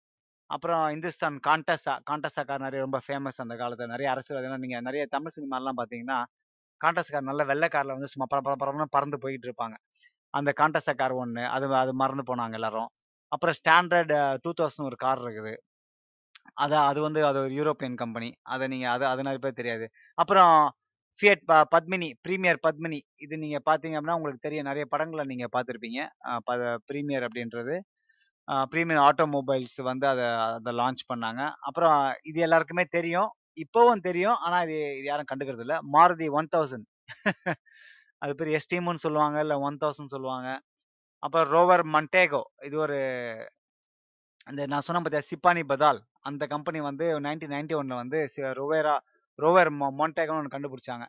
அப்புறம் 0.50 0.84
இந்துஸ்தான் 0.96 1.38
கான்டஸா. 1.48 1.94
கான்டஸா 2.10 2.42
கார் 2.44 2.64
நெறைய 2.66 2.82
ரொம்ப 2.86 3.00
ஃபேமஸ் 3.06 3.42
அந்த 3.44 3.56
காலத்துல. 3.62 3.90
நெறைய 3.94 4.08
அரசியல்வாதிலாம் 4.14 4.64
நீங்க 4.66 4.80
நெறைய 4.88 5.04
தமிழ் 5.16 5.36
சினிமாலாம் 5.36 5.78
பார்த்தீங்கன்னா, 5.80 6.18
காண்டஸ் 6.80 7.12
கார் 7.14 7.30
நல்ல 7.30 7.42
வெள்ள 7.50 7.66
கார்ல 7.74 7.96
வந்து 7.96 8.12
சும்மா 8.14 8.28
பர 8.32 8.40
பர 8.46 8.56
பரன்னு 8.62 8.88
பறந்து 8.96 9.18
போயிட்டு 9.24 9.48
இருப்பாங்க. 9.48 9.76
அந்த 10.34 10.50
காண்டஸ்டா 10.60 10.94
கார் 11.00 11.14
ஒன்று 11.22 11.44
அது 11.54 11.66
அது 11.82 11.92
மறந்து 12.02 12.24
போனாங்க 12.30 12.56
எல்லாரும். 12.60 12.90
அப்புறம் 13.32 13.56
ஸ்டாண்டர்ட் 13.60 14.12
2000 14.38 14.88
ஒரு 14.88 14.96
கார் 15.04 15.22
இருக்குது. 15.24 15.52
அதை 16.64 16.78
அது 16.90 17.00
வந்து 17.06 17.20
அது 17.30 17.38
ஒரு 17.44 17.54
யூரோப்பியன் 17.60 17.98
கம்பெனி. 18.02 18.30
அதை 18.54 18.66
நீங்கள் 18.74 18.92
அது 18.94 19.04
அது 19.12 19.26
நிறைய 19.28 19.40
பேர் 19.44 19.60
தெரியாது. 19.60 19.86
அப்புறம் 20.18 20.54
ஃபியட் 21.20 21.42
ப 21.50 21.54
பத்மினி, 21.74 22.08
ப்ரீமியர் 22.26 22.60
பத்மினி. 22.66 23.00
இது 23.24 23.34
நீங்கள் 23.44 23.64
பார்த்தீங்க 23.70 23.96
அப்படின்னா 23.98 24.18
உங்களுக்கு 24.20 24.46
தெரியும். 24.46 24.68
நிறைய 24.70 24.86
படங்களை 24.94 25.24
நீங்கள் 25.32 25.52
பார்த்துருப்பீங்க 25.56 26.00
ப 26.48 26.52
ப்ரீமியர் 26.90 27.26
அப்படின்றது 27.28 27.76
ப்ரீமியர் 28.72 29.02
ஆட்டோமொபைல்ஸ் 29.08 29.78
வந்து 29.90 30.06
அதை 30.12 30.26
அதை 30.58 30.72
லான்ச் 30.80 31.02
பண்ணாங்க. 31.12 31.42
அப்புறம் 31.68 31.96
இது 32.30 32.40
எல்லாருக்குமே 32.48 32.84
தெரியும். 32.98 33.30
இப்போவும் 33.64 34.04
தெரியும். 34.08 34.38
ஆனால் 34.46 34.64
இது 34.68 34.76
இது 35.00 35.06
யாரும் 35.10 35.30
கண்டுக்கிறது 35.30 35.64
இல்லை 35.66 35.78
மாருதி 35.96 36.28
1000 36.36 36.86
அது 38.22 38.32
பேர் 38.38 38.50
எஸ்டீமுன்னு 38.58 39.04
சொல்லுவாங்க. 39.04 39.38
இல்லை 39.44 39.56
ஒன் 39.68 39.78
தௌசண்ட் 39.82 40.14
சொல்லுவாங்க. 40.14 40.48
அப்புறம் 41.22 41.50
ரோவர் 41.56 41.84
மன்டேகோ. 41.94 42.42
இது 42.68 42.76
ஒரு 42.78 42.98
அந்த 44.46 44.60
நான் 44.72 44.84
சொன்னேன் 44.86 45.04
பார்த்தியா, 45.04 45.24
சிப்பானி 45.30 45.62
பதால். 45.72 46.00
அந்த 46.28 46.44
கம்பெனி 46.46 46.80
வந்து 46.88 47.06
1991ல 47.20 47.96
வந்து 48.02 48.18
ரோவேரா 48.60 48.94
ரோவர் 49.38 49.70
மொ 49.80 49.86
மொன்டேகோன்னு 50.00 50.40
ஒன்று 50.40 50.54
கண்டுபிடிச்சாங்க. 50.56 51.04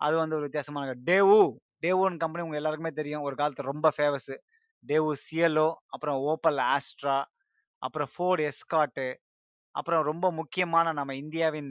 அது 0.00 0.14
வந்து 0.16 0.36
ஒரு 0.36 0.46
வித்தியாசமான 0.48 0.94
டேவூ 1.10 1.40
டேவூன்னு 1.82 2.22
கம்பெனி 2.22 2.44
உங்க 2.46 2.56
எல்லாருக்குமே 2.60 2.92
தெரியும். 2.92 3.24
ஒரு 3.28 3.34
காலத்தில் 3.40 3.70
ரொம்ப 3.72 3.88
ஃபேமஸ் 3.96 4.32
டேவு 4.84 5.12
சியலோ, 5.24 5.68
அப்புறம் 5.94 6.18
ஓப்பல் 6.30 6.60
ஆஸ்ட்ரா, 6.74 7.16
அப்புறம் 7.82 8.10
ஃபோர்ட் 8.14 8.42
எஸ்காட்டு 8.48 9.06
அப்புறம் 9.74 10.02
ரொம்ப 10.10 10.26
முக்கியமான 10.32 10.92
நம்ம 10.98 11.12
இந்தியாவின் 11.14 11.70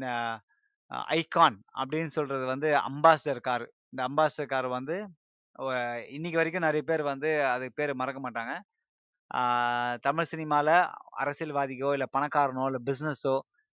ஐகான் 1.16 1.58
அப்படின்னு 1.82 2.12
சொல்றது 2.18 2.46
வந்து 2.46 2.70
அம்பாஸ்டர் 2.90 3.42
காரு 3.48 3.68
இந்த 3.94 4.02
அம்பாஸ்டர் 4.08 4.52
கார் 4.52 4.68
வந்து 4.78 4.96
இன்னைக்கு 6.10 6.38
வரைக்கும் 6.40 6.66
நிறைய 6.68 6.84
பேர் 6.90 7.04
வந்து 7.12 7.30
அது 7.54 7.66
பேர் 7.78 8.00
மறக்க 8.02 8.20
மாட்டாங்க. 8.26 8.54
தமிழ் 10.04 10.30
சினிமாவில் 10.32 10.76
அரசியல்வாதிக்கோ, 11.22 11.90
இல்லை 11.96 12.08
பணக்காரனோ, 12.18 12.66
இல்லை 12.70 12.82
பிஸ்னஸோ 12.90 13.36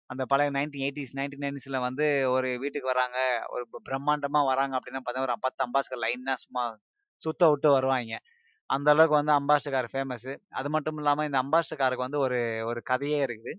அந்த 0.09 0.23
பழைய 0.31 0.49
1980ஸ் 0.51 1.13
1990ஸ்ல 1.19 1.79
வந்து 1.79 2.05
ஒரு 2.29 2.49
வீட்டுக்கு 2.63 2.91
வராங்க. 2.93 3.17
ஒரு 3.53 3.63
பிரம்மாண்டமாக 3.89 4.49
வராங்க 4.51 4.73
அப்படின்னா 4.79 5.01
பார்த்தீங்கன்னா, 5.01 5.27
ஒரு 5.29 5.37
10 5.39 5.61
அம்பாஸ்டர் 5.67 6.01
லைனாக 6.05 6.37
சும்மா 6.45 6.63
சுத்த 7.21 7.49
விட்டு 7.51 7.69
வருவாங்க 7.69 8.15
அந்த 8.69 8.89
அளவுக்கு 8.93 9.19
வந்து 9.19 9.33
அம்பாஸ்டர் 9.33 9.75
கார் 9.75 9.89
அது 10.53 10.69
மட்டும் 10.75 10.99
இல்லாமல் 11.01 11.27
இந்த 11.29 11.39
அம்பாஸ்டர் 11.43 11.81
காருக்கு 11.81 12.07
வந்து 12.07 12.21
ஒரு 12.25 12.39
ஒரு 12.71 12.81
கதையே 12.91 13.19
இருக்குது. 13.27 13.53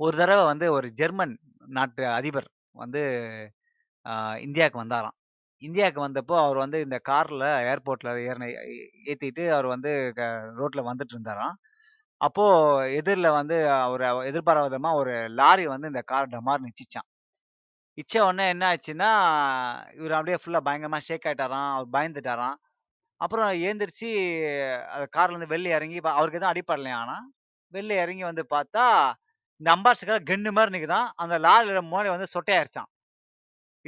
ஒரு 0.00 0.14
தடவை 0.16 0.44
வந்து 0.44 0.66
ஒரு 0.72 0.88
ஜெர்மன் 1.00 1.34
நாட்டு 1.68 2.04
அதிபர் 2.18 2.48
வந்து 2.74 3.00
இந்தியாவுக்கு 4.42 4.82
வந்தாராம். 4.84 5.16
இந்தியாவுக்கு 5.62 6.00
வந்தப்போ 6.06 6.34
அவர் 6.38 6.56
வந்து 6.56 6.78
இந்த 6.80 6.98
காரில் 7.00 7.46
ஏர்போர்ட்டில் 7.70 8.20
ஏறின 8.26 8.48
ஏற்றிட்டு 9.06 9.44
அவர் 9.48 9.66
வந்து 9.66 9.92
க 10.16 10.22
வந்துட்டு 10.86 11.14
இருந்தாராம். 11.16 11.56
அப்போது 12.20 12.94
எதிரில் 12.94 13.30
வந்து 13.30 13.56
அவர் 13.78 14.04
எதிர்பாராத 14.24 14.68
விதமாக 14.68 14.96
ஒரு 14.96 15.14
லாரி 15.34 15.66
வந்து 15.66 15.86
இந்த 15.86 16.02
கார் 16.04 16.28
டமார் 16.28 16.66
நிச்சிச்சான் 16.66 17.08
இச்ச 17.98 18.14
உடனே 18.20 18.48
என்ன 18.48 18.64
ஆச்சுன்னா, 18.72 19.10
இவர் 19.94 20.12
அப்படியே 20.12 20.38
ஃபுல்லாக 20.42 20.62
பயங்கரமாக 20.62 21.04
ஷேக் 21.04 21.26
ஆகிட்டாராம் 21.26 21.70
அவர் 21.74 21.88
பயந்துட்டாராம். 21.96 22.56
அப்புறம் 23.20 23.50
ஏந்திரிச்சு 23.62 24.08
அந்த 24.94 25.06
கார்லேருந்து 25.16 25.52
வெளில 25.54 25.74
இறங்கி 25.78 25.98
அவருக்கு 26.12 26.38
எதுவும் 26.40 26.52
அடிபடலையாம் 26.54 27.02
ஆனால் 27.04 27.26
வெளில 27.72 27.92
இறங்கி 28.04 28.24
வந்து 28.24 28.44
பார்த்தா, 28.50 28.86
இந்த 29.60 29.70
அம்பாஸ்டர் 29.76 30.28
கென்னு 30.30 30.52
மாதிரி 30.52 30.74
நிற்குதான் 30.76 31.08
அந்த 31.16 31.36
லாரியில் 31.40 31.88
முன்னாடி 31.88 32.10
வந்து 32.14 32.32
சொட்டையாயிருச்சான் 32.34 32.90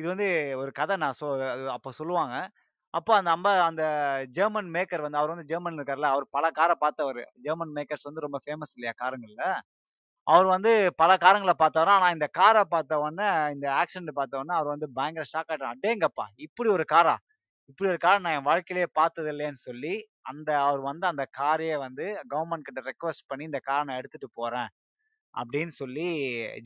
இது 0.01 0.07
வந்து 0.13 0.29
ஒரு 0.61 0.73
கதை 0.77 0.97
நான் 1.03 1.19
சொ 1.21 1.27
அப்போ 1.77 1.91
சொல்லுவாங்க. 1.99 2.37
அப்போ 2.95 3.13
அந்த 3.19 3.31
அம்பா 3.37 3.53
அந்த 3.67 3.85
ஜெர்மன் 4.37 4.71
மேக்கர் 4.75 5.05
வந்து 5.05 5.21
அவர் 5.21 5.33
வந்து 5.33 5.49
ஜெர்மன் 5.51 5.79
இருக்கார்ல. 5.79 6.09
அவர் 6.13 6.27
பல 6.33 6.47
காரை 6.53 6.77
பார்த்தவர் 6.81 7.19
ஜெர்மன் 7.47 7.75
மேக்கர்ஸ் 7.77 8.09
வந்து 8.09 8.25
ரொம்ப 8.27 8.39
ஃபேமஸ் 8.45 8.75
இல்லையா 8.77 8.95
காருங்கள்ல. 9.03 9.45
அவர் 10.27 10.49
வந்து 10.49 10.73
பல 11.01 11.13
காரங்களை 11.23 11.55
பார்த்தவர் 11.57 11.93
ஆனால் 11.95 12.15
இந்த 12.17 12.27
காரை 12.39 12.63
பார்த்த 12.69 13.01
உடனே 13.03 13.29
இந்த 13.55 13.67
ஆக்சிடென்ட் 13.81 14.13
பார்த்த 14.17 14.41
உடனே 14.41 14.55
அவர் 14.59 14.73
வந்து 14.75 14.89
பயங்கர 14.97 15.25
ஷாக் 15.33 15.51
ஆகிட்டார் 15.51 15.75
அடேங்கப்பா! 15.75 16.27
இப்படி 16.47 16.71
ஒரு 16.77 16.87
காரா? 16.93 17.17
இப்படி 17.71 17.89
ஒரு 17.93 18.01
கார் 18.03 18.23
நான் 18.23 18.37
என் 18.37 18.49
வாழ்க்கையிலேயே 18.49 18.89
பார்த்தது 18.95 19.31
இல்லைன்னு 19.35 19.63
சொல்லி, 19.67 19.95
அந்த 20.31 20.51
அவர் 20.65 20.83
வந்து 20.89 21.07
அந்த 21.11 21.25
காரையே 21.39 21.77
வந்து 21.85 22.05
கவர்மெண்ட் 22.33 22.69
கிட்ட 22.69 22.83
ரெக்வஸ்ட் 22.89 23.29
பண்ணி 23.31 23.45
இந்த 23.51 23.61
காரை 23.65 23.85
நான் 23.89 24.01
எடுத்துட்டு 24.01 24.31
போறேன் 24.41 24.71
அப்படின்னு 25.35 25.75
சொல்லி 25.77 26.09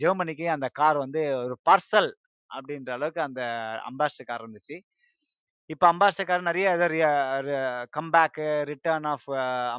ஜெர்மனிக்கு 0.01 0.47
அந்த 0.55 0.69
கார் 0.75 0.99
வந்து 1.01 1.23
ஒரு 1.43 1.57
பார்சல் 1.69 2.11
அப்படின்ற 2.51 2.91
அளவுக்கு 2.97 3.21
அந்த 3.29 3.43
அம்பாசிடர் 3.91 4.29
கார் 4.31 4.45
இருந்துச்சு. 4.45 4.77
இப்போ 5.71 5.87
அம்பாசிடர் 5.93 6.29
கார் 6.31 6.49
நிறைய 6.51 6.67
ஏதோ 6.77 6.87
கம்பேக்கு 7.99 8.47
ரிட்டர்ன் 8.73 9.07
ஆஃப் 9.13 9.29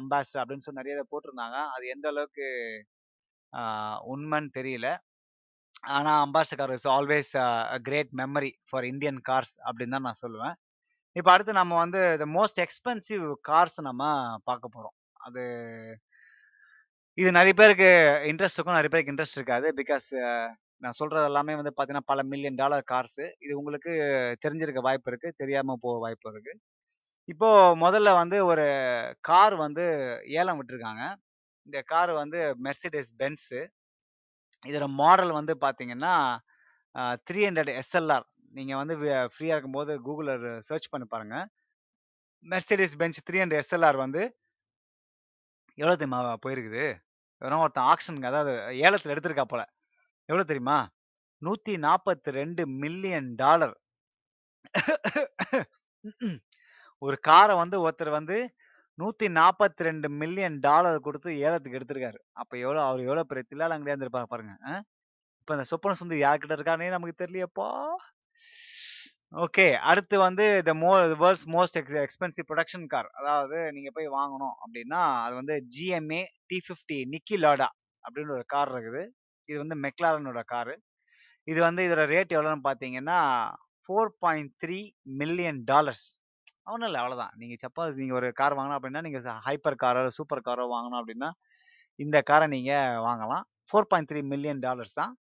அம்பாசிடர் 0.00 0.42
அப்படின்னு 0.42 0.64
சொல்லி 0.66 0.80
நிறைய 0.82 0.96
இதை 0.98 1.06
போட்டிருந்தாங்க. 1.12 1.58
அது 1.74 1.84
எந்த 1.94 2.06
அளவுக்கு 2.12 2.46
உண்மைன்னு 4.14 4.50
தெரியல. 4.58 4.88
ஆனால் 5.96 6.20
Ambassador 6.26 6.60
car 6.62 6.74
is 6.78 6.88
always 6.96 7.32
a 7.76 7.78
great 7.88 8.12
memory 8.22 8.52
for 8.70 8.86
Indian 8.92 9.20
cars 9.30 9.54
அப்படின்னு 9.68 9.96
தான் 9.96 10.06
நான் 10.08 10.22
சொல்லுவேன். 10.24 10.56
இப்போ 11.16 11.30
அடுத்து 11.34 11.60
நம்ம 11.60 11.74
வந்து 11.84 12.00
த 12.22 12.26
மோஸ்ட் 12.38 12.58
எக்ஸ்பென்சிவ் 12.64 13.24
கார்ஸ் 13.50 13.78
நம்ம 13.88 14.02
பார்க்க 14.48 14.74
போகிறோம் 14.74 14.96
அது 15.26 15.42
இது 17.18 17.30
நிறைய 17.38 17.54
பேருக்கு 17.60 17.88
இன்ட்ரெஸ்ட் 18.30 18.58
இருக்கும் 18.58 18.78
நிறைய 18.78 18.90
பேருக்கு 18.92 19.12
இன்ட்ரெஸ்ட் 19.12 19.38
இருக்காது 19.40 19.68
பிகாஸ் 19.80 20.08
நான் 20.82 20.96
சொல்கிறது 21.00 21.28
எல்லாமே 21.30 21.54
வந்து 21.58 21.72
பார்த்தீங்கன்னா 21.72 22.10
பல 22.12 22.22
மில்லியன் 22.32 22.58
டாலர் 22.62 22.88
கார்ஸு 22.92 23.24
இது 23.44 23.52
உங்களுக்கு 23.60 23.92
தெரிஞ்சிருக்க 24.44 24.80
வாய்ப்பு 24.86 25.10
இருக்குது 25.10 25.38
தெரியாமல் 25.42 25.80
போக 25.84 25.94
வாய்ப்பு 26.04 26.28
இருக்குது 26.32 26.60
இப்போது 27.28 27.78
முதல்ல 27.84 28.10
வந்து 28.22 28.36
ஒரு 28.50 28.64
கார் 29.28 29.54
வந்து 29.64 29.84
ஏலம் 30.40 30.58
விட்டுருக்காங்க. 30.58 31.04
இந்த 31.66 31.78
கார் 31.92 32.12
வந்து 32.22 32.40
மெர்சிடிஸ் 32.66 33.12
பென்ஸு 33.20 33.60
இதோட 34.62 34.86
மாடல் 35.00 35.32
வந்து 35.38 35.54
பார்த்தீங்கன்னா 35.64 36.12
த்ரீ 37.28 37.40
ஹண்ட்ரட் 37.46 37.72
எஸ்எல்ஆர் 37.80 38.26
நீங்கள் 38.54 38.80
வந்து 38.82 38.94
ஃப்ரீயாக 39.32 39.54
இருக்கும்போது 39.56 39.92
கூகுளில் 40.06 40.46
சர்ச் 40.68 40.90
பண்ணி 40.92 41.06
பாருங்கள் 41.14 41.46
Mercedes 42.44 42.98
Benz 43.00 43.18
three 43.28 43.38
hundred 43.42 43.62
SLR 43.62 43.98
வந்து 44.04 44.22
எவ்வளோ 45.78 45.96
தெரியுமா 46.00 46.20
போயிருக்குது? 46.44 46.84
வெறும் 47.42 47.62
ஒருத்தன் 47.64 47.88
ஆக்ஷனுக்கு 47.92 48.30
அதாவது 48.30 48.52
ஏலத்தில் 48.86 49.12
எடுத்திருக்கா 49.14 49.44
போல. 49.50 49.62
எவ்வளோ 50.28 50.44
தெரியுமா? 50.50 50.78
நூற்றி 51.42 51.72
நாற்பத்தி 51.86 52.30
ரெண்டு 52.40 52.62
மில்லியன் 52.82 53.28
டாலர். 53.42 53.74
ஒரு 57.06 57.16
காரை 57.28 57.54
வந்து 57.62 57.76
ஒருத்தர் 57.86 58.16
வந்து 58.18 58.36
நூற்றி 58.98 59.26
நாற்பத்தி 59.38 59.86
ரெண்டு 59.88 60.08
மில்லியன் 60.20 60.56
டாலர் 60.66 60.98
கொடுத்து 61.06 61.30
ஏலத்துக்கு 61.46 61.78
எடுத்திருக்காரு. 61.78 62.18
அப்போ 62.40 62.54
எவ்வளோ 62.64 62.80
அவர் 62.88 63.06
எவ்வளோ 63.08 63.24
பெரிய 63.30 63.44
தில்லால 63.50 63.74
அங்கடியா 63.76 63.94
இருந்திருப்பாரு 63.94 64.32
பாருங்க 64.32 64.54
இப்போ 65.40 65.54
இந்த 65.56 65.66
சொப்பன 65.72 65.96
சுந்தர் 65.98 66.24
யார்கிட்ட 66.24 66.54
இருக்கானே 66.58 66.86
நமக்கு 66.94 67.20
தெரியலையப்பா. 67.22 67.68
ஓகே 69.44 69.66
அடுத்து 69.90 70.16
வந்து 70.24 70.44
the 70.68 70.72
mo 70.82 70.90
world's 71.22 71.46
most 71.54 71.78
ex 71.80 72.00
expensive 72.04 72.48
production 72.50 72.86
car 72.94 73.08
அதாவது 73.20 73.58
நீங்கள் 73.76 73.94
போய் 73.96 74.08
வாங்கணும் 74.18 74.56
அப்படின்னா 74.62 75.00
அது 75.24 75.34
வந்து 75.40 75.54
GMA 75.74 76.22
T 76.50 76.58
fifty 76.66 76.98
Niki 77.14 77.38
Lauda 77.44 77.68
அப்படின்னு 78.04 78.34
ஒரு 78.38 78.44
கார் 78.54 78.72
இருக்குது. 78.74 79.02
இது 79.50 79.58
வந்து 79.62 79.76
மெக்லாரனோட 79.86 80.40
காரு. 80.54 80.74
இது 81.48 81.60
வந்து 81.68 81.82
இதோட 81.86 82.04
ரேட் 82.14 82.34
எவ்வளோன்னு 82.36 82.66
பார்த்தீங்கன்னா 82.68 83.18
four 83.88 84.12
point 84.22 84.52
three 84.62 84.78
million 85.20 85.60
dollars 85.72 86.06
ஒன்றும் 86.72 86.88
இல்லை 86.88 87.00
அவ்வளோதான். 87.02 87.34
நீங்கள் 87.40 87.60
சப்போஸ் 87.64 87.98
நீங்கள் 88.00 88.18
ஒரு 88.20 88.28
கார் 88.40 88.56
வாங்கினா 88.58 88.78
அப்படின்னா 88.78 89.02
நீங்கள் 89.06 89.44
ஹைப்பர் 89.48 89.82
காரோ 89.82 90.00
சூப்பர் 90.18 90.46
காரோ 90.48 90.64
வாங்கணும் 90.74 91.00
அப்படின்னா 91.02 91.28
இந்த 91.98 92.16
காரை 92.30 92.46
நீங்கள் 92.56 92.98
வாங்கலாம். 93.08 93.44
Four 93.70 93.88
point 93.90 94.10
three 94.10 94.20
million 94.32 94.64
dollars 94.66 94.98
தான். 95.00 95.12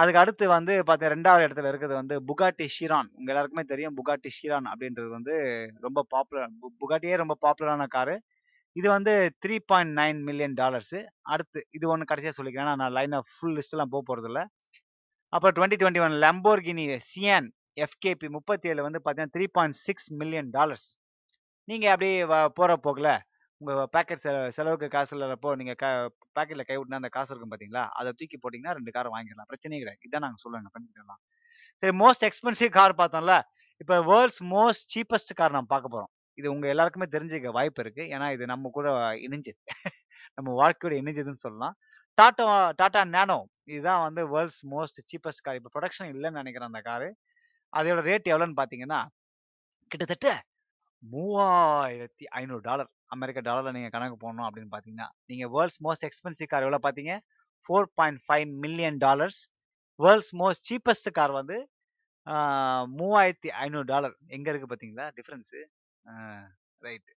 அதுக்கு 0.00 0.20
அடுத்து 0.22 0.44
வந்து 0.56 0.72
பார்த்தீங்க 0.88 1.10
ரெண்டாவது 1.14 1.44
இடத்துல 1.46 1.70
இருக்கிறது 1.70 1.96
வந்து 2.00 2.14
புகாட்டி 2.28 2.66
ஷிரான் 2.76 3.08
உங்கள் 3.18 3.32
எல்லாருக்குமே 3.32 3.64
தெரியும் 3.72 3.96
புகாட்டி 3.98 4.30
ஷிரான் 4.36 4.66
அப்படின்றது 4.72 5.08
வந்து 5.16 5.34
ரொம்ப 5.86 6.02
பாப்புலர் 6.14 6.54
புகாட்டியே 6.82 7.16
ரொம்ப 7.22 7.34
பாப்புலரான 7.44 7.86
காரு. 7.96 8.16
இது 8.76 8.88
வந்து 8.88 9.12
three 9.42 9.58
point 9.66 9.98
nine 9.98 10.22
million 10.22 10.54
dollars 10.54 11.00
அடுத்து 11.26 11.66
இது 11.70 11.88
ஒன்று 11.88 12.04
கடைசியாக 12.04 12.34
சொல்லிக்கிறேன். 12.38 12.64
ஏன்னா 12.64 12.76
நான் 12.76 12.92
லைன் 12.92 13.12
ஆஃப் 13.12 13.28
ஃபுல் 13.34 13.56
லிஸ்ட்லாம் 13.58 13.90
போக 13.90 14.02
போகிறது 14.02 14.26
இல்லை 14.26 14.44
அப்புறம் 15.32 15.54
twenty 15.56 15.78
twenty 15.80 16.00
one 16.00 16.16
Lamborghini 16.20 16.84
Sian 17.08 17.48
FKP 17.76 18.28
முப்பத்தி 18.28 18.68
ஏழு 18.68 18.82
வந்து 18.82 18.98
பார்த்தீங்கன்னா 18.98 19.36
three 19.36 19.46
point 19.52 19.74
six 19.80 20.12
million 20.12 20.50
dollars 20.50 20.88
நீங்கள் 21.68 21.90
அப்படியே 21.90 22.24
வ- 22.24 22.50
போக்கில் 22.80 23.12
உங்கள் 23.60 23.88
பேக்கெட் 23.92 24.22
செலவுக்கு 24.50 24.88
காசு 24.88 25.16
இல்லாதப்போ 25.16 25.56
நீங்கள் 25.56 25.74
க 25.74 25.86
பேக்கெட்டில் 26.36 26.68
கைவிட்டுனா 26.68 26.94
அந்த 26.94 27.08
காசு 27.08 27.30
இருக்கும் 27.32 27.52
பார்த்தீங்களா 27.52 27.88
அதை 27.92 28.12
தூக்கி 28.12 28.38
போட்டிங்கன்னா 28.38 28.72
ரெண்டு 28.72 28.90
காரை 28.90 29.10
வாங்கிடலாம். 29.10 29.48
பிரச்சனையே 29.50 29.80
கிடையாது. 29.80 30.02
இதான் 30.06 30.24
நாங்கள் 30.26 30.42
சொல்லுவோம் 30.42 30.74
பண்ணிக்கலாம் 30.76 31.20
சரி 31.82 31.96
மோஸ்ட் 31.98 32.26
எக்ஸ்பென்சிவ் 32.28 32.68
கார் 32.70 32.94
பார்த்தோம்ல. 32.94 33.34
இப்போ 33.80 33.96
வேர்ல்ட்ஸ் 34.02 34.42
மோஸ்ட் 34.50 34.86
சீப்பஸ்ட் 34.94 35.32
கார் 35.34 35.50
நம்ம 35.50 35.66
பார்க்க 35.66 35.88
போகிறோம் 35.88 36.12
இது 36.38 36.46
உங்கள் 36.54 36.72
எல்லாருக்குமே 36.74 37.06
தெரிஞ்சுக்க 37.14 37.50
வாய்ப்பு 37.58 37.82
இருக்குது 37.84 38.10
ஏன்னா 38.14 38.26
இது 38.36 38.44
நம்ம 38.52 38.70
கூட 38.76 38.88
இணைஞ்சது 39.26 39.60
நம்ம 40.36 40.52
வாழ்க்கையோட 40.60 40.94
இணைஞ்சதுன்னு 41.02 41.44
சொல்லலாம். 41.46 41.74
டாட்டா 42.18 42.46
டாட்டா 42.80 43.00
நேனோ 43.16 43.38
இதுதான் 43.72 44.02
வந்து 44.06 44.22
வேர்ல்ட்ஸ் 44.32 44.62
மோஸ்ட் 44.72 44.98
சீப்பஸ்ட் 45.10 45.44
கார். 45.46 45.58
இப்போ 45.60 45.70
ப்ரொடக்ஷன் 45.74 46.10
இல்லைன்னு 46.14 46.40
நினைக்கிறேன் 46.42 46.70
அந்த 46.70 46.82
காரு. 46.88 47.08
அதோட 47.78 48.00
ரேட் 48.08 48.28
எவ்வளோன்னு 48.32 48.58
பார்த்தீங்கன்னா 48.60 49.00
கிட்டத்தட்ட 49.90 50.28
மூவாயிரத்தி 51.02 52.26
ஐநூறு 52.40 52.62
டாலர். 52.68 52.90
அமெரிக்க 53.14 53.40
டாலரில் 53.48 53.74
நீங்கள் 53.76 53.94
கணக்கு 53.94 54.16
போடணும் 54.22 54.46
அப்படின்னு 54.48 54.70
பார்த்தீங்கன்னா 54.74 55.08
நீங்கள் 55.30 55.50
வேர்ல்ட்ஸ் 55.54 55.80
மோஸ்ட் 55.86 56.06
எக்ஸ்பென்சிவ் 56.08 56.50
கார் 56.52 56.66
எவ்வளோ 56.66 56.80
பார்த்தீங்க? 56.86 57.14
Four 57.66 57.88
point 57.98 58.20
five 58.26 58.46
million 58.64 58.98
dollars. 59.06 59.40
World's 60.04 60.32
most 60.42 60.64
cheapest 60.70 61.10
car 61.18 61.34
வந்து 61.40 61.58
மூவாயிரத்தி 63.00 63.50
ஐநூறு 63.64 63.86
டாலர். 63.92 64.14
எங்கே 64.36 64.50
இருக்குது 64.50 64.72
பார்த்தீங்களா? 64.72 65.06
டிஃப்ரென்ஸு. 65.18 65.60
Right 66.86 67.10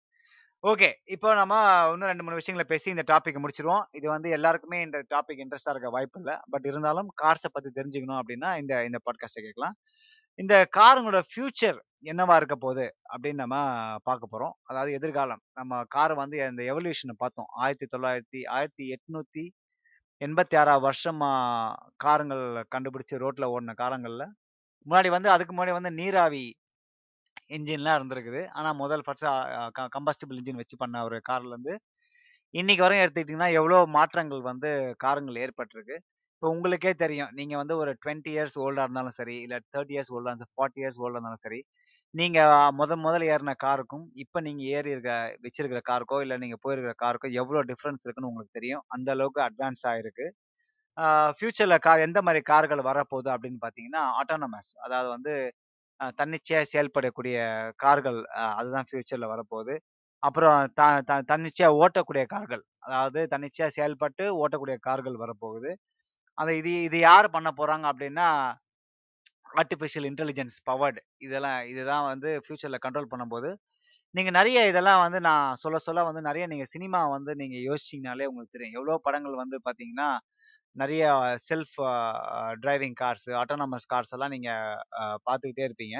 okay. 0.64 0.88
இப்போ 1.04 1.28
நம்ம 1.34 1.54
இன்னும் 1.92 2.10
ரெண்டு 2.10 2.24
மூணு 2.24 2.38
விஷயங்களை 2.40 2.66
பேசி 2.68 2.88
இந்த 2.90 3.04
டாபிக் 3.10 3.40
முடிச்சிருவோம். 3.42 3.82
இது 3.90 4.06
வந்து 4.08 4.28
எல்லாருக்குமே 4.30 4.78
இந்த 4.80 4.98
டாபிக் 5.14 5.40
இன்ட்ரெஸ்டாக 5.42 5.74
இருக்க 5.74 5.88
வாய்ப்பு 5.90 6.18
இல்லை. 6.20 6.34
பட் 6.50 6.66
இருந்தாலும் 6.70 7.08
கார்ஸை 7.22 7.50
பற்றி 7.52 7.70
தெரிஞ்சுக்கணும் 7.78 8.20
அப்படின்னா 8.20 8.50
இந்த 8.62 8.84
இந்த 8.84 8.98
பாட்காஸ்ட்டை 9.06 9.42
கேட்கலாம். 9.46 9.74
இந்த 10.38 10.54
காருங்களோட 10.76 11.20
ஃபியூச்சர் 11.30 11.78
என்னவா 12.12 12.36
இருக்க 12.36 12.56
போகுது 12.56 12.86
அப்படின்னு 13.12 13.42
நம்ம 13.44 13.56
பார்க்க 14.02 14.32
போகிறோம் 14.32 14.54
அதாவது 14.62 14.92
எதிர்காலம். 14.92 15.42
நம்ம 15.52 15.82
கார் 15.96 16.14
வந்து 16.14 16.36
இந்த 16.50 16.62
எவல்யூஷனை 16.72 17.16
பார்த்தோம். 17.18 17.48
ஆயிரத்தி 17.64 17.88
தொள்ளாயிரத்தி 17.94 18.40
ஆயிரத்தி 18.56 18.86
எட்நூற்றி 18.96 19.44
எண்பத்தி 20.20 20.56
ஆறாம் 20.58 20.80
வருஷமாக 20.80 21.92
காருங்கள் 22.04 22.44
கண்டுபிடிச்சி 22.74 23.22
ரோட்டில் 23.24 23.50
ஓடின 23.54 23.74
காலங்களில். 23.74 24.26
முன்னாடி 24.86 25.08
வந்து 25.10 25.28
அதுக்கு 25.30 25.52
முன்னாடி 25.54 25.72
வந்து 25.72 25.92
நீராவி 26.00 26.44
இன்ஜின்லாம் 27.50 27.96
இருந்திருக்குது. 27.98 28.42
ஆனால் 28.58 28.76
முதல் 28.82 29.04
ஃபர்ஸ்ட் 29.06 29.26
கம்பஸ்டிபிள் 29.96 30.38
இன்ஜின் 30.40 30.60
வச்சு 30.62 30.76
பண்ண 30.82 31.02
ஒரு 31.08 31.18
கார்லேருந்து. 31.30 31.74
இன்னைக்கு 32.54 32.82
வரையும் 32.84 33.04
எடுத்துக்கிட்டிங்கன்னா 33.04 33.50
எவ்வளோ 33.60 33.78
மாற்றங்கள் 33.98 34.42
வந்து 34.50 34.70
காருங்கள் 35.04 35.38
ஏற்பட்டிருக்கு. 35.44 35.96
இப்போ 36.36 36.48
உங்களுக்கே 36.54 36.92
தெரியும். 37.04 37.30
நீங்கள் 37.38 37.60
வந்து 37.62 37.74
ஒரு 37.82 37.92
டுவெண்ட்டி 38.02 38.30
இயர்ஸ் 38.34 38.56
ஓல்டாக 38.64 38.86
இருந்தாலும் 38.86 39.16
சரி 39.20 39.36
இல்லை 39.46 39.58
தேர்ட்டி 39.74 39.94
இயர்ஸ் 39.96 40.12
ஓல்டாக 40.16 40.30
இருந்தாலும் 40.32 40.54
ஃபார்ட்டி 40.58 40.80
இயர்ஸ் 40.82 41.00
ஓல்டாக 41.04 41.18
இருந்தாலும் 41.18 41.44
சரி 41.46 41.60
நீங்கள் 42.14 42.72
முத 42.80 42.96
முதல்ல 43.04 43.28
ஏறின 43.34 43.52
காருக்கும் 43.64 44.04
இப்போ 44.22 44.38
நீங்கள் 44.46 44.68
ஏறி 44.76 44.90
இருக்க 44.94 45.12
வச்சிருக்கிற 45.46 45.80
காருக்கோ 45.90 46.18
இல்லை 46.24 46.36
நீங்கள் 46.42 46.60
போயிருக்கிற 46.64 46.92
காருக்கோ 47.04 47.28
எவ்வளோ 47.42 47.62
டிஃப்ரென்ஸ் 47.70 48.04
இருக்குன்னு 48.06 48.30
உங்களுக்கு 48.32 48.58
தெரியும். 48.58 48.84
அந்த 48.96 49.08
அளவுக்கு 49.16 49.40
அட்வான்ஸ் 49.48 49.84
ஆகிருக்கு 49.92 50.26
ஃப்யூச்சரில் 51.38 51.82
கார் 51.86 52.04
எந்த 52.08 52.20
மாதிரி 52.26 52.40
கார்கள் 52.52 52.82
வரப்போகுது 52.90 53.30
அப்படின்னு 53.34 53.60
பார்த்தீங்கன்னா 53.64 54.02
ஆட்டோனமஸ். 54.20 54.70
அதாவது 54.86 55.08
வந்து 55.16 55.34
தன்னிச்சையாக 56.16 56.66
செயல்படக்கூடிய 56.72 57.36
கார்கள் 57.76 58.18
அதுதான் 58.56 58.86
ஃப்யூச்சரில் 58.90 59.32
வரப்போகுது. 59.34 59.74
அப்புறம் 60.22 60.58
த 60.74 60.82
த- 61.02 61.22
தன்னிச்சையாக 61.22 61.78
ஓட்டக்கூடிய 61.80 62.24
கார்கள் 62.26 62.62
அதாவது 62.86 63.20
தன்னிச்சையாக 63.28 63.74
செயல்பட்டு 63.78 64.24
ஓட்டக்கூடிய 64.42 64.76
கார்கள் 64.80 65.16
வரப்போகுது. 65.16 65.70
அந்த 66.38 66.52
இது 66.54 66.72
இது 66.82 66.98
யார் 67.00 67.28
பண்ண 67.30 67.48
போகிறாங்க 67.58 67.86
அப்படின்னா 67.92 68.28
ஆர்டிஃபிஷியல் 69.54 70.06
இன்டெலிஜென்ஸ் 70.10 70.56
பவர்டு 70.64 71.00
இதெல்லாம் 71.18 71.60
இதுதான் 71.66 72.04
வந்து 72.04 72.30
ஃப்யூச்சரில் 72.44 72.82
கண்ட்ரோல் 72.84 73.10
பண்ணும்போது. 73.12 73.50
நீங்கள் 74.14 74.32
நிறைய 74.32 74.58
இதெல்லாம் 74.68 75.00
வந்து 75.00 75.20
நான் 75.20 75.56
சொல்ல 75.56 75.78
சொல்ல 75.78 76.04
வந்து 76.04 76.22
நிறைய 76.22 76.44
நீங்கள் 76.46 76.70
சினிமா 76.74 77.00
வந்து 77.08 77.32
நீங்கள் 77.36 77.64
யோசிச்சிங்கனாலே 77.68 78.26
உங்களுக்கு 78.30 78.54
தெரியும். 78.56 78.76
எவ்வளோ 78.80 78.98
படங்கள் 79.06 79.42
வந்து 79.42 79.58
பார்த்தீங்கன்னா 79.66 80.08
நிறைய 80.76 81.02
self 81.48 81.76
driving 82.64 82.96
cars 83.02 83.28
autonomous 83.42 83.88
cars 83.92 84.12
எல்லாம் 84.16 84.34
நீங்கள் 84.36 84.80
பார்த்துக்கிட்டே 85.26 85.64
இருப்பீங்க. 85.68 85.96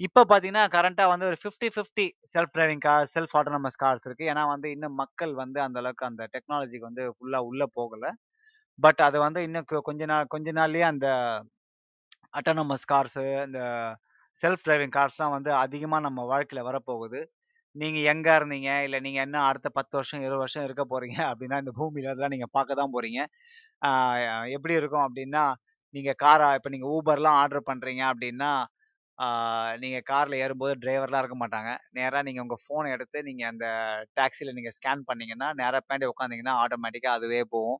இப்போ 0.00 0.20
பார்த்தீங்கன்னா 0.30 0.64
கரண்ட்டாக 0.74 1.10
வந்து 1.12 1.26
ஒரு 1.30 1.38
fifty 1.42 1.68
fifty 1.74 2.06
self 2.32 2.54
driving 2.56 2.82
car 2.86 3.10
self 3.14 3.34
autonomous 3.40 3.80
cars 3.84 4.06
இருக்குது 4.08 4.30
ஏன்னா 4.32 4.44
வந்து 4.54 4.68
இன்னும் 4.76 4.96
மக்கள் 5.02 5.32
வந்து 5.42 5.58
அந்த 5.66 5.78
அளவுக்கு 5.82 6.08
அந்த 6.10 6.22
டெக்னாலஜிக்கு 6.34 6.88
வந்து 6.90 7.04
ஃபுல்லாக 7.16 7.48
உள்ளே 7.50 7.66
போகலை. 7.78 8.10
பட் 8.78 9.00
அது 9.08 9.18
வந்து 9.26 9.40
இன்னும் 9.48 9.68
கொஞ்ச 9.88 10.04
நாள் 10.12 10.32
கொஞ்ச 10.34 10.52
நாள்லேயே 10.60 10.86
அந்த 10.92 11.08
அட்டானமஸ் 12.38 12.86
கார்ஸு 12.92 13.24
இந்த 13.48 13.60
செல்ஃப் 14.42 14.64
டிரைவிங் 14.66 14.94
கார்ஸ்லாம் 14.98 15.34
வந்து 15.36 15.50
அதிகமாக 15.64 16.04
நம்ம 16.06 16.20
வாழ்க்கையில் 16.32 16.66
வரப்போகுது. 16.70 17.20
நீங்கள் 17.76 18.08
எங்கே 18.12 18.32
இருந்தீங்க? 18.38 18.70
இல்லை 18.86 18.98
நீங்கள் 19.06 19.24
என்ன 19.26 19.36
அடுத்த 19.50 19.68
பத்து 19.78 19.94
வருஷம் 19.98 20.22
இருபது 20.24 20.42
வருஷம் 20.42 20.64
இருக்க 20.66 20.82
போகிறீங்க 20.92 21.18
அப்படின்னா 21.30 21.56
இந்த 21.62 21.72
பூமியில் 21.78 22.10
அதெல்லாம் 22.12 22.34
நீங்கள் 22.34 22.52
பார்க்க 22.56 22.80
தான் 22.80 22.92
போகிறீங்க 22.96 23.20
எப்படி 24.54 24.74
இருக்கும் 24.74 25.06
அப்படின்னா 25.06 25.44
நீங்க 25.94 26.12
காரா 26.18 26.48
இப்ப 26.54 26.68
நீங்க 26.68 26.86
ஊபர்லாம் 26.94 27.38
ஆர்டர் 27.42 27.68
பண்றீங்க 27.68 28.02
அப்படின்னா 28.10 28.52
நீங்கள் 29.18 29.80
நீங்க 29.82 29.98
கார்ல 30.10 30.34
ஏறும்போது 30.40 30.74
டிரைவர்லாம் 30.82 31.22
இருக்க 31.22 31.36
மாட்டாங்க. 31.40 31.70
நேரா 31.92 32.20
நீங்க 32.22 32.40
உங்க 32.40 32.56
ஃபோனை 32.62 32.88
எடுத்து 32.92 33.18
நீங்க 33.22 33.42
அந்த 33.48 33.66
டாக்ஸில 34.16 34.54
நீங்க 34.56 34.70
ஸ்கேன் 34.76 35.02
பண்ணீங்கன்னா, 35.08 35.48
நேரா 35.54 35.80
பேண்டி 35.84 36.06
உட்காந்தீங்கன்னா, 36.10 36.54
ஆட்டோமேட்டிக்கா 36.62 37.12
அதுவே 37.18 37.42
போகும். 37.52 37.78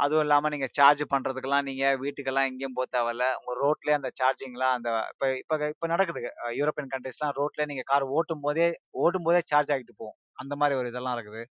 அதுவும் 0.00 0.24
இல்லாம 0.24 0.50
நீங்க 0.50 0.68
சார்ஜ் 0.72 1.04
பண்றதுக்கெல்லாம் 1.12 1.66
நீங்க 1.68 1.84
வீட்டுக்கெல்லாம் 2.02 2.48
எங்கேயும் 2.50 2.76
போக 2.78 2.86
தேவையில்ல. 2.92 3.26
உங்க 3.40 3.54
ரோட்லயே 3.62 3.96
அந்த 3.98 4.10
சார்ஜிங்லாம் 4.20 4.76
அந்த 4.78 4.90
இப்ப 5.12 5.26
இப்ப 5.42 5.70
இப்ப 5.74 5.88
நடக்குது. 5.94 6.22
யூரோப்பியன் 6.60 6.92
கண்ட்ரீஸ்லாம் 6.94 7.34
ரோட்லயே 7.40 7.68
நீங்க 7.72 7.84
கார் 7.86 8.06
ஓட்டும் 8.12 8.44
போதே 8.46 8.66
ஓட்டும்போதே 8.66 8.68
ஓடும்போதே 9.04 9.42
சார்ஜ் 9.52 9.72
ஆகிட்டு 9.76 9.94
போகும். 9.96 10.18
அந்த 10.38 10.54
மாதிரி 10.60 10.78
ஒரு 10.80 10.90
இதெல்லாம் 10.92 11.16
இருக்குது. 11.18 11.42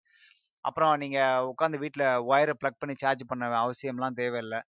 அப்புறம் 0.65 0.93
நீங்கள் 1.03 1.47
உட்காந்து 1.53 1.83
வீட்டில் 1.85 2.07
ஒயரை 2.33 2.55
ப்ளக் 2.61 2.81
பண்ணி 2.83 2.95
சார்ஜ் 3.03 3.25
பண்ண 3.33 3.49
அவசியம்லாம் 3.65 4.19
தேவையில்லை 4.23 4.61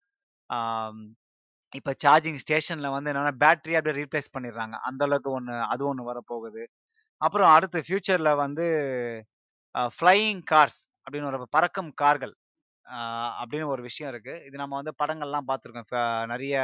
இப்போ 1.74 1.92
சார்ஜிங் 2.04 2.42
ஸ்டேஷனில் 2.44 2.94
வந்து 2.96 3.10
என்னென்னா 3.12 3.34
பேட்டரி 3.44 3.74
அப்படியே 3.78 3.96
ரீப்ளேஸ் 4.02 4.34
பண்ணிடுறாங்க. 4.36 4.76
அந்த 4.88 5.02
அளவுக்கு 5.08 5.32
அது 5.74 5.84
ஒன்று 5.92 6.10
வரப்போகுது. 6.12 6.64
அப்புறம் 7.22 7.52
அடுத்து 7.56 7.80
ஃப்யூச்சரில் 7.88 8.32
வந்து 8.44 8.66
ஃப்ளையிங் 9.98 10.44
கார்ஸ் 10.52 10.82
அப்படின்னு 11.06 11.30
ஒரு 11.32 11.48
பறக்கும் 11.56 11.92
கார்கள். 12.04 12.34
அப்படின்னு 13.42 13.68
ஒரு 13.74 13.82
விஷயம் 13.88 14.10
இருக்குது 14.14 14.42
இது 14.48 14.56
நம்ம 14.62 14.76
வந்து 14.80 14.94
படங்கள்லாம் 15.02 15.48
பார்த்துருக்கோம். 15.50 15.88
நிறைய 16.32 16.56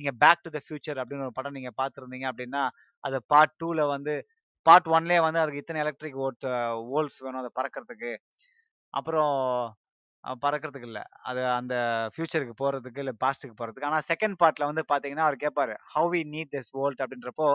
நீங்கள் 0.00 0.16
பேக் 0.22 0.44
டு 0.46 0.50
த 0.56 0.60
ஃபியூச்சர் 0.66 1.00
அப்படின்னு 1.02 1.26
ஒரு 1.28 1.36
படம் 1.38 1.56
நீங்கள் 1.58 1.76
பார்த்துருந்தீங்க 1.80 2.26
அப்படின்னா, 2.32 2.62
அது 3.04 3.18
பார்ட் 3.32 3.56
டூவில் 3.62 3.84
வந்து 3.94 4.14
பார்ட் 4.66 4.88
ஒன்லேயே 4.96 5.20
வந்து 5.26 5.42
அதுக்கு 5.42 5.62
இத்தனை 5.62 5.80
எலக்ட்ரிக் 5.84 6.18
ஓட் 6.26 6.46
வோல்ட்ஸ் 6.92 7.20
வேணும் 7.24 7.42
அதை 7.42 7.52
பறக்கிறதுக்கு 7.58 8.10
அப்புறம் 8.94 9.34
பறக்கிறதுக்கு 10.42 10.88
இல்லை 10.88 11.02
அது 11.28 11.40
அந்த 11.52 11.74
ஃபியூச்சருக்கு 12.12 12.54
போகிறதுக்கு 12.56 13.02
இல்லை 13.04 13.14
பாஸ்ட்டுக்கு 13.20 13.56
போகிறதுக்கு 13.56 13.88
ஆனால் 13.88 14.06
செகண்ட் 14.10 14.36
பார்ட்டில் 14.42 14.68
வந்து 14.70 14.84
பார்த்தீங்கன்னா, 14.90 15.26
அவர் 15.26 15.38
கேட்பாரு. 15.44 15.74
"How 15.94 16.10
we 16.14 16.22
need 16.34 16.52
this 16.54 16.72
world" 16.76 17.02
அப்படின்றப்போ, 17.04 17.48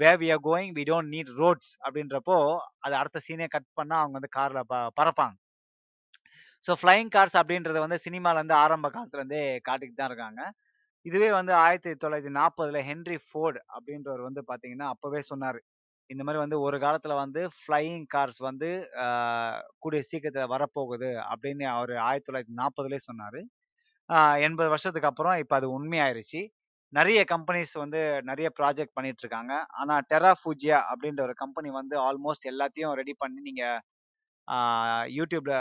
where 0.00 0.10
we 0.22 0.28
are 0.32 0.42
going 0.48 0.72
we 0.76 0.84
don't 0.90 1.12
need 1.14 1.32
roads" 1.38 1.72
அப்படின்றப்போ, 1.86 2.38
அது 2.80 2.96
அடுத்த 2.96 3.22
சீனே 3.26 3.48
கட் 3.56 3.70
பண்ணால் 3.80 4.02
அவங்க 4.02 4.18
வந்து 4.20 4.34
காரில் 4.38 4.68
ப 4.68 4.84
பறப்பாங்க. 5.00 5.36
ஸோ 6.64 6.72
ஃப்ளையிங் 6.80 7.12
கார்ஸ் 7.12 7.36
அப்படின்றது 7.40 7.78
வந்து 7.80 7.98
சினிமால 8.04 8.42
ஆரம்ப 8.58 8.86
காலத்துலேருந்தே 8.90 9.42
காட்டிக்கிட்டு 9.68 10.00
தான் 10.00 10.10
இருக்காங்க. 10.10 10.40
இதுவே 11.06 11.30
வந்து 11.32 11.52
1940ல 11.60 12.80
ஹென்றி 12.88 13.18
ஃபோர்ட் 13.26 13.58
அப்படின்றவர் 13.76 14.26
வந்து 14.28 14.42
பார்த்தீங்கன்னா, 14.50 14.88
அப்போவே 14.94 15.20
சொன்னார் 15.30 15.58
இந்த 16.10 16.22
மாதிரி 16.26 16.40
வந்து 16.42 16.56
ஒரு 16.66 16.76
காலத்தில் 16.78 17.20
வந்து 17.22 17.42
ஃப்ளையிங் 17.58 18.04
கார்ஸ் 18.14 18.40
வந்து 18.48 18.68
கூடிய 19.82 20.00
சீக்கிரத்தில் 20.08 20.52
வரப்போகுது 20.54 21.10
அப்படின்னு 21.32 21.64
அவர் 21.76 21.92
ஆயிரத்தி 22.08 22.28
தொள்ளாயிரத்தி 22.28 22.56
நாற்பதுலேயே 22.62 23.02
சொன்னார் 23.08 23.40
எண்பது 24.46 24.68
வருஷத்துக்கு 24.74 25.10
அப்புறம் 25.10 25.36
இப்போ 25.42 25.54
அது 25.58 25.68
உண்மையாயிருச்சு. 25.76 26.40
நிறைய 26.92 27.20
கம்பெனிஸ் 27.32 27.72
வந்து 27.82 28.00
நிறைய 28.30 28.48
ப்ராஜெக்ட் 28.58 28.96
பண்ணிட்டு 28.96 29.22
இருக்காங்க. 29.24 29.52
டெரா 30.10 30.32
ஃபுட்ஜியா 30.40 30.78
அப்படின்ற 30.90 31.20
ஒரு 31.28 31.34
கம்பெனி 31.42 31.70
வந்து 31.78 31.96
ஆல்மோஸ்ட் 32.08 32.46
எல்லாத்தையும் 32.52 32.94
ரெடி 33.00 33.14
பண்ணி 33.22 33.40
நீங்கள் 33.48 33.80
யூடியூப்ல 35.18 35.54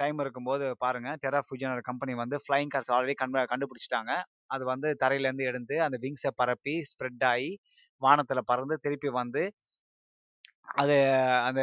டைம் 0.00 0.18
இருக்கும்போது 0.24 0.66
பாருங்க. 0.84 1.08
டெராஃபூஜியான்னு 1.24 1.76
ஒரு 1.78 1.84
கம்பெனி 1.90 2.12
வந்து 2.22 2.36
ஃப்ளையிங் 2.44 2.72
கார்ஸ் 2.74 2.92
ஆல்ரெடி 2.96 3.16
கண்ட 3.22 3.44
கண்டுபிடிச்சிட்டாங்க 3.52 4.12
அது 4.54 4.64
வந்து 4.72 4.88
தரையிலேருந்து 5.02 5.48
எடுத்து 5.50 5.76
அந்த 5.86 5.96
விங்ஸை 6.04 6.32
பரப்பி 6.40 6.74
ஸ்ப்ரெட் 6.92 7.26
ஆகி 7.32 7.50
வானத்தில் 8.02 8.48
பறந்து 8.50 8.76
திருப்பி 8.84 9.10
வந்து 9.20 9.42
அது 10.68 10.96
அந்த 11.48 11.62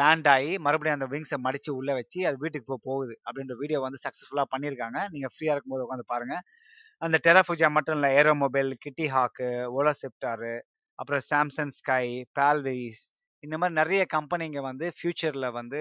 லேண்ட் 0.00 0.28
ஆகி 0.34 0.52
மறுபடியும் 0.66 0.98
அந்த 0.98 1.06
விங்ஸை 1.12 1.38
மடித்து 1.46 1.70
உள்ளே 1.80 1.92
வச்சு 1.98 2.20
அது 2.28 2.36
வீட்டுக்கு 2.44 2.68
போ 2.72 2.76
போகுது. 2.88 3.14
அப்படின்ற 3.26 3.54
வீடியோ 3.62 3.78
வந்து 3.86 4.00
சக்ஸஸ்ஃபுல்லாக 4.06 4.48
பண்ணியிருக்காங்க. 4.54 4.98
நீங்கள் 5.14 5.32
ஃப்ரீயாக 5.34 5.54
இருக்கும்போது 5.56 5.84
உட்காந்து 5.86 6.06
பாருங்கள் 6.12 6.42
அந்த 7.02 7.16
டெராஃபுஜா 7.26 7.68
மட்டும் 7.76 7.96
இல்லை 7.98 8.10
ஏரோ 8.20 8.32
மொபைல், 8.44 8.70
கிட்டி 8.84 9.06
ஹாக்கு, 9.14 9.48
ஓலோசெப்டாரு, 9.78 10.54
அப்புறம் 10.98 11.22
சாம்சங் 11.30 11.74
ஸ்கை, 11.80 12.04
பேல்வேஸ் 12.38 13.02
இந்த 13.44 13.56
மாதிரி 13.60 13.76
நிறைய 13.80 14.02
கம்பெனிங்க 14.16 14.60
வந்து 14.68 14.86
ஃப்யூச்சரில் 14.98 15.48
வந்து 15.58 15.80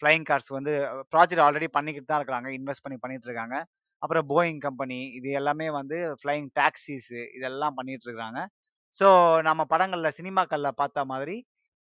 ஃப்ளையிங் 0.00 0.26
கார்ஸ் 0.30 0.50
வந்து 0.56 0.72
ப்ராஜெக்ட் 1.12 1.42
ஆல்ரெடி 1.46 1.68
பண்ணிக்கிட்டு 1.76 2.08
தான் 2.10 2.20
இருக்கிறாங்க 2.20 2.48
இன்வெஸ்ட் 2.58 2.84
பண்ணி 2.84 2.98
பண்ணிட்டு 3.02 3.28
இருக்காங்க. 3.28 3.56
அப்புறம் 4.02 4.26
போயிங் 4.32 4.60
கம்பெனி 4.66 4.98
இது 5.18 5.28
எல்லாமே 5.40 5.66
வந்து 5.78 5.98
ஃப்ளையிங் 6.20 6.48
டாக்ஸிஸு 6.60 7.20
இதெல்லாம் 7.38 7.76
பண்ணிகிட்டு 7.78 8.08
இருக்காங்க. 8.08 8.40
ஸோ 8.96 9.06
நம்ம 9.48 9.62
படங்களில் 9.72 10.16
சினிமாக்களில் 10.18 10.78
பார்த்த 10.80 11.04
மாதிரி, 11.12 11.36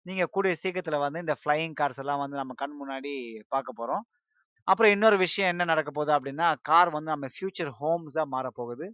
நீங்கள் 0.06 0.32
கூடிய 0.36 0.54
சீக்கிரத்தில் 0.62 1.04
வந்து 1.06 1.20
இந்த 1.20 1.36
ஃப்ளையிங் 1.42 1.76
கார்ஸ் 1.80 2.02
எல்லாம் 2.04 2.22
வந்து 2.24 2.38
நம்ம 2.42 2.54
கண் 2.62 2.76
முன்னாடி 2.82 3.12
பார்க்க 3.54 3.80
போகிறோம் 3.80 4.04
அப்புறம் 4.68 4.94
இன்னொரு 4.96 5.18
விஷயம் 5.26 5.52
என்ன 5.54 5.64
நடக்க 5.72 5.90
போகுது 5.92 6.12
அப்படின்னா, 6.18 6.48
கார் 6.70 6.90
வந்து 6.98 7.12
நம்ம 7.14 7.28
ஃபியூச்சர் 7.36 7.72
ஹோம்ஸாக 7.80 8.28
மாறப்போகுது. 8.36 8.88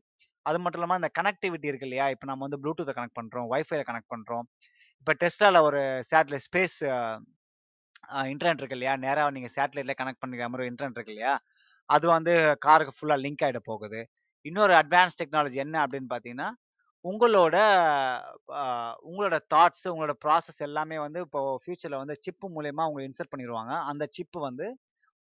அது 0.45 0.57
மட்டும் 0.63 0.80
இல்லாம 0.82 0.97
இந்த 1.01 1.09
கனெக்டிவிட்டி 1.20 1.68
இருக்கு 1.72 1.88
இல்லையா? 1.89 2.05
இப்போ 2.15 2.26
நம்ம 2.32 2.45
வந்து 2.47 2.61
ப்ளூடூத்த 2.63 2.93
கனெக்ட் 2.97 3.20
பண்ணுறோம் 3.20 3.47
ஒய்ஃபை 3.53 3.80
கனெக்ட் 3.89 4.11
பண்ணுறோம் 4.15 4.45
இப்போ 5.01 5.13
டெஸ்டாவில் 5.24 5.65
ஒரு 5.70 5.82
சேட்டலைட் 6.11 6.45
ஸ்பேஸ் 6.47 6.78
இன்டர்நெட் 8.34 8.61
இருக்கு 8.61 8.78
இல்லையா? 8.78 8.93
நேராக 9.05 9.34
நீங்கள் 9.38 9.53
சேட்டலைட்ல 9.57 9.93
கனெக்ட் 10.01 10.22
பண்ணிக்கிற 10.24 10.47
மாதிரி 10.53 10.70
இன்டர்நெட் 10.72 10.97
இருக்கு 10.99 11.13
இல்லையா? 11.15 11.34
அது 11.89 12.05
வந்து 12.15 12.34
காருக்கு 12.68 12.95
ஃபுல்லாக 12.97 13.24
லிங்க் 13.26 13.43
ஆகிட 13.47 13.59
போகுது. 13.72 13.99
இன்னொரு 14.45 14.74
அட்வான்ஸ் 14.82 15.20
டெக்னாலஜி 15.22 15.59
என்ன 15.65 15.76
அப்படின்னு 15.86 16.09
பார்த்தீங்கன்னா, 16.13 16.49
உங்களோட 17.05 17.57
உங்களோட 19.09 19.37
தாட்ஸ், 19.53 19.85
உங்களோட 19.93 20.13
ப்ராசஸ் 20.23 20.61
எல்லாமே 20.67 20.97
வந்து 21.05 21.19
இப்போ 21.25 21.41
ஃபியூச்சரில் 21.63 22.01
வந்து 22.01 22.15
சிப்பு 22.25 22.47
மூலயமா 22.55 22.85
அவங்க 22.85 23.01
இன்சர்ட் 23.07 23.31
பண்ணிடுவாங்க 23.33 23.73
அந்த 23.91 24.03
சிப்பு 24.17 24.39
வந்து 24.47 24.67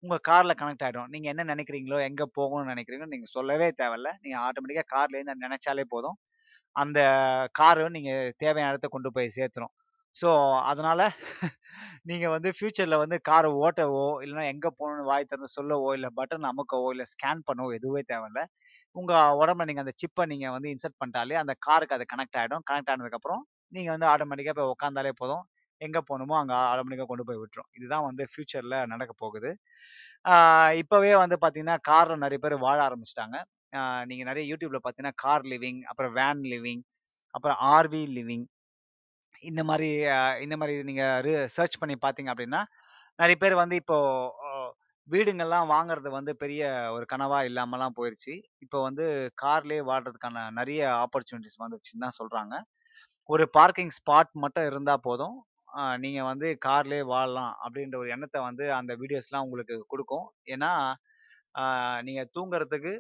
உங்கள் 0.05 0.23
காரில் 0.29 0.59
கனெக்ட் 0.61 0.85
ஆகிடும் 0.87 1.11
நீங்கள் 1.15 1.33
என்ன 1.33 1.45
நினைக்கிறீங்களோ 1.53 1.99
எங்கே 2.09 2.27
போகணும்னு 2.39 2.73
நினைக்கிறீங்களோ 2.75 3.11
நீங்கள் 3.15 3.35
சொல்லவே 3.37 3.69
தேவையில்ல. 3.81 4.11
நீங்கள் 4.25 4.43
ஆட்டோமேட்டிக்காக 4.47 4.89
கார்லேருந்து 4.95 5.45
நினைச்சாலே 5.47 5.85
போதும். 5.95 6.17
அந்த 6.77 7.01
காரு 7.61 7.85
நீங்கள் 7.97 8.33
தேவையான 8.45 8.73
இடத்த 8.75 8.89
கொண்டு 8.95 9.11
போய் 9.17 9.37
சேர்த்துரும். 9.39 9.75
ஸோ 10.17 10.29
அதனால் 10.71 11.05
நீங்கள் 12.11 12.33
வந்து 12.35 12.51
ஃப்யூச்சரில் 12.57 13.03
வந்து 13.05 13.17
காரை 13.31 13.49
ஓட்டவோ, 13.67 14.05
இல்லைனா 14.25 14.45
எங்கே 14.53 14.71
போகணும்னு 14.79 15.09
வாய் 15.11 15.29
திறந்து 15.31 15.51
சொல்லவோ, 15.59 15.89
இல்லை 15.99 16.11
பட்டன் 16.19 16.49
அமுக்கவோ, 16.53 16.89
இல்லை 16.95 17.07
ஸ்கேன் 17.15 17.43
பண்ணவோ 17.49 17.71
எதுவே 17.79 18.03
தேவையில்ல. 18.13 18.43
உங்கள் 18.97 19.37
உடம்புல 19.41 19.67
நீங்கள் 19.69 19.85
அந்த 19.85 19.95
சிப்பை 20.03 20.25
நீங்கள் 20.33 20.55
வந்து 20.57 20.69
இன்சர்ட் 20.75 20.99
பண்ணிட்டாலே 21.01 21.37
அந்த 21.43 21.53
காருக்கு 21.67 21.97
அது 21.97 22.05
கனெக்ட் 22.13 22.39
ஆகிடும் 22.41 22.65
கனெக்ட் 22.71 22.93
ஆனதுக்கப்புறம் 22.93 23.43
நீங்கள் 23.77 23.95
வந்து 23.95 24.09
ஆட்டோமேட்டிக்காக 24.13 24.57
போய் 24.59 24.73
உட்காந்தாலே 24.75 25.13
போதும். 25.21 25.45
எங்கே 25.81 26.01
போணுமோ 26.11 26.35
அங்கே 26.41 26.57
ஆட்டோமேட்டிக்காக 26.71 27.09
கொண்டு 27.11 27.27
போய் 27.29 27.41
விட்டுரும். 27.43 27.69
இதுதான் 27.79 28.07
வந்து 28.09 28.23
ஃப்யூச்சரில் 28.31 28.77
நடக்க 28.93 29.13
போகுது. 29.25 29.51
இப்போவே 30.83 31.13
வந்து 31.23 31.37
பார்த்தீங்கன்னா, 31.43 31.77
காரில் 31.91 32.23
நிறைய 32.25 32.39
பேர் 32.45 32.57
வாழ 32.67 32.79
ஆரம்பிச்சிட்டாங்க 32.89 33.37
நீங்கள் 34.11 34.29
நிறைய 34.31 34.45
யூடியூப்பில் 34.51 34.83
பார்த்தீங்கன்னா, 34.85 35.17
கார் 35.25 35.45
லிவிங், 35.53 35.81
அப்புறம் 35.91 36.13
வேன் 36.21 36.43
லிவிங், 36.53 36.83
அப்புறம் 37.35 37.59
ஆர்வி 37.75 38.03
லிவிங் 38.19 38.47
இந்த 39.51 39.63
மாதிரி 39.71 39.89
இந்த 40.45 40.55
மாதிரி 40.61 40.75
நீங்கள் 40.91 41.49
சர்ச் 41.57 41.81
பண்ணி 41.81 41.97
பார்த்தீங்க 42.05 42.31
அப்படின்னா, 42.35 42.61
நிறைய 43.19 43.37
பேர் 43.43 43.61
வந்து 43.63 43.77
இப்போ 43.83 43.99
வீடுங்கள்லாம் 45.09 45.69
வாங்குறது 45.73 46.09
வந்து 46.17 46.33
பெரிய 46.43 46.63
ஒரு 46.95 47.05
கனவா 47.13 47.39
இல்லாமலாம் 47.49 47.97
போயிருச்சு. 47.99 48.35
இப்போ 48.65 48.79
வந்து 48.87 49.05
கார்லயே 49.43 49.83
வாடுறதுக்கான 49.91 50.45
நிறைய 50.59 50.81
ஆப்பர்ச்சுனிட்டிஸ் 51.05 51.61
வந்துருச்சுன்னு 51.63 52.05
தான் 52.07 52.19
சொல்றாங்க. 52.21 52.55
ஒரு 53.29 53.45
பார்க்கிங் 53.59 53.93
ஸ்பாட் 53.99 54.33
மட்டும் 54.45 54.69
இருந்தா 54.71 54.95
போதும். 55.09 55.37
நீங்கள் 55.75 56.01
நீங்க 56.05 56.21
வந்து 56.31 56.49
கார்லயே 56.67 57.03
வாழலாம் 57.13 57.53
அப்படின்ற 57.65 57.97
ஒரு 58.03 58.11
எண்ணத்தை 58.17 58.41
வந்து 58.49 58.65
அந்த 58.81 58.93
வீடியோஸ்லாம் 59.03 59.45
உங்களுக்கு 59.47 59.77
கொடுக்கும் 59.93 60.27
ஏன்னா, 60.55 60.71
நீங்கள் 61.57 62.05
நீங்க 62.09 62.23
தூங்குறதுக்கு 62.37 62.93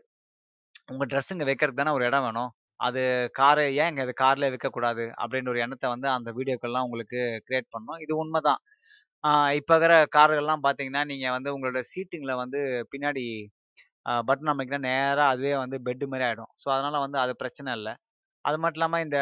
உங்க 0.92 1.04
ட்ரெஸ்ஸுங்க 1.12 1.44
வைக்கிறதுக்கு 1.50 1.82
தானே 1.82 1.96
ஒரு 1.98 2.04
இடம் 2.10 2.26
வேணும். 2.28 2.50
அது 2.86 3.02
காரை 3.40 3.64
ஏன் 3.84 4.00
அது 4.04 4.12
கார்லேயே 4.24 4.52
வைக்கக்கூடாது? 4.54 5.04
அப்படின்ற 5.22 5.50
ஒரு 5.54 5.62
எண்ணத்தை 5.66 5.88
வந்து 5.94 6.08
அந்த 6.16 6.30
வீடியோக்கள்லாம் 6.38 6.86
உங்களுக்கு 6.88 7.20
கிரியேட் 7.46 7.72
பண்ணும். 7.76 8.00
இது 8.04 8.12
உண்மதான். 8.24 8.60
இப்போ 9.58 9.74
இருக்கிற 9.74 9.94
கார்கள்லாம் 10.16 10.64
பார்த்தீங்கன்னா, 10.66 11.02
நீங்கள் 11.10 11.34
வந்து 11.36 11.52
உங்களோட 11.54 11.80
சீட்டிங்கில் 11.92 12.40
வந்து 12.42 12.60
பின்னாடி 12.92 13.24
பட்டன் 14.28 14.50
அமுக்கினா 14.52 14.80
நேராக 14.88 15.30
அதுவே 15.32 15.52
வந்து 15.62 15.76
பெட் 15.86 16.04
மாதிரி 16.12 16.24
ஆகிடும் 16.28 16.50
ஸோ 16.62 16.66
அதனால் 16.74 17.04
வந்து 17.04 17.18
அது 17.24 17.32
பிரச்சனை 17.42 17.70
இல்லை 17.78 17.92
அது 18.44 18.56
மட்டும் 18.62 18.80
இல்லாமல் 18.80 19.04
இந்த 19.06 19.18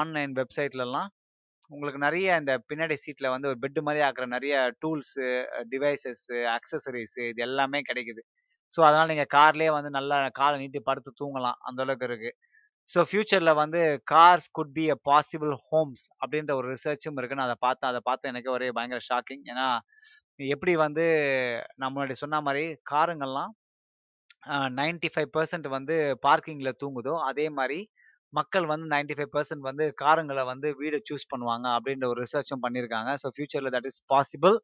ஆன்லைன் 0.00 0.34
வெப்சைட்லலாம் 0.40 1.08
உங்களுக்கு 1.70 2.00
நிறைய 2.06 2.36
இந்த 2.40 2.52
பின்னாடி 2.70 2.96
சீட்டில் 3.04 3.32
வந்து 3.34 3.48
ஒரு 3.52 3.58
பெட்டு 3.64 3.80
மாதிரி 3.86 4.02
ஆக்குற 4.08 4.26
நிறைய 4.34 4.54
டூல்ஸு, 4.82 5.24
டிவைசஸ்ஸு 5.72 6.38
அக்சசரிஸு 6.56 7.22
இது 7.32 7.42
எல்லாமே 7.48 7.80
கிடைக்குது. 7.90 8.22
ஸோ 8.74 8.80
அதனால் 8.88 9.10
நீங்கள் 9.12 9.32
கார்லேயே 9.36 9.72
வந்து 9.78 9.90
நல்லா 9.98 10.18
காலை 10.40 10.56
நீட்டி 10.62 10.80
படுத்து 10.90 11.12
தூங்கலாம். 11.22 11.58
அந்த 11.68 11.80
அளவுக்கு 11.86 12.30
ஸோ 12.90 13.00
ஃபியூச்சரில் 13.08 13.58
வந்து 13.60 13.80
cars 14.12 14.48
could 14.56 14.72
be 14.76 14.84
a 14.88 14.96
possible 15.08 15.52
homes 15.70 16.04
அப்படின்ற 16.20 16.52
ஒரு 16.58 16.66
ரிசர்ச்சும் 16.74 17.18
இருக்குன்னு 17.20 17.46
அதை 17.46 17.56
பார்த்தேன். 17.60 17.90
அதை 17.92 18.00
பார்த்து 18.08 18.30
எனக்கு 18.32 18.50
ஒரே 18.56 18.68
பயங்கர 18.76 19.00
ஷாக்கிங். 19.08 19.42
ஏன்னா, 19.52 19.66
எப்படி 20.40 20.72
வந்து 20.84 21.04
நான் 21.76 21.92
முன்னாடி 21.94 22.16
சொன்ன 22.22 22.40
மாதிரி 22.48 22.64
காருங்கள்லாம் 22.92 23.52
நைன்டி 24.78 25.08
ஃபைவ் 25.14 25.30
பர்சன்ட் 25.36 25.68
வந்து 25.76 25.94
பார்க்கிங்கில் 26.26 26.78
தூங்குதோ, 26.82 27.14
அதே 27.30 27.46
மாதிரி 27.58 27.78
மக்கள் 28.32 28.66
வந்து 28.72 28.86
95% 28.88 29.64
வந்து 29.68 29.84
காருங்களை 30.02 30.44
வந்து 30.52 30.68
வீடு 30.80 30.98
சூஸ் 31.08 31.30
பண்ணுவாங்க 31.32 31.66
அப்படின்ற 31.76 32.06
ஒரு 32.12 32.20
ரிசர்ச்சும் 32.24 32.64
பண்ணியிருக்காங்க. 32.64 33.10
ஸோ 33.22 33.28
ஃபியூச்சரில் 33.34 33.74
தட் 33.76 33.88
இஸ் 33.90 34.00
பாசிபிள். 34.12 34.56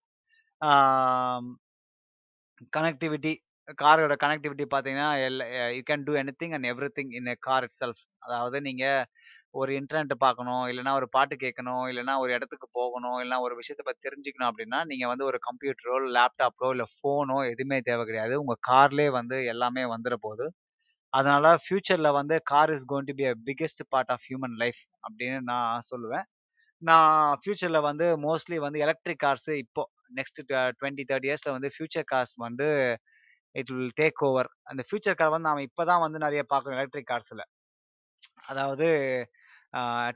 கனெக்டிவிட்டி 2.73 3.33
காரோட 3.79 4.15
கனெக்டிவிட்டி 4.23 4.65
பார்த்தீங்கன்னா, 4.69 5.09
L 5.25 5.41
you 5.77 5.83
can 5.89 6.05
do 6.05 6.13
anything 6.21 6.55
and 6.57 6.69
everything 6.99 7.13
in 7.19 7.31
a 7.33 7.37
car 7.41 7.65
itself. 7.65 8.03
அதாவது 8.23 8.59
நீங்கள் 8.61 9.05
ஒரு 9.55 9.71
இன்டர்நெட் 9.79 10.15
பார்க்கணும், 10.19 10.65
இல்லைன்னா 10.71 10.93
ஒரு 10.95 11.09
பாட்டு 11.11 11.35
கேட்கணும், 11.37 11.85
இல்லைன்னா 11.91 12.15
ஒரு 12.19 12.33
இடத்துக்கு 12.33 12.69
போகணும், 12.79 13.19
இல்லைன்னா 13.19 13.41
ஒரு 13.47 13.57
விஷயத்த 13.61 13.85
பற்றி 13.85 14.03
தெரிஞ்சுக்கணும் 14.09 14.51
அப்படின்னா, 14.51 14.81
நீங்கள் 14.91 15.13
வந்து 15.13 15.29
ஒரு 15.31 15.41
கம்ப்யூட்டரோ, 15.49 15.97
லேப்டாப்போ, 16.17 16.71
இல்லை 16.75 16.89
ஃபோனோ 16.95 17.39
எதுவுமே 17.53 17.81
தேவை 17.91 18.05
கிடையாது. 18.07 18.37
உங்கள் 18.43 18.63
கார்லேயே 18.71 19.13
வந்து 19.21 19.39
எல்லாமே 19.55 19.85
வந்துட 19.95 20.17
போகுது 20.25 20.49
அதனால 21.13 21.47
ஃப்யூச்சரில் 21.63 22.17
வந்து 22.17 22.37
car 22.51 22.71
is 22.75 22.87
going 22.91 23.09
to 23.09 23.15
be 23.19 23.25
a 23.29 23.35
biggest 23.47 23.83
part 23.93 24.13
of 24.15 24.25
human 24.29 24.57
life 24.63 24.81
அப்படின்னு 25.05 25.39
நான் 25.51 25.87
சொல்லுவேன். 25.91 26.27
நான் 26.83 27.15
ஃப்யூச்சரில் 27.41 27.87
வந்து 27.89 28.07
மோஸ்ட்லி 28.25 28.59
வந்து 28.65 28.81
எலக்ட்ரிக் 28.87 29.23
கார்ஸ் 29.25 29.51
இப்போ 29.59 29.83
நெக்ஸ்ட் 30.19 30.41
டுவெண்ட்டி 30.79 31.05
தேர்ட்டி 31.11 31.31
இயர்ஸில் 31.31 31.55
வந்து 31.57 31.71
ஃபியூச்சர் 31.75 32.09
கார்ஸ் 32.13 32.35
வந்து 32.47 32.69
இட் 33.55 33.73
வில் 33.77 33.95
டேக் 34.01 34.23
ஓவர். 34.29 34.51
அந்த 34.71 34.83
ஃபியூச்சர் 34.87 35.19
கார் 35.21 35.33
வந்து 35.35 35.49
நம்ம 35.49 35.65
இப்போ 35.69 35.85
தான் 35.91 36.03
வந்து 36.07 36.19
நிறைய 36.27 36.43
பார்க்குறோம் 36.53 36.79
எலக்ட்ரிக் 36.79 37.11
கார்ஸில் 37.13 37.45
அதாவது 38.51 38.87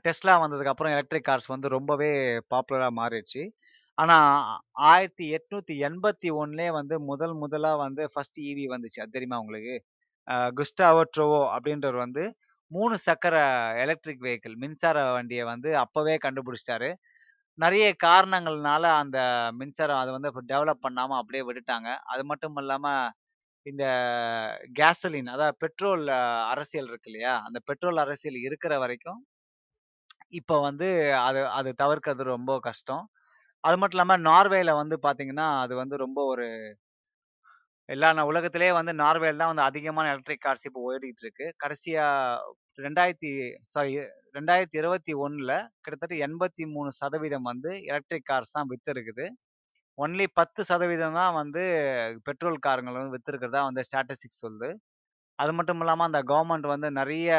டெஸ்லா 0.05 0.33
வந்ததுக்கப்புறம் 0.43 0.93
எலக்ட்ரிக் 0.95 1.27
கார்ஸ் 1.29 1.49
வந்து 1.53 1.67
ரொம்பவே 1.75 2.11
பாப்புலராக 2.53 2.93
மாறிடுச்சு. 2.99 3.43
ஆனால் 3.97 4.29
ஆயிரத்தி 4.89 5.25
எட்நூற்றி 5.37 5.75
எண்பத்தி 5.87 6.29
1881லயே 6.31 6.71
வந்து 6.79 6.95
முதல் 7.11 7.35
முதலாக 7.43 7.77
வந்து 7.85 8.03
ஃபர்ஸ்ட் 8.13 8.39
ஈவி 8.49 8.65
வந்துச்சு. 8.73 8.99
அது 9.03 9.15
தெரியுமா 9.17 9.39
உங்களுக்கு? 9.43 9.75
குஸ்டாவோ 10.57 11.03
ட்ரோவோ 11.15 11.41
அப்படின்றவர் 11.55 12.03
வந்து 12.05 12.23
மூணு 12.71 12.95
சக்கர 13.05 13.35
எலக்ட்ரிக் 13.83 14.23
வெஹிக்கிள் 14.25 14.55
மின்சார 14.63 14.97
வண்டியை 15.17 15.45
வந்து 15.51 15.69
அப்போவே 15.83 16.15
கண்டுபிடிச்சிட்டாரு. 16.25 16.89
நிறைய 17.59 17.85
காரணங்கள்னால 18.05 18.83
அந்த 19.01 19.19
மின்சாரம் 19.59 20.01
அதை 20.01 20.11
வந்து 20.17 20.31
டெவலப் 20.53 20.85
பண்ணாமல் 20.85 21.19
அப்படியே 21.21 21.43
விட்டுட்டாங்க. 21.49 21.89
அது 22.13 22.23
மட்டும் 22.31 22.57
இல்லாமல் 22.63 23.13
இந்த 23.67 23.83
கேசலின் 24.79 25.29
அதாவது 25.33 25.57
பெட்ரோல் 25.63 26.05
அரசியல் 26.51 26.89
இருக்கு 26.89 27.09
இல்லையா? 27.11 27.35
அந்த 27.47 27.59
பெட்ரோல் 27.69 28.03
அரசியல் 28.05 28.39
இருக்கிற 28.43 28.73
வரைக்கும் 28.83 29.21
இப்போ 30.33 30.55
வந்து 30.63 30.87
அது 31.23 31.41
அது 31.57 31.69
தவிர்க்கிறது 31.81 32.23
ரொம்ப 32.29 32.51
கஷ்டம். 32.67 33.03
அது 33.63 33.77
மட்டும் 33.77 33.97
இல்லாமல் 33.97 34.25
நார்வேல 34.29 34.71
வந்து 34.79 34.97
பார்த்தீங்கன்னா, 35.05 35.47
அது 35.63 35.73
வந்து 35.77 35.95
ரொம்ப 36.03 36.19
ஒரு 36.33 36.45
எல்லா 37.89 38.09
உலகத்திலே 38.29 38.69
வந்து 38.77 38.93
நார்வேல் 39.01 39.39
தான் 39.41 39.51
வந்து 39.51 39.67
அதிகமான 39.67 40.09
எலக்ட்ரிக் 40.13 40.45
கார்ஸ் 40.45 40.65
இப்போ 40.69 40.81
ஓடிட்டு 40.87 41.23
இருக்கு. 41.25 41.45
கடைசியா 41.63 42.05
2000 42.77 43.31
சாரி 43.73 43.93
2021ல 44.35 45.51
கிட்டத்தட்ட 45.83 46.15
83% 46.21 47.09
வந்து 47.49 47.71
எலக்ட்ரிக் 47.89 48.27
கார்ஸ் 48.31 48.55
தான் 48.57 48.69
வித்திருக்குது. 48.71 49.25
ஒன்லி 49.97 50.25
10% 50.37 50.83
தான் 51.19 51.35
வந்து 51.39 51.61
பெட்ரோல் 52.27 52.57
காருங்கள 52.65 52.95
வந்து 52.99 53.15
விற்றுருக்கிறதா 53.15 53.61
வந்து 53.67 53.83
ஸ்டாட்டிஸ்டிக்ஸ் 53.87 54.43
சொல்லுது. 54.45 54.69
அது 55.39 55.51
மட்டும் 55.57 55.81
இல்லாமல் 55.83 56.07
அந்த 56.09 56.19
கவர்மெண்ட் 56.31 56.67
வந்து 56.73 56.89
நிறைய 56.99 57.29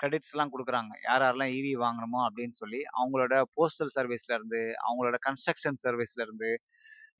கிரெடிட்ஸ்லாம் 0.00 0.52
கொடுக்குறாங்க 0.54 0.92
யார் 1.06 1.22
யாரெல்லாம் 1.24 1.52
ஈவி 1.58 1.72
வாங்கணுமோ 1.84 2.20
அப்படின்னு 2.28 2.56
சொல்லி, 2.62 2.80
அவங்களோட 2.98 3.34
போஸ்டல் 3.58 3.92
சர்வீஸ்லேருந்து 3.96 4.60
அவங்களோட 4.86 5.18
கன்ஸ்ட்ரக்ஷன் 5.28 5.80
சர்வீஸ்லேருந்து 5.86 6.50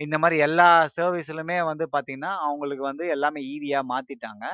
இந்த 0.00 0.16
மாதிரி 0.22 0.36
எல்லா 0.48 0.68
சர்வீஸ்லுமே 0.98 1.58
வந்து 1.70 1.86
பார்த்தீங்கன்னா, 1.94 2.32
அவங்களுக்கு 2.46 2.84
வந்து 2.90 3.04
எல்லாமே 3.16 3.40
ஈவியாக 3.54 3.90
மாற்றிட்டாங்க 3.92 4.44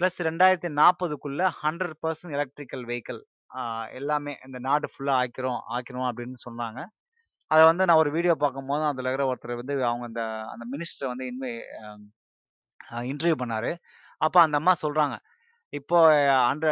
ப்ளஸ் 0.00 0.18
ரெண்டாயிரத்தி 0.28 0.70
நாற்பதுக்குள்ளே 0.80 1.46
ஹண்ட்ரட் 1.62 1.98
பர்சன்ட் 2.04 2.36
எலக்ட்ரிக்கல் 2.38 2.84
வெஹிக்கிள் 2.90 3.20
எல்லாமே 4.00 4.32
இந்த 4.46 4.58
நாடு 4.68 4.86
ஃபுல்லாக 4.92 5.22
ஆக்கிறோம் 5.24 5.60
ஆக்கிரும் 5.76 6.08
அப்படின்னு 6.10 6.38
சொன்னாங்க. 6.46 6.80
அதை 7.54 7.62
வந்து 7.70 7.86
நான் 7.88 8.00
ஒரு 8.02 8.10
வீடியோ 8.16 8.34
பார்க்கும்போது 8.42 8.84
அதில் 8.90 9.08
இருக்கிற 9.08 9.26
ஒருத்தர் 9.30 9.60
வந்து 9.60 9.74
அவங்க 9.90 10.06
அந்த 10.10 10.22
அந்த 10.52 10.64
மினிஸ்டர 10.74 11.08
வந்து 11.12 11.26
இன்வை 11.32 11.52
இன்டர்வியூ 13.10 13.36
பண்ணார். 13.42 13.70
அப்போ 14.20 14.38
அந்த 14.44 14.56
அம்மா 14.60 14.74
சொல்கிறாங்க 14.84 15.16
இப்போ 15.72 15.98
அண்ட 16.50 16.66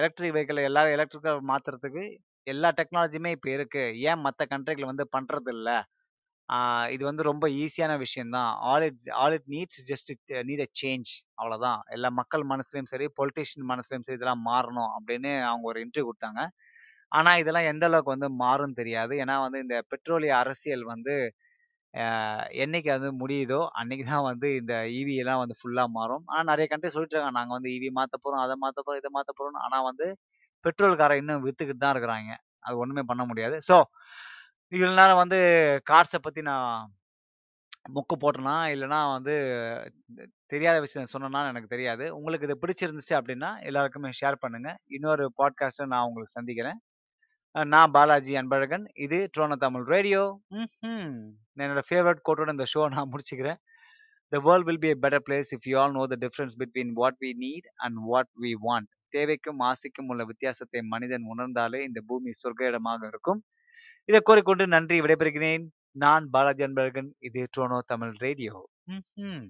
எலக்ட்ரிக் 0.00 0.34
வெஹிக்கிள் 0.36 0.68
எல்லா 0.70 0.82
எலக்ட்ரிக்கல் 0.96 1.40
மாற்றுறதுக்கு 1.50 2.04
எல்லா 2.46 2.68
டெக்னாலஜியுமே 2.80 3.30
இப்போ 3.36 3.48
இருக்குது 3.56 3.96
ஏன் 4.10 4.22
மற்ற 4.26 4.42
கண்ட்ரிகள் 4.52 4.90
வந்து 4.92 5.06
பண்ணுறது 5.16 5.52
இல்லை 5.56 5.76
இது 6.94 7.02
வந்து 7.08 7.22
ரொம்ப 7.30 7.46
ஈஸியான 7.62 7.92
விஷயந்தான் 8.04 8.50
all 8.70 8.84
it 8.88 9.02
all 9.22 9.34
it 9.38 9.48
needs 9.54 9.80
just 9.90 10.10
it 10.14 10.22
need 10.48 10.64
a 10.66 10.68
change 10.82 11.10
அவ்வளோதான். 11.40 11.80
எல்லா 11.96 12.08
மக்கள் 12.20 12.44
மனசுலையும் 12.52 12.90
சரி, 12.92 13.06
பொலிட்டீஷியன் 13.20 13.68
மனசுலையும் 13.72 14.06
சரி 14.06 14.18
இதெல்லாம் 14.20 14.44
மாறணும் 14.50 14.90
அப்படின்னு 14.96 15.32
அவங்க 15.50 15.66
ஒரு 15.72 15.80
இன்டர்வியூ 15.84 16.08
கொடுத்தாங்க. 16.10 16.42
ஆனா 17.14 17.30
இதெல்லாம் 17.42 17.68
எந்த 17.72 17.84
அளவுக்கு 17.88 18.14
வந்து 18.14 18.28
மாறும்னு 18.42 18.80
தெரியாது. 18.80 19.12
ஏன்னா 19.22 19.36
வந்து 19.46 19.58
இந்த 19.64 19.76
பெட்ரோலிய 19.92 20.32
அரசியல் 20.42 20.84
வந்து 20.92 21.14
என்னைக்கு 22.62 22.90
அது 22.94 23.08
முடியுதோ, 23.20 23.60
அன்னைக்கு 23.80 24.04
தான் 24.06 24.26
வந்து 24.28 24.48
இந்த 24.60 24.74
ஈவி 24.98 25.14
எல்லாம் 25.22 25.42
வந்து 25.42 25.56
ஃபுல்லா 25.60 25.84
மாறும். 25.98 26.24
ஆனா 26.30 26.42
நிறைய 26.50 26.66
கண்ட்ரி 26.70 26.90
சொல்லிட்டு 26.94 27.16
இருக்காங்க. 27.16 27.38
நாங்க 27.40 27.52
வந்து 27.58 27.70
ஈவி 27.76 27.90
மாத்த 27.98 28.16
போறோம், 28.24 28.42
அதை 28.44 28.56
மாத்த 28.64 28.78
போறோம், 28.86 29.00
இதை 29.02 29.10
மாத்த 29.16 29.32
போறோம்னு. 29.38 29.62
ஆனா 29.66 29.78
வந்து 29.90 30.06
பெட்ரோல்கார 30.64 31.12
இன்னும் 31.22 31.44
வித்துக்கிட்டு 31.46 31.84
தான் 31.84 31.94
இருக்கிறாங்க 31.96 32.32
அது 32.66 32.76
ஒண்ணுமே 32.82 33.02
பண்ண 33.10 33.22
முடியாது. 33.30 33.56
ஸோ 33.68 33.76
இதனால 34.72 34.98
நேரம் 35.00 35.22
வந்து 35.22 35.38
கார்ஸை 35.86 36.18
பத்தி 36.20 36.40
நான் 36.50 36.68
முக்கு 37.94 38.14
போட்டேனா 38.16 38.56
இல்லைன்னா 38.74 39.00
வந்து 39.16 39.34
தெரியாத 40.52 40.76
விஷயம் 40.80 41.12
சொன்னேன்னா 41.12 41.40
எனக்கு 41.52 41.72
தெரியாது. 41.74 42.04
உங்களுக்கு 42.18 42.46
இது 42.48 42.56
பிடிச்சிருந்துச்சு 42.62 43.14
அப்படின்னா, 43.18 43.50
எல்லாருக்குமே 43.68 44.10
ஷேர் 44.20 44.42
பண்ணுங்க. 44.44 44.70
இன்னொரு 44.96 45.24
பாட்காஸ்ட்டை 45.40 45.86
நான் 45.92 46.06
உங்களுக்கு 46.08 46.36
சந்திக்கிறேன். 46.38 46.78
நான் 47.54 47.92
பாலாஜி 47.96 48.32
அன்பழகன். 48.40 48.84
இது 49.04 49.18
ட்ரோன 49.34 49.56
தமிழ் 49.64 49.84
ரேடியோ. 49.94 50.22
என்னோட 51.64 51.82
ஃபேவரட் 51.88 52.24
கோட்டோட 52.28 52.54
இந்த 52.54 52.66
ஷோ 52.72 52.82
நான் 52.94 53.10
முடிச்சுக்கிறேன். 53.12 53.58
The 54.32 54.38
world 54.46 54.66
will 54.68 54.82
be 54.84 54.90
a 54.94 54.96
better 55.04 55.24
place 55.26 55.50
if 55.56 55.66
you 55.70 55.76
all 55.82 55.94
know 55.98 56.04
the 56.12 56.16
difference 56.24 56.54
between 56.62 56.92
what 57.00 57.18
we 57.24 57.30
need 57.44 57.68
and 57.84 57.98
what 58.10 58.30
we 58.44 58.52
want 58.66 58.90
தேவைக்கும், 59.16 59.58
ஆசைக்கும் 59.70 60.08
உள்ள 60.12 60.22
வித்தியாசத்தை 60.30 60.80
மனிதன் 60.94 61.26
உணர்ந்தாலே 61.32 61.80
இந்த 61.88 62.00
பூமி 62.08 62.30
சொர்க்க 62.42 62.70
இடமாக 62.70 63.00
இருக்கும். 63.12 63.40
இதை 64.08 64.20
கூறிக்கொண்டு 64.28 64.64
நன்றி 64.74 64.96
விடைபெறுகிறேன். 65.04 65.64
நான் 66.04 66.24
பாலாஜி 66.34 66.64
அன்பழகன். 66.66 67.10
இது 67.28 67.42
ட்ரோனோ 67.56 67.78
தமிழ் 67.92 68.14
ரேடியோ. 68.24 68.56
ம் 69.26 69.44